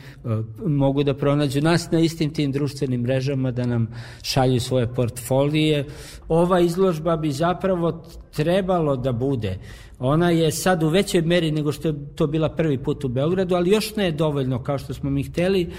mogu 0.65 1.03
da 1.03 1.13
pronađu 1.13 1.61
nas 1.61 1.91
na 1.91 1.99
istim 2.14 2.34
tim 2.34 2.51
društvenim 2.51 3.01
mrežama 3.01 3.51
da 3.51 3.66
nam 3.66 3.88
šalju 4.22 4.59
svoje 4.59 4.88
portfolije. 4.88 5.86
Ova 6.28 6.59
izložba 6.59 7.18
bi 7.18 7.32
zapravo 7.32 8.03
trebalo 8.36 8.95
da 8.95 9.11
bude. 9.11 9.57
Ona 9.99 10.30
je 10.30 10.51
sad 10.51 10.84
u 10.84 10.89
većoj 10.89 11.22
meri 11.22 11.51
nego 11.51 11.72
što 11.72 11.88
je 11.88 12.16
to 12.16 12.28
bila 12.28 12.49
prvi 12.49 12.78
put 12.78 13.03
u 13.03 13.07
Beogradu, 13.07 13.55
ali 13.55 13.72
još 13.72 13.95
ne 13.95 14.05
je 14.05 14.11
dovoljno 14.11 14.64
kao 14.64 14.78
što 14.78 14.93
smo 14.93 15.09
mi 15.09 15.24
hteli 15.24 15.72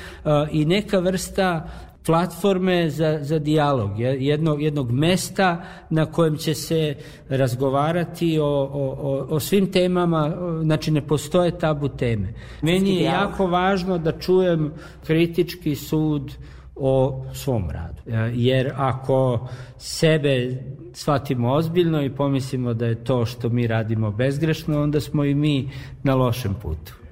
i 0.53 0.65
neka 0.65 0.99
vrsta 0.99 1.69
platforme 2.07 2.91
za, 2.91 3.19
za 3.23 3.39
dijalog, 3.39 3.91
jednog, 3.99 4.63
jednog 4.63 4.91
mesta 4.91 5.65
na 5.91 6.07
kojem 6.07 6.37
će 6.37 6.55
se 6.55 6.95
razgovarati 7.29 8.39
o, 8.39 8.45
o, 8.73 9.27
o 9.31 9.41
svim 9.41 9.73
temama, 9.73 10.37
znači 10.63 10.91
ne 10.91 11.07
postoje 11.07 11.59
tabu 11.59 11.89
teme. 11.89 12.35
Meni 12.63 12.97
je 12.97 13.03
jako 13.03 13.47
važno 13.47 13.99
da 13.99 14.13
čujem 14.13 14.73
kritički 15.07 15.75
sud 15.75 16.33
o 16.77 17.25
svom 17.35 17.71
radu. 17.71 18.03
E, 18.07 18.33
jer 18.35 18.73
ako 18.77 19.49
sebe 19.79 20.63
shvatimo 20.93 21.53
ozbiljno 21.53 22.03
i 22.03 22.11
pomislimo 22.11 22.75
da 22.75 22.87
je 22.87 23.05
to 23.05 23.27
što 23.27 23.49
mi 23.49 23.67
radimo 23.67 24.11
bezgrešno, 24.11 24.83
onda 24.83 25.01
smo 25.01 25.25
i 25.25 25.35
mi 25.35 25.71
na 26.03 26.15
lošem 26.15 26.55
putu. 26.63 27.04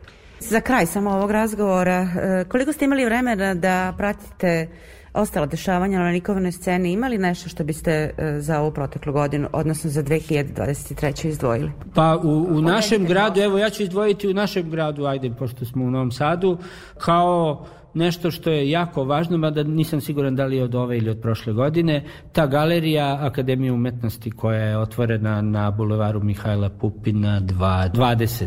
Za 0.48 0.60
kraj 0.60 0.86
samo 0.86 1.10
ovog 1.10 1.30
razgovora, 1.30 1.92
e, 1.92 2.44
koliko 2.48 2.72
ste 2.72 2.84
imali 2.84 3.04
vremena 3.04 3.54
da 3.54 3.94
pratite 3.96 4.68
ostala 5.14 5.46
dešavanja 5.46 5.98
na 5.98 6.10
likovnoj 6.10 6.52
sceni, 6.52 6.92
imali 6.92 7.18
nešto 7.18 7.48
što 7.48 7.64
biste 7.64 7.92
e, 7.92 8.40
za 8.40 8.60
ovu 8.60 8.70
proteklu 8.70 9.12
godinu, 9.12 9.48
odnosno 9.52 9.90
za 9.90 10.02
2023. 10.02 11.28
izdvojili? 11.28 11.72
Pa 11.94 12.20
u, 12.22 12.28
u 12.28 12.60
našem 12.60 13.06
gradu, 13.06 13.40
evo 13.40 13.58
ja 13.58 13.70
ću 13.70 13.82
izdvojiti 13.82 14.28
u 14.28 14.34
našem 14.34 14.70
gradu, 14.70 15.04
ajde, 15.04 15.30
pošto 15.38 15.64
smo 15.64 15.84
u 15.84 15.90
Novom 15.90 16.10
Sadu, 16.12 16.58
kao 16.98 17.66
nešto 17.94 18.30
što 18.30 18.50
je 18.50 18.70
jako 18.70 19.04
važno, 19.04 19.38
mada 19.38 19.62
nisam 19.62 20.00
siguran 20.00 20.36
da 20.36 20.44
li 20.44 20.56
je 20.56 20.64
od 20.64 20.74
ove 20.74 20.98
ili 20.98 21.10
od 21.10 21.20
prošle 21.20 21.52
godine, 21.52 22.04
ta 22.32 22.46
galerija 22.46 23.18
Akademije 23.20 23.72
umetnosti 23.72 24.30
koja 24.30 24.60
je 24.60 24.78
otvorena 24.78 25.42
na 25.42 25.70
bulevaru 25.70 26.22
Mihajla 26.22 26.70
Pupina 26.70 27.40
20. 27.40 28.46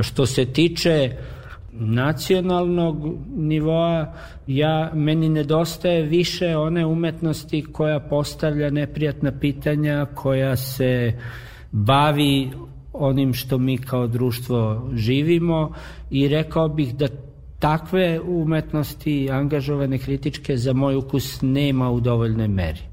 Što 0.00 0.26
se 0.26 0.44
tiče 0.44 1.16
nacionalnog 1.72 3.18
nivoa 3.36 4.14
ja 4.46 4.90
meni 4.94 5.28
nedostaje 5.28 6.02
više 6.02 6.56
one 6.56 6.86
umetnosti 6.86 7.64
koja 7.72 8.00
postavlja 8.00 8.70
neprijatna 8.70 9.32
pitanja 9.40 10.06
koja 10.14 10.56
se 10.56 11.12
bavi 11.72 12.50
onim 12.92 13.34
što 13.34 13.58
mi 13.58 13.78
kao 13.78 14.06
društvo 14.06 14.90
živimo 14.94 15.72
i 16.10 16.28
rekao 16.28 16.68
bih 16.68 16.94
da 16.94 17.08
takve 17.62 18.20
umetnosti 18.20 19.30
angažovane 19.30 19.98
kritičke 19.98 20.56
za 20.56 20.72
moj 20.72 20.96
ukus 20.96 21.38
nema 21.42 21.90
u 21.90 22.00
dovoljnoj 22.00 22.48
meri. 22.48 22.91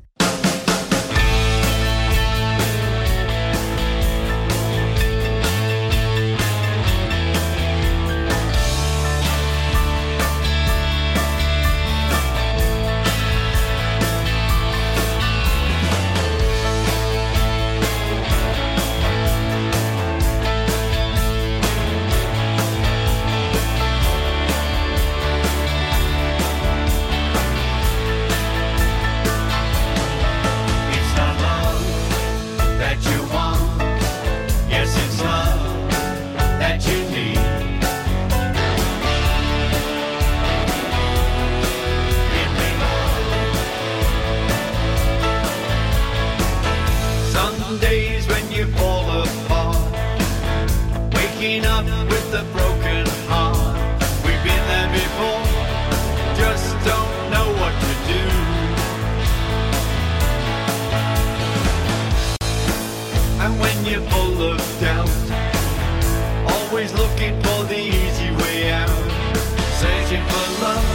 searching 70.09 70.25
for 70.25 70.47
love, 70.63 70.85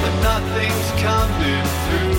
but 0.00 0.14
nothing's 0.22 0.90
coming 1.00 1.66
through. 1.84 2.18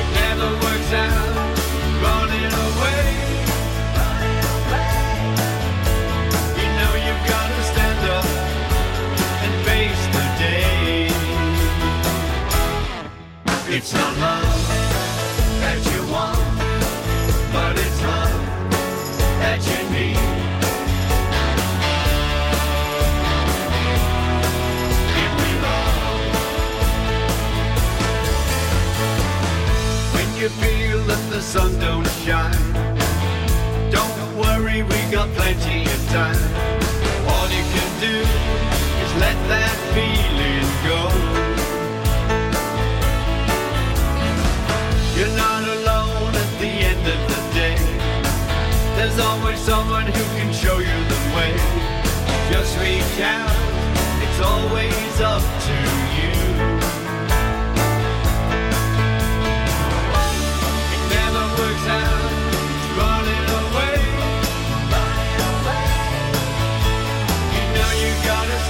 It 0.00 0.08
never 0.20 0.48
works 0.64 0.92
out, 0.92 1.34
running 2.02 2.52
away. 2.66 3.04
You 6.58 6.68
know 6.78 6.92
you've 7.04 7.24
got 7.28 7.48
to 7.48 7.62
stand 7.72 8.02
up 8.10 8.26
and 9.44 9.54
face 9.66 10.04
the 10.16 10.24
day. 10.38 11.10
It's 13.76 13.92
not 13.92 14.16
love. 14.18 14.53
sun 31.44 31.78
don't 31.78 32.08
shine. 32.24 32.72
Don't 33.90 34.18
worry, 34.36 34.82
we 34.82 34.98
got 35.12 35.28
plenty 35.34 35.84
of 35.84 36.00
time. 36.08 36.42
All 37.30 37.48
you 37.56 37.64
can 37.74 37.90
do 38.00 38.16
is 39.02 39.10
let 39.24 39.36
that 39.52 39.76
feeling 39.94 40.66
go. 40.88 41.00
You're 45.16 45.36
not 45.36 45.62
alone 45.76 46.32
at 46.44 46.50
the 46.62 46.72
end 46.90 47.04
of 47.14 47.20
the 47.32 47.40
day. 47.60 47.76
There's 48.96 49.18
always 49.20 49.60
someone 49.60 50.06
who 50.06 50.24
can 50.38 50.50
show 50.52 50.78
you 50.78 50.98
the 51.12 51.20
way. 51.36 51.52
Just 52.50 52.72
reach 52.80 53.20
out, 53.20 53.54
it's 54.24 54.40
always 54.40 55.20
up 55.20 55.44
to 55.66 55.72
you. 55.72 56.03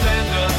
Stand 0.04 0.28
up 0.34 0.53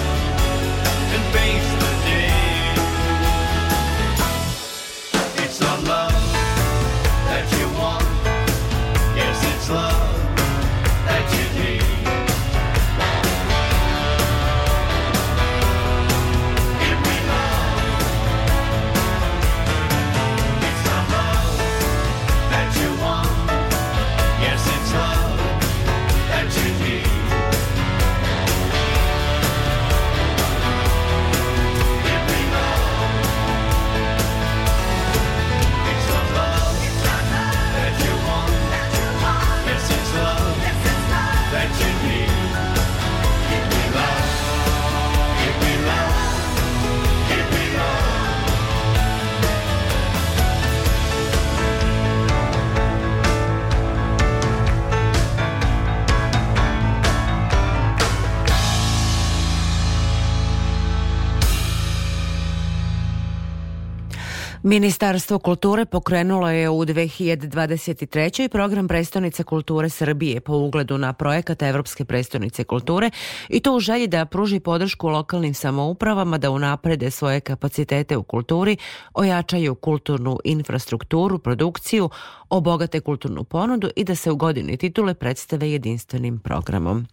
Ministarstvo 64.65 65.39
kulture 65.39 65.85
pokrenulo 65.85 66.49
je 66.49 66.69
u 66.69 66.85
2023. 66.85 68.47
program 68.47 68.87
Prestonice 68.87 69.43
kulture 69.43 69.89
Srbije 69.89 70.41
po 70.41 70.53
ugledu 70.53 70.97
na 70.97 71.13
projekat 71.13 71.61
Evropske 71.61 72.05
prestonice 72.05 72.63
kulture 72.63 73.09
i 73.49 73.59
to 73.59 73.75
u 73.75 73.79
želji 73.79 74.07
da 74.07 74.25
pruži 74.25 74.59
podršku 74.59 75.07
lokalnim 75.09 75.53
samoupravama 75.53 76.37
da 76.37 76.51
unaprede 76.51 77.11
svoje 77.11 77.39
kapacitete 77.39 78.17
u 78.17 78.23
kulturi, 78.23 78.77
ojačaju 79.13 79.75
kulturnu 79.75 80.39
infrastrukturu, 80.43 81.39
produkciju, 81.39 82.09
obogate 82.49 82.99
kulturnu 82.99 83.43
ponudu 83.43 83.89
i 83.95 84.03
da 84.03 84.15
se 84.15 84.31
u 84.31 84.35
godini 84.35 84.77
titule 84.77 85.13
predstave 85.13 85.71
jedinstvenim 85.71 86.39
programom. 86.39 87.07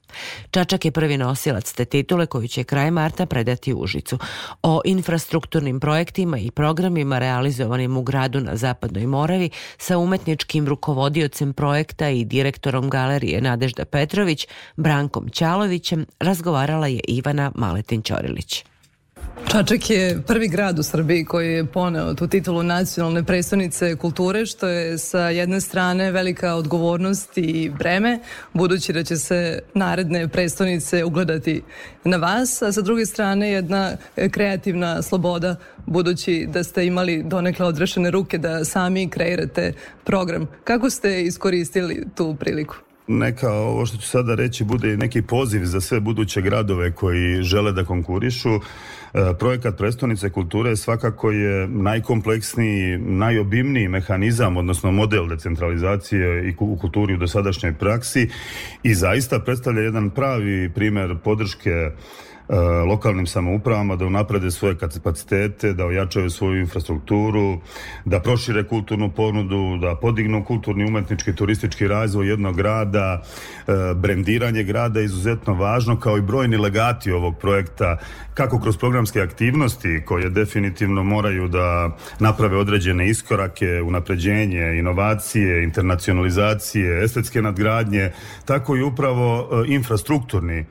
Čačak 0.50 0.84
je 0.84 0.90
prvi 0.90 1.16
nosilac 1.16 1.72
te 1.72 1.84
titule 1.84 2.26
koju 2.26 2.48
će 2.48 2.64
kraj 2.64 2.90
marta 2.90 3.26
predati 3.26 3.74
Užicu. 3.74 4.18
O 4.62 4.80
infrastrukturnim 4.84 5.80
projektima 5.80 6.38
i 6.38 6.50
programima 6.50 7.18
realizovanim 7.42 7.96
u 7.96 8.02
gradu 8.02 8.40
na 8.40 8.56
Zapadnoj 8.56 9.06
Moravi 9.06 9.50
sa 9.78 9.98
umetničkim 9.98 10.68
rukovodiocem 10.68 11.52
projekta 11.52 12.08
i 12.08 12.24
direktorom 12.24 12.90
galerije 12.90 13.40
Nadežda 13.40 13.84
Petrović, 13.84 14.46
Brankom 14.76 15.28
Ćalovićem, 15.28 16.06
razgovarala 16.20 16.86
je 16.86 17.00
Ivana 17.08 17.52
Maletin-Ćorilić. 17.54 18.71
Čačak 19.52 19.90
je 19.90 20.22
prvi 20.26 20.48
grad 20.48 20.78
u 20.78 20.82
Srbiji 20.82 21.24
koji 21.24 21.52
je 21.52 21.64
poneo 21.64 22.14
tu 22.14 22.26
titulu 22.26 22.62
nacionalne 22.62 23.24
predstavnice 23.24 23.96
kulture, 23.96 24.46
što 24.46 24.68
je 24.68 24.98
sa 24.98 25.28
jedne 25.28 25.60
strane 25.60 26.10
velika 26.10 26.54
odgovornost 26.54 27.38
i 27.38 27.70
breme, 27.78 28.18
budući 28.52 28.92
da 28.92 29.04
će 29.04 29.16
se 29.16 29.60
naredne 29.74 30.28
predstavnice 30.28 31.04
ugledati 31.04 31.62
na 32.04 32.16
vas, 32.16 32.62
a 32.62 32.72
sa 32.72 32.80
druge 32.80 33.06
strane 33.06 33.50
jedna 33.50 33.96
kreativna 34.30 35.02
sloboda, 35.02 35.56
budući 35.86 36.48
da 36.52 36.64
ste 36.64 36.86
imali 36.86 37.22
donekle 37.22 37.66
odrešene 37.66 38.10
ruke 38.10 38.38
da 38.38 38.64
sami 38.64 39.10
kreirate 39.10 39.72
program. 40.04 40.48
Kako 40.64 40.90
ste 40.90 41.22
iskoristili 41.22 42.04
tu 42.14 42.36
priliku? 42.40 42.76
neka 43.06 43.52
ovo 43.52 43.86
što 43.86 43.96
ću 43.96 44.08
sada 44.08 44.34
reći 44.34 44.64
bude 44.64 44.96
neki 44.96 45.22
poziv 45.22 45.64
za 45.64 45.80
sve 45.80 46.00
buduće 46.00 46.40
gradove 46.40 46.92
koji 46.92 47.42
žele 47.42 47.72
da 47.72 47.84
konkurišu. 47.84 48.60
Projekat 49.38 49.76
prestonice 49.76 50.30
kulture 50.30 50.76
svakako 50.76 51.30
je 51.30 51.68
najkompleksniji, 51.68 52.98
najobimniji 52.98 53.88
mehanizam, 53.88 54.56
odnosno 54.56 54.92
model 54.92 55.28
decentralizacije 55.28 56.48
i 56.48 56.54
u 56.58 56.76
kulturi 56.76 57.14
u 57.14 57.18
dosadašnjoj 57.18 57.72
praksi 57.72 58.28
i 58.82 58.94
zaista 58.94 59.38
predstavlja 59.38 59.82
jedan 59.82 60.10
pravi 60.10 60.70
primer 60.74 61.16
podrške 61.24 61.90
lokalnim 62.88 63.26
samoupravama 63.26 63.96
da 63.96 64.06
unaprede 64.06 64.50
svoje 64.50 64.78
kapacitete, 64.78 65.72
da 65.72 65.86
ojačaju 65.86 66.30
svoju 66.30 66.60
infrastrukturu, 66.60 67.58
da 68.04 68.20
prošire 68.20 68.64
kulturnu 68.64 69.10
ponudu, 69.10 69.78
da 69.80 69.94
podignu 69.96 70.44
kulturni, 70.44 70.84
umetnički, 70.84 71.34
turistički 71.34 71.88
razvoj 71.88 72.28
jednog 72.28 72.56
grada, 72.56 73.22
e, 73.66 73.94
brendiranje 73.94 74.62
grada 74.62 75.00
je 75.00 75.04
izuzetno 75.04 75.54
važno 75.54 76.00
kao 76.00 76.18
i 76.18 76.22
brojni 76.22 76.56
legati 76.56 77.12
ovog 77.12 77.38
projekta 77.38 77.96
kako 78.34 78.60
kroz 78.60 78.76
programske 78.76 79.20
aktivnosti 79.20 80.02
koje 80.06 80.30
definitivno 80.30 81.02
moraju 81.02 81.48
da 81.48 81.96
naprave 82.18 82.56
određene 82.56 83.08
iskorake, 83.08 83.82
unapređenje, 83.82 84.78
inovacije, 84.78 85.64
internacionalizacije, 85.64 87.04
estetske 87.04 87.42
nadgradnje, 87.42 88.12
tako 88.44 88.76
i 88.76 88.82
upravo 88.82 89.48
e, 89.52 89.74
infrastrukturni 89.74 90.58
e, 90.58 90.64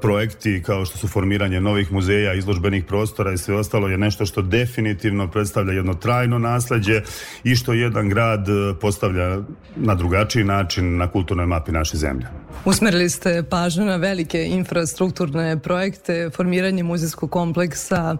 projekti 0.00 0.62
kao 0.66 0.84
što 0.84 0.98
su 0.98 1.08
formiranje 1.08 1.60
novih 1.60 1.92
muzeja, 1.92 2.34
izložbenih 2.34 2.84
prostora 2.84 3.32
i 3.32 3.38
sve 3.38 3.54
ostalo 3.54 3.88
je 3.88 3.98
nešto 3.98 4.26
što 4.26 4.42
definitivno 4.42 5.30
predstavlja 5.30 5.72
jedno 5.72 5.94
trajno 5.94 6.38
nasleđe 6.38 7.02
i 7.44 7.56
što 7.56 7.72
jedan 7.72 8.08
grad 8.08 8.48
e, 8.48 8.52
postavlja 8.80 9.38
na 9.76 9.94
drugačiji 9.94 10.44
način 10.44 10.96
na 10.96 11.10
kulturnoj 11.10 11.46
mapi 11.46 11.72
naše 11.72 11.96
zemlje. 11.96 12.26
Usmerili 12.64 13.10
ste 13.10 13.42
pažnju 13.50 13.84
na 13.84 13.96
velike 13.96 14.44
infrastrukturne 14.44 15.58
projekte, 15.58 16.30
formiranje 16.36 16.82
muzejskog 16.82 17.30
kompleksa, 17.30 18.16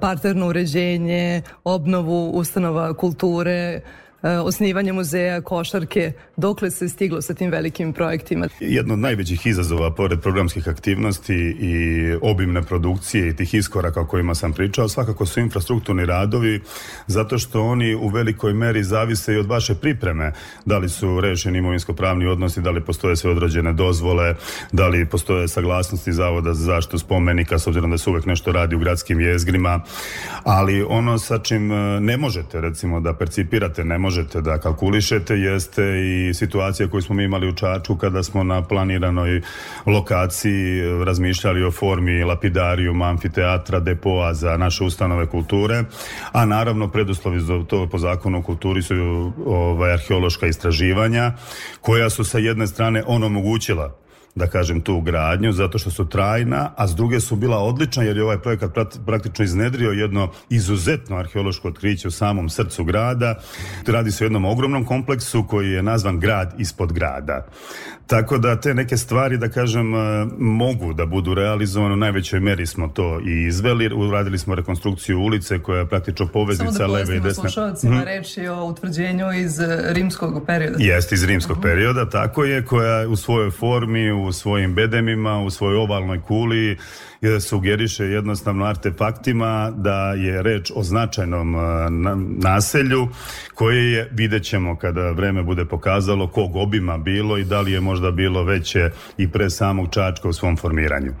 parterno 0.00 0.48
uređenje, 0.48 1.42
obnovu 1.64 2.30
ustanova 2.30 2.94
kulture, 2.94 3.52
e, 3.52 3.82
osnivanje 4.22 4.92
muzeja, 4.92 5.40
košarke. 5.40 6.12
Dokle 6.36 6.70
se 6.70 6.88
stiglo 6.88 7.22
sa 7.22 7.34
tim 7.34 7.50
velikim 7.50 7.92
projektima? 7.92 8.48
Jedno 8.60 8.94
od 8.94 9.00
najvećih 9.00 9.46
izazova, 9.46 9.94
pored 9.94 10.20
programskih 10.20 10.68
aktivnosti 10.68 11.34
i 11.60 12.04
obimne 12.22 12.62
produkcije 12.62 13.28
i 13.28 13.36
tih 13.36 13.54
iskoraka 13.54 14.00
o 14.00 14.06
kojima 14.06 14.34
sam 14.34 14.52
pričao, 14.52 14.88
svakako 14.88 15.26
su 15.26 15.40
infrastrukturni 15.40 16.06
radovi, 16.06 16.60
zato 17.06 17.38
što 17.38 17.62
oni 17.62 17.94
u 17.94 18.08
velikoj 18.08 18.52
meri 18.52 18.84
zavise 18.84 19.34
i 19.34 19.38
od 19.38 19.46
vaše 19.46 19.74
pripreme. 19.74 20.32
Da 20.66 20.78
li 20.78 20.88
su 20.88 21.20
rešeni 21.20 21.58
imovinsko-pravni 21.58 22.26
odnosi, 22.26 22.60
da 22.60 22.70
li 22.70 22.84
postoje 22.84 23.16
sve 23.16 23.30
određene 23.30 23.72
dozvole, 23.72 24.34
da 24.72 24.88
li 24.88 25.06
postoje 25.06 25.48
saglasnosti 25.48 26.12
Zavoda 26.12 26.54
za 26.54 26.64
zaštitu 26.64 26.98
spomenika, 26.98 27.58
s 27.58 27.66
obzirom 27.66 27.90
da 27.90 27.98
se 27.98 28.10
uvek 28.10 28.26
nešto 28.26 28.52
radi 28.52 28.76
u 28.76 28.78
gradskim 28.78 29.20
jezgrima, 29.20 29.80
ali 30.44 30.82
ono 30.88 31.18
sa 31.18 31.38
čim 31.38 31.72
e, 31.72 32.00
ne 32.00 32.16
možete, 32.16 32.60
recimo, 32.60 33.00
da 33.00 33.14
percipirate, 33.14 33.84
ne 33.84 33.98
možete 33.98 34.07
da 34.40 34.58
kalkulišete, 34.58 35.34
jeste 35.34 35.82
i 35.82 36.34
situacija 36.34 36.88
koju 36.88 37.02
smo 37.02 37.14
mi 37.14 37.24
imali 37.24 37.48
u 37.48 37.54
Čačku 37.54 37.96
kada 37.96 38.22
smo 38.22 38.44
na 38.44 38.62
planiranoj 38.62 39.40
lokaciji 39.86 40.82
razmišljali 41.04 41.64
o 41.64 41.70
formi 41.70 42.24
lapidarijuma, 42.24 43.08
amfiteatra, 43.08 43.80
depoa 43.80 44.34
za 44.34 44.56
naše 44.56 44.84
ustanove 44.84 45.26
kulture, 45.26 45.84
a 46.32 46.44
naravno 46.44 46.88
preduslovi 46.88 47.40
za 47.40 47.64
to 47.68 47.86
po 47.86 47.98
zakonu 47.98 48.38
o 48.38 48.42
kulturi 48.42 48.82
su 48.82 49.32
ovaj, 49.46 49.92
arheološka 49.92 50.46
istraživanja 50.46 51.32
koja 51.80 52.10
su 52.10 52.24
sa 52.24 52.38
jedne 52.38 52.66
strane 52.66 53.02
onomogućila 53.06 54.07
da 54.34 54.46
kažem, 54.46 54.80
tu 54.80 55.00
gradnju, 55.00 55.52
zato 55.52 55.78
što 55.78 55.90
su 55.90 56.04
trajna, 56.06 56.70
a 56.76 56.88
s 56.88 56.94
druge 56.94 57.20
su 57.20 57.36
bila 57.36 57.58
odlična, 57.58 58.02
jer 58.02 58.16
je 58.16 58.22
ovaj 58.22 58.38
projekat 58.38 58.70
praktično 59.06 59.44
iznedrio 59.44 59.90
jedno 59.90 60.28
izuzetno 60.50 61.16
arheološko 61.16 61.68
otkriće 61.68 62.08
u 62.08 62.12
samom 62.12 62.48
srcu 62.48 62.84
grada. 62.84 63.34
Radi 63.86 64.10
se 64.10 64.24
o 64.24 64.26
jednom 64.26 64.44
ogromnom 64.44 64.84
kompleksu 64.84 65.44
koji 65.44 65.70
je 65.70 65.82
nazvan 65.82 66.20
grad 66.20 66.54
ispod 66.58 66.92
grada. 66.92 67.46
Tako 68.06 68.38
da 68.38 68.56
te 68.56 68.74
neke 68.74 68.96
stvari, 68.96 69.38
da 69.38 69.48
kažem, 69.48 69.94
e, 69.94 69.98
mogu 70.38 70.92
da 70.92 71.06
budu 71.06 71.34
realizovane, 71.34 71.94
u 71.94 71.98
najvećoj 71.98 72.40
meri 72.40 72.66
smo 72.66 72.88
to 72.88 73.20
i 73.20 73.42
izveli, 73.42 73.94
uradili 73.94 74.38
smo 74.38 74.54
rekonstrukciju 74.54 75.18
ulice 75.18 75.58
koja 75.58 75.78
je 75.78 75.86
praktično 75.86 76.26
Samo 76.26 76.32
poveznica 76.34 76.78
da 76.78 76.86
leve 76.86 77.16
i 77.16 77.20
desne. 77.20 77.34
slušalcima, 77.42 77.94
Mhm. 77.94 78.04
reč 78.04 78.36
je 78.36 78.50
o 78.52 78.64
utvrđenju 78.64 79.32
iz 79.34 79.60
e, 79.60 79.66
rimskog 79.84 80.42
perioda. 80.46 80.76
Jest 80.78 81.12
iz 81.12 81.24
rimskog 81.24 81.58
perioda, 81.62 82.10
tako 82.10 82.44
je, 82.44 82.64
koja 82.64 83.08
u 83.08 83.16
svojoj 83.16 83.50
formi, 83.50 84.10
u 84.22 84.32
svojim 84.32 84.74
bedemima, 84.74 85.38
u 85.40 85.50
svojoj 85.50 85.76
ovalnoj 85.76 86.20
kuli 86.20 86.78
sugeriše 87.40 88.04
jednostavno 88.04 88.64
artefaktima 88.64 89.72
da 89.76 90.12
je 90.12 90.42
reč 90.42 90.70
o 90.74 90.82
značajnom 90.82 91.54
e, 91.54 91.58
na- 91.90 92.16
naselju 92.38 93.08
koje 93.54 93.92
je, 93.92 94.08
vidjet 94.12 94.42
ćemo 94.44 94.76
kada 94.76 95.10
vreme 95.10 95.42
bude 95.42 95.64
pokazalo 95.64 96.28
kog 96.28 96.56
obima 96.56 96.98
bilo 96.98 97.38
i 97.38 97.44
da 97.44 97.60
li 97.60 97.72
je 97.72 97.80
možda 97.80 98.10
bilo 98.10 98.42
veće 98.44 98.90
i 99.16 99.28
pre 99.28 99.50
samog 99.50 99.88
Čačka 99.90 100.28
u 100.28 100.32
svom 100.32 100.56
formiranju. 100.56 101.12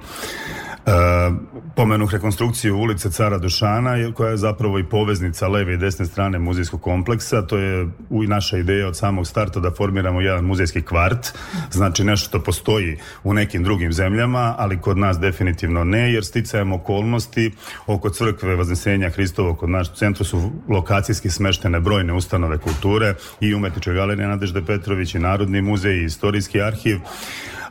Pomenuh 1.76 2.12
rekonstrukciju 2.12 2.76
ulice 2.76 3.10
Cara 3.10 3.38
Dušana 3.38 4.12
koja 4.14 4.30
je 4.30 4.36
zapravo 4.36 4.78
i 4.78 4.84
poveznica 4.84 5.48
leve 5.48 5.74
i 5.74 5.76
desne 5.76 6.06
strane 6.06 6.38
muzejskog 6.38 6.82
kompleksa. 6.82 7.46
To 7.46 7.58
je 7.58 7.88
u 8.10 8.22
naša 8.22 8.58
ideja 8.58 8.88
od 8.88 8.96
samog 8.96 9.26
starta 9.26 9.60
da 9.60 9.70
formiramo 9.70 10.20
jedan 10.20 10.44
muzejski 10.44 10.82
kvart. 10.82 11.28
Znači 11.70 12.04
nešto 12.04 12.28
što 12.28 12.42
postoji 12.42 12.96
u 13.24 13.34
nekim 13.34 13.64
drugim 13.64 13.92
zemljama, 13.92 14.54
ali 14.58 14.80
kod 14.80 14.98
nas 14.98 15.18
definitivno 15.18 15.84
ne, 15.84 16.12
jer 16.12 16.24
sticajem 16.24 16.72
okolnosti 16.72 17.52
oko 17.86 18.10
crkve 18.10 18.56
Vaznesenja 18.56 19.10
Hristovog 19.10 19.58
kod 19.58 19.70
nas 19.70 19.90
u 19.90 19.96
centru 19.96 20.24
su 20.24 20.50
lokacijski 20.68 21.30
smeštene 21.30 21.80
brojne 21.80 22.12
ustanove 22.12 22.58
kulture 22.58 23.14
i 23.40 23.54
umetnička 23.54 23.92
galerija 23.92 24.28
Nadežde 24.28 24.64
Petrović 24.66 25.14
i 25.14 25.18
Narodni 25.18 25.62
muzej 25.62 25.96
i 25.96 26.04
istorijski 26.04 26.62
arhiv. 26.62 26.98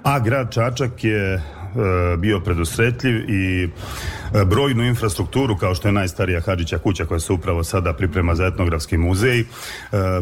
A 0.04 0.20
grad 0.20 0.54
Čačak 0.54 1.04
je 1.04 1.42
bio 2.18 2.40
predusretljiv 2.40 3.30
i 3.30 3.70
brojnu 4.46 4.84
infrastrukturu 4.84 5.58
kao 5.58 5.76
što 5.76 5.88
je 5.88 5.92
najstarija 5.92 6.42
Hadžića 6.42 6.78
kuća 6.78 7.06
koja 7.06 7.20
se 7.20 7.34
upravo 7.34 7.64
sada 7.64 7.94
priprema 7.94 8.36
za 8.36 8.46
etnografski 8.46 8.98
muzej. 8.98 9.40
E, 9.40 9.46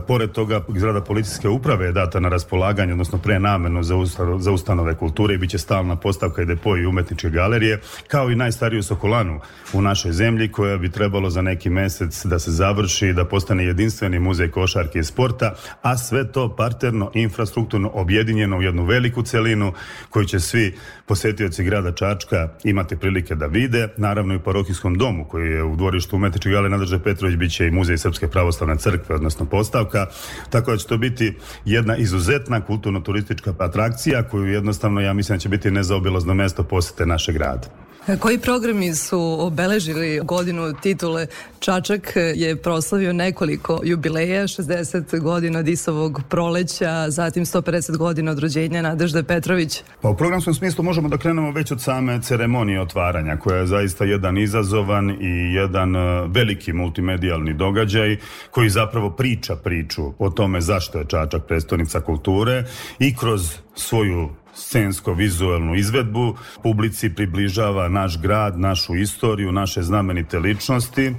pored 0.07 0.31
toga 0.31 0.61
zgrada 0.75 1.01
policijske 1.01 1.49
uprave 1.49 1.85
je 1.85 1.91
data 1.91 2.19
na 2.19 2.29
raspolaganje, 2.29 2.91
odnosno 2.91 3.17
prenamenu 3.17 3.83
za, 3.83 3.95
za 4.39 4.51
ustanove 4.51 4.95
kulture 4.95 5.33
i 5.33 5.37
bit 5.37 5.49
će 5.49 5.57
stalna 5.57 5.95
postavka 5.95 6.41
i 6.41 6.45
depo 6.45 6.77
i 6.77 6.85
umetničke 6.85 7.29
galerije, 7.29 7.81
kao 8.07 8.31
i 8.31 8.35
najstariju 8.35 8.83
Sokolanu 8.83 9.39
u 9.73 9.81
našoj 9.81 10.11
zemlji 10.11 10.51
koja 10.51 10.77
bi 10.77 10.91
trebalo 10.91 11.29
za 11.29 11.41
neki 11.41 11.69
mesec 11.69 12.25
da 12.25 12.39
se 12.39 12.51
završi, 12.51 13.13
da 13.13 13.25
postane 13.25 13.65
jedinstveni 13.65 14.19
muzej 14.19 14.51
košarke 14.51 14.99
i 14.99 15.03
sporta, 15.03 15.55
a 15.81 15.97
sve 15.97 16.31
to 16.31 16.55
parterno, 16.55 17.11
infrastrukturno 17.13 17.91
objedinjeno 17.93 18.57
u 18.57 18.61
jednu 18.61 18.85
veliku 18.85 19.23
celinu 19.23 19.73
koju 20.09 20.25
će 20.25 20.39
svi 20.39 20.75
posetioci 21.05 21.63
grada 21.63 21.91
Čačka 21.91 22.49
imati 22.63 22.97
prilike 22.97 23.35
da 23.35 23.45
vide. 23.45 23.89
Naravno 23.97 24.33
i 24.33 24.39
parohijskom 24.39 24.97
domu 24.97 25.25
koji 25.25 25.51
je 25.51 25.63
u 25.63 25.75
dvorištu 25.75 26.15
umetničke 26.15 26.49
gale 26.49 26.69
Nadežde 26.69 26.99
Petrović 26.99 27.35
bit 27.35 27.51
će 27.51 27.67
i 27.67 27.71
muzej 27.71 27.97
Srpske 27.97 28.27
pravoslavne 28.27 28.77
crkve, 28.77 29.15
odnosno 29.15 29.45
postavka. 29.45 30.07
Tako 30.49 30.71
da 30.71 30.77
će 30.77 30.87
to 30.87 30.97
biti 30.97 31.37
jedna 31.65 31.95
izuzetna 31.97 32.61
kulturno-turistička 32.61 33.53
atrakcija 33.59 34.23
koju 34.23 34.45
jednostavno 34.45 35.01
ja 35.01 35.13
mislim 35.13 35.37
da 35.37 35.41
će 35.41 35.49
biti 35.49 35.71
nezaobilazno 35.71 36.33
mesto 36.33 36.63
posete 36.63 37.05
našeg 37.05 37.35
grada. 37.35 37.84
Koji 38.19 38.39
programi 38.39 38.93
su 38.93 39.37
obeležili 39.39 40.21
godinu 40.23 40.73
titule? 40.73 41.27
Čačak 41.59 42.13
je 42.35 42.55
proslavio 42.55 43.13
nekoliko 43.13 43.81
jubileja, 43.83 44.43
60 44.43 45.19
godina 45.19 45.61
Disovog 45.61 46.21
proleća, 46.29 47.09
zatim 47.09 47.45
150 47.45 47.97
godina 47.97 48.31
od 48.31 48.39
rođenja 48.39 48.81
Nadežde 48.81 49.23
Petrović. 49.23 49.83
Pa 50.01 50.09
u 50.09 50.17
programskom 50.17 50.53
smislu 50.53 50.83
možemo 50.83 51.09
da 51.09 51.17
krenemo 51.17 51.51
već 51.51 51.71
od 51.71 51.81
same 51.81 52.21
ceremonije 52.21 52.81
otvaranja, 52.81 53.37
koja 53.37 53.57
je 53.57 53.67
zaista 53.67 54.05
jedan 54.05 54.37
izazovan 54.37 55.09
i 55.09 55.53
jedan 55.53 55.95
e, 55.95 56.27
veliki 56.27 56.73
multimedijalni 56.73 57.53
događaj 57.53 58.17
koji 58.51 58.69
zapravo 58.69 59.09
priča 59.09 59.55
priču 59.55 60.13
o 60.19 60.29
tome 60.29 60.61
zašto 60.61 60.99
je 60.99 61.05
Čačak 61.07 61.43
predstavnica 61.47 62.01
kulture 62.01 62.63
i 62.99 63.15
kroz 63.15 63.57
svoju 63.75 64.29
scensko-vizualnu 64.55 65.75
izvedbu. 65.75 66.35
Publici 66.63 67.09
približava 67.09 67.89
naš 67.89 68.21
grad, 68.21 68.59
našu 68.59 68.95
istoriju, 68.95 69.51
naše 69.51 69.81
znamenite 69.81 70.39
ličnosti. 70.39 71.13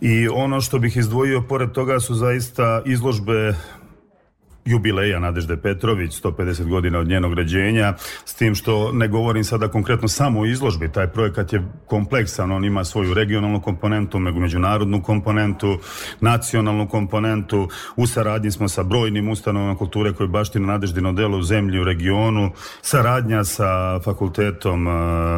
I 0.00 0.28
ono 0.28 0.60
što 0.60 0.78
bih 0.78 0.96
izdvojio 0.96 1.42
pored 1.42 1.72
toga 1.72 2.00
su 2.00 2.14
zaista 2.14 2.82
izložbe 2.86 3.54
jubileja 4.64 5.18
Nadežde 5.18 5.56
Petrović, 5.56 6.22
150 6.22 6.68
godina 6.68 6.98
od 6.98 7.08
njenog 7.08 7.34
ređenja, 7.34 7.94
s 8.24 8.34
tim 8.34 8.54
što 8.54 8.92
ne 8.92 9.08
govorim 9.08 9.44
sada 9.44 9.68
konkretno 9.68 10.08
samo 10.08 10.40
o 10.40 10.46
izložbi, 10.46 10.92
taj 10.92 11.06
projekat 11.06 11.52
je 11.52 11.62
kompleksan, 11.86 12.52
on 12.52 12.64
ima 12.64 12.84
svoju 12.84 13.14
regionalnu 13.14 13.60
komponentu, 13.60 14.18
među- 14.18 14.40
međunarodnu 14.40 15.02
komponentu, 15.02 15.78
nacionalnu 16.20 16.88
komponentu, 16.88 17.68
u 17.96 18.06
saradnji 18.06 18.50
smo 18.50 18.68
sa 18.68 18.82
brojnim 18.82 19.28
ustanovama 19.28 19.76
kulture 19.76 20.12
koji 20.12 20.28
baštine 20.28 20.66
Nadeždino 20.66 21.12
delo 21.12 21.38
u 21.38 21.42
zemlji, 21.42 21.80
u 21.80 21.84
regionu, 21.84 22.50
saradnja 22.82 23.44
sa 23.44 24.00
fakultetom, 24.00 24.88
e, 24.88 24.90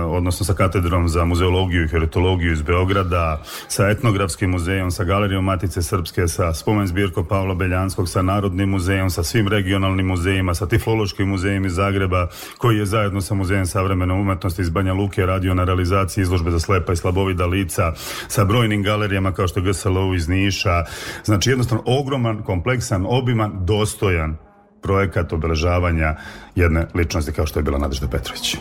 odnosno 0.05 0.47
sa 0.47 0.55
katedrom 0.55 1.09
za 1.09 1.25
muzeologiju 1.25 1.85
i 1.85 1.89
heritologiju 1.89 2.53
iz 2.53 2.63
Beograda, 2.63 3.43
sa 3.69 3.89
etnografskim 3.91 4.51
muzejom, 4.51 4.91
sa 4.91 5.05
galerijom 5.05 5.45
Matice 5.45 5.83
Srpske, 5.83 6.29
sa 6.29 6.55
spomen 6.55 6.87
zbirkom 6.87 7.27
Pavla 7.27 7.55
Beljanskog, 7.55 8.09
sa 8.09 8.23
Narodnim 8.23 8.71
muzejom, 8.71 9.11
sa 9.15 9.23
svim 9.23 9.49
regionalnim 9.49 10.07
muzejima, 10.07 10.55
sa 10.55 10.67
Tifološkim 10.67 11.29
muzejem 11.29 11.67
iz 11.67 11.75
Zagreba, 11.75 12.29
koji 12.59 12.79
je 12.79 12.87
zajedno 12.87 13.21
sa 13.21 13.35
Muzejem 13.35 13.67
savremene 13.67 14.15
umetnosti 14.15 14.63
iz 14.63 14.71
Banja 14.71 14.93
Luke 14.95 15.27
radio 15.27 15.55
na 15.55 15.65
realizaciji 15.65 16.23
izložbe 16.23 16.51
za 16.51 16.61
slepa 16.61 16.93
i 16.93 16.97
slabovida 16.97 17.47
lica, 17.47 17.93
sa 18.29 18.45
brojnim 18.45 18.83
galerijama 18.83 19.33
kao 19.33 19.49
što 19.49 19.61
je 19.61 19.67
GSLO 19.67 20.15
iz 20.15 20.29
Niša. 20.29 20.85
Znači 21.25 21.51
jednostavno 21.51 21.83
ogroman, 21.87 22.43
kompleksan, 22.43 23.07
obiman, 23.09 23.53
dostojan 23.65 24.37
projekat 24.85 25.33
obeležavanja 25.33 26.17
jedne 26.55 26.87
ličnosti 26.95 27.33
kao 27.33 27.47
što 27.47 27.59
je 27.59 27.63
bila 27.63 27.79
Nadežda 27.79 28.09
Petrović. 28.09 28.57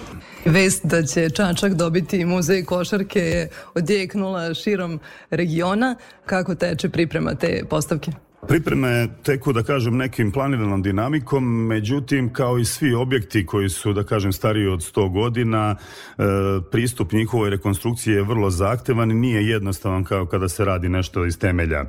Vest 0.45 0.85
da 0.85 1.03
će 1.03 1.29
Čačak 1.29 1.73
dobiti 1.73 2.25
muzej 2.25 2.63
košarke 2.65 3.19
je 3.19 3.49
odjeknula 3.75 4.53
širom 4.53 4.99
regiona. 5.29 5.95
Kako 6.25 6.55
teče 6.55 6.89
priprema 6.89 7.35
te 7.35 7.63
postavke? 7.69 8.11
Pripreme 8.47 9.07
teku, 9.23 9.53
da 9.53 9.63
kažem, 9.63 9.97
nekim 9.97 10.31
planiranom 10.31 10.81
dinamikom, 10.81 11.67
međutim, 11.67 12.33
kao 12.33 12.57
i 12.59 12.65
svi 12.65 12.93
objekti 12.93 13.45
koji 13.45 13.69
su, 13.69 13.93
da 13.93 14.03
kažem, 14.03 14.33
stariji 14.33 14.67
od 14.67 14.79
100 14.79 15.11
godina, 15.11 15.75
e, 15.75 16.23
pristup 16.71 17.11
njihovoj 17.11 17.49
rekonstrukciji 17.49 18.13
je 18.13 18.23
vrlo 18.23 18.49
zahtevan 18.49 19.11
i 19.11 19.13
nije 19.13 19.47
jednostavan 19.47 20.03
kao 20.03 20.25
kada 20.25 20.49
se 20.49 20.65
radi 20.65 20.89
nešto 20.89 21.25
iz 21.25 21.39
temelja. 21.39 21.85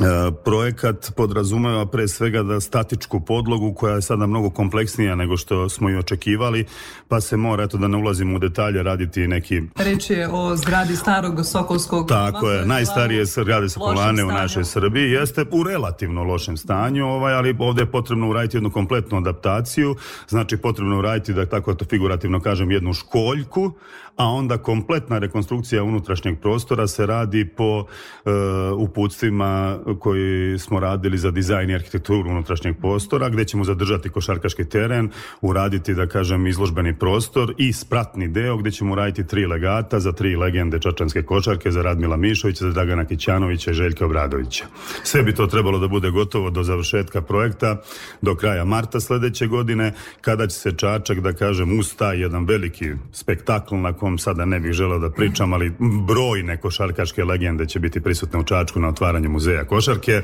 E, 0.00 0.32
projekat 0.44 1.12
podrazumeva 1.16 1.86
pre 1.86 2.08
svega 2.08 2.42
da 2.42 2.60
statičku 2.60 3.20
podlogu 3.20 3.74
koja 3.74 3.94
je 3.94 4.02
sada 4.02 4.26
mnogo 4.26 4.50
kompleksnija 4.50 5.14
nego 5.14 5.36
što 5.36 5.68
smo 5.68 5.90
i 5.90 5.96
očekivali, 5.96 6.64
pa 7.08 7.20
se 7.20 7.36
mora, 7.36 7.64
eto 7.64 7.78
da 7.78 7.88
ne 7.88 7.96
ulazimo 7.96 8.36
u 8.36 8.38
detalje, 8.38 8.82
raditi 8.82 9.26
neki 9.26 9.62
Reč 9.76 10.10
je 10.10 10.28
o 10.28 10.56
zgradi 10.56 10.96
starog 10.96 11.46
Sokolskog 11.46 12.08
tako 12.08 12.50
je, 12.50 12.66
najstarije 12.66 13.24
zgrade 13.24 13.68
Sokolane 13.68 14.24
u 14.24 14.28
našoj 14.28 14.64
Srbiji. 14.64 15.10
Jeste 15.10 15.44
u 15.50 15.62
relativno 15.62 16.24
lošem 16.24 16.56
stanju, 16.56 17.06
ovaj, 17.06 17.34
ali 17.34 17.56
ovdje 17.58 17.82
je 17.82 17.90
potrebno 17.90 18.28
uraditi 18.28 18.56
jednu 18.56 18.70
kompletnu 18.70 19.18
adaptaciju, 19.18 19.96
znači 20.28 20.56
potrebno 20.56 20.98
uraditi, 20.98 21.32
da 21.32 21.46
tako 21.46 21.74
to 21.74 21.84
figurativno 21.84 22.40
kažem, 22.40 22.70
jednu 22.70 22.92
školjku, 22.92 23.72
a 24.16 24.26
onda 24.28 24.58
kompletna 24.58 25.18
rekonstrukcija 25.18 25.82
unutrašnjeg 25.82 26.38
prostora 26.40 26.86
se 26.86 27.06
radi 27.06 27.48
po 27.56 27.84
e, 27.84 28.30
uputstvima 28.76 29.78
koji 30.00 30.58
smo 30.58 30.80
radili 30.80 31.18
za 31.18 31.30
dizajn 31.30 31.70
i 31.70 31.74
arhitekturu 31.74 32.30
unutrašnjeg 32.30 32.76
prostora, 32.80 33.28
gdje 33.28 33.44
ćemo 33.44 33.64
zadržati 33.64 34.08
košarkaški 34.08 34.64
teren, 34.64 35.10
uraditi, 35.40 35.94
da 35.94 36.06
kažem, 36.06 36.46
izložbeni 36.46 36.98
prostor 36.98 37.54
i 37.58 37.72
spratni 37.72 38.28
deo 38.28 38.56
gdje 38.56 38.72
ćemo 38.72 38.92
uraditi 38.92 39.26
tri 39.26 39.46
legata 39.46 40.00
za 40.00 40.12
tri 40.12 40.36
legende 40.36 40.80
čačanske 40.80 41.22
košarke, 41.22 41.70
za 41.70 41.82
Radmila 41.82 42.16
Mišovića, 42.16 42.64
za 42.64 42.70
Dragana 42.70 43.04
Kićanovića 43.04 43.70
i 43.70 43.74
Željka 43.74 44.06
Obradovića. 44.06 44.64
Sve 45.02 45.22
bi 45.22 45.34
to 45.34 45.46
trebalo 45.46 45.78
da 45.78 45.88
bude 45.88 46.10
gotovo 46.10 46.50
do 46.50 46.62
završetka 46.62 47.22
projekta, 47.22 47.80
do 48.22 48.34
kraja 48.34 48.64
marta 48.64 49.00
sledeće 49.00 49.46
godine, 49.46 49.92
kada 50.20 50.46
će 50.46 50.56
se 50.56 50.72
Čačak, 50.76 51.20
da 51.20 51.32
kažem, 51.32 51.78
uz 51.78 51.96
taj 51.96 52.20
jedan 52.20 52.44
veliki 52.44 52.92
spektakl 53.12 53.76
na 53.76 53.92
kom 54.06 54.18
sada 54.18 54.44
ne 54.44 54.60
bih 54.60 54.72
želeo 54.72 54.98
da 54.98 55.10
pričam, 55.10 55.52
ali 55.52 55.72
brojne 56.06 56.56
košarkaške 56.56 57.24
legende 57.24 57.66
će 57.66 57.80
biti 57.80 58.00
prisutne 58.00 58.38
u 58.38 58.44
Čačku 58.44 58.80
na 58.80 58.88
otvaranju 58.88 59.30
muzeja 59.30 59.64
košarke. 59.64 60.22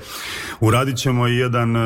Uradit 0.61 0.97
ćemo 0.97 1.29
i 1.29 1.37
jedan 1.37 1.77
e, 1.77 1.81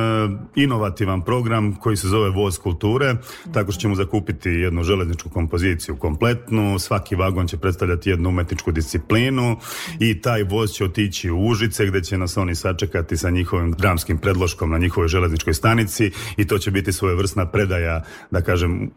inovativan 0.55 1.23
program 1.25 1.77
koji 1.77 1.97
se 1.97 2.09
zove 2.09 2.31
Voz 2.31 2.59
kulture, 2.59 3.15
tako 3.55 3.73
što 3.73 3.81
ćemo 3.81 3.95
zakupiti 3.95 4.51
jednu 4.51 4.83
železničku 4.83 5.31
kompoziciju 5.31 5.97
kompletnu, 5.97 6.79
svaki 6.79 7.17
vagon 7.17 7.47
će 7.47 7.57
predstavljati 7.57 8.11
jednu 8.11 8.29
umetničku 8.29 8.73
disciplinu 8.73 9.57
i 10.01 10.21
taj 10.21 10.43
voz 10.43 10.71
će 10.71 10.85
otići 10.85 11.31
u 11.31 11.47
Užice 11.47 11.87
gde 11.87 12.01
će 12.01 12.19
nas 12.19 12.37
oni 12.37 12.55
sačekati 12.55 13.17
sa 13.17 13.31
njihovim 13.31 13.73
dramskim 13.73 14.19
predloškom 14.19 14.71
na 14.71 14.79
njihovoj 14.79 15.09
železničkoj 15.09 15.55
stanici 15.55 16.11
i 16.37 16.47
to 16.47 16.59
će 16.59 16.71
biti 16.71 16.93
svojevrsna 16.93 17.47
predaja, 17.47 18.03
da 18.31 18.43
kažem, 18.43 18.91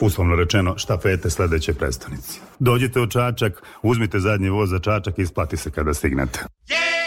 uslovno 0.00 0.36
rečeno, 0.36 0.78
štafete 0.78 1.30
sledeće 1.30 1.74
predstavnici. 1.74 2.40
Dođite 2.58 3.00
u 3.00 3.06
Čačak, 3.06 3.62
uzmite 3.82 4.20
zadnji 4.20 4.48
voz 4.48 4.70
za 4.70 4.78
Čačak 4.78 5.18
i 5.18 5.22
isplati 5.22 5.56
se 5.56 5.70
kada 5.70 5.94
stignete. 5.94 6.40
I 6.68 7.03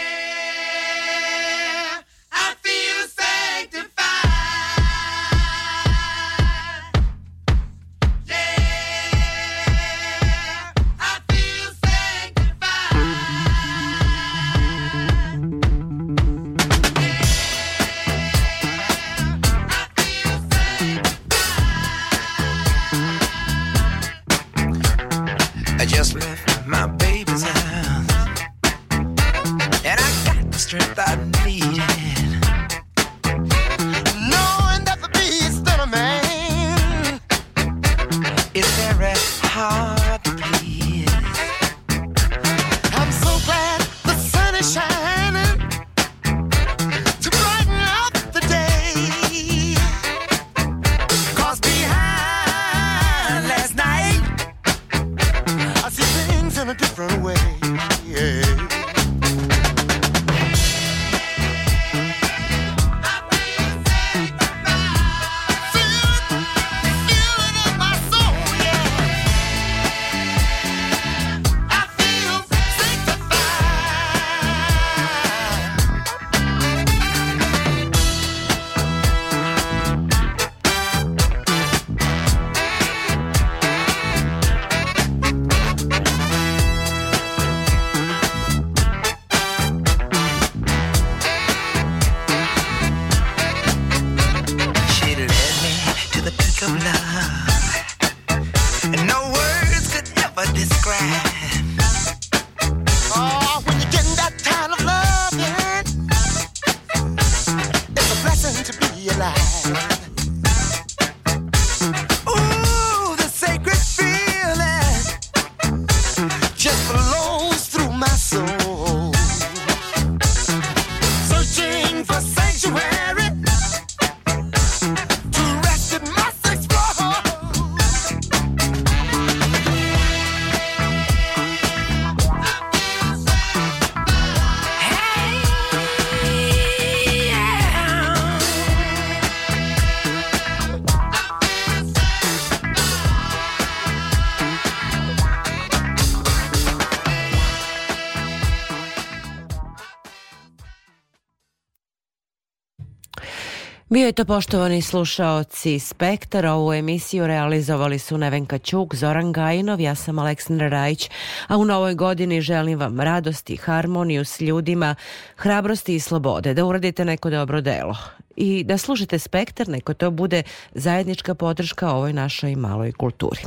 Bio 153.98 154.06
je 154.06 154.12
to 154.12 154.24
poštovani 154.24 154.82
slušaoci 154.82 155.78
Spektar, 155.78 156.46
ovu 156.46 156.72
emisiju 156.72 157.26
realizovali 157.26 157.98
su 157.98 158.18
Nevenka 158.18 158.58
Ćuk, 158.58 158.94
Zoran 158.94 159.32
Gajinov, 159.32 159.80
ja 159.80 159.94
sam 159.94 160.18
Aleksandra 160.18 160.68
Rajić, 160.68 161.10
a 161.48 161.56
u 161.56 161.64
novoj 161.64 161.94
godini 161.94 162.40
želim 162.40 162.78
vam 162.78 163.00
radosti, 163.00 163.56
harmoniju 163.56 164.24
s 164.24 164.40
ljudima, 164.40 164.94
hrabrosti 165.36 165.94
i 165.94 166.00
slobode, 166.00 166.54
da 166.54 166.64
uradite 166.64 167.04
neko 167.04 167.30
dobro 167.30 167.60
delo 167.60 167.96
i 168.36 168.64
da 168.64 168.78
slušate 168.78 169.18
Spektar, 169.18 169.68
neko 169.68 169.94
to 169.94 170.10
bude 170.10 170.42
zajednička 170.74 171.34
podrška 171.34 171.90
ovoj 171.90 172.12
našoj 172.12 172.56
maloj 172.56 172.92
kulturi. 172.92 173.40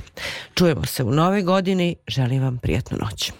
Čujemo 0.56 0.86
se 0.86 1.03
u 1.03 1.11
novoj 1.11 1.41
godini, 1.41 1.95
želim 2.07 2.44
vam 2.44 2.57
prijatnu 2.57 2.98
noć. 3.02 3.32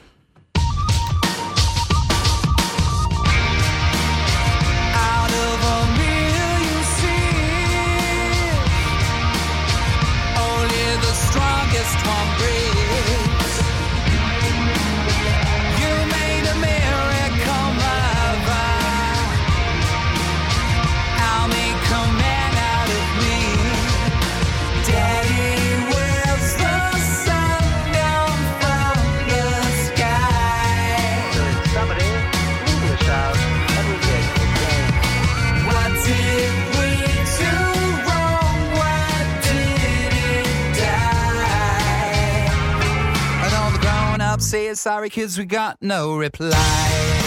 saying 44.42 44.76
sorry, 44.76 45.10
cause 45.10 45.38
we 45.38 45.46
got 45.46 45.78
no 45.82 46.18
reply. 46.18 47.21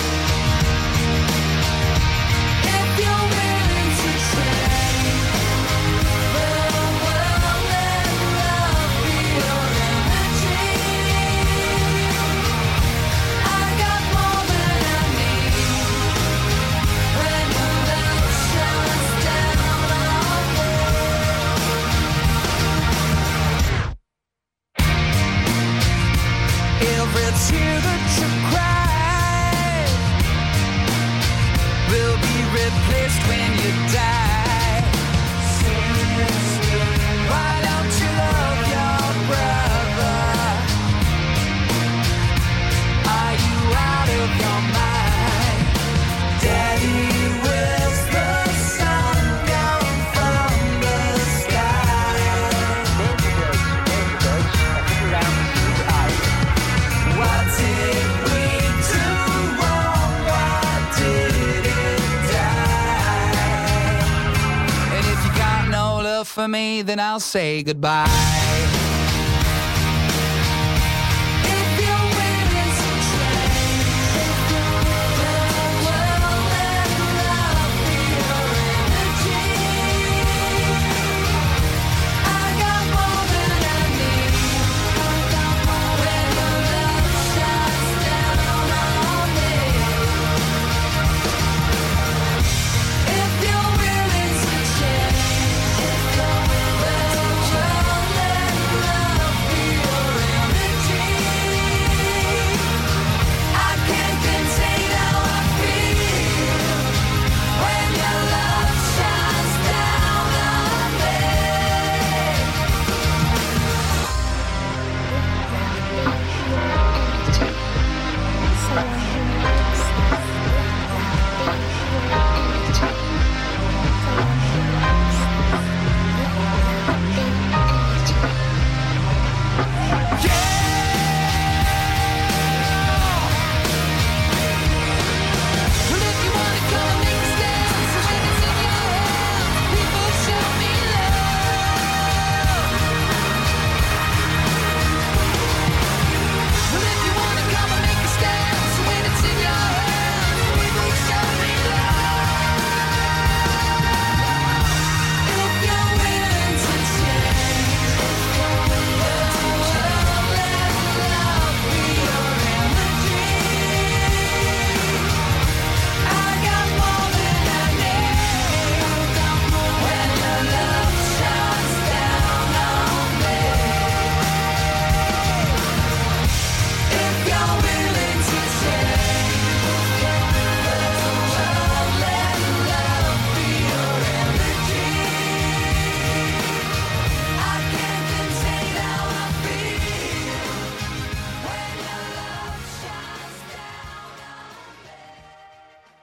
For 66.45 66.49
me, 66.49 66.83
then 66.83 67.01
I'll 67.01 67.21
say 67.21 67.63
goodbye. 67.63 68.44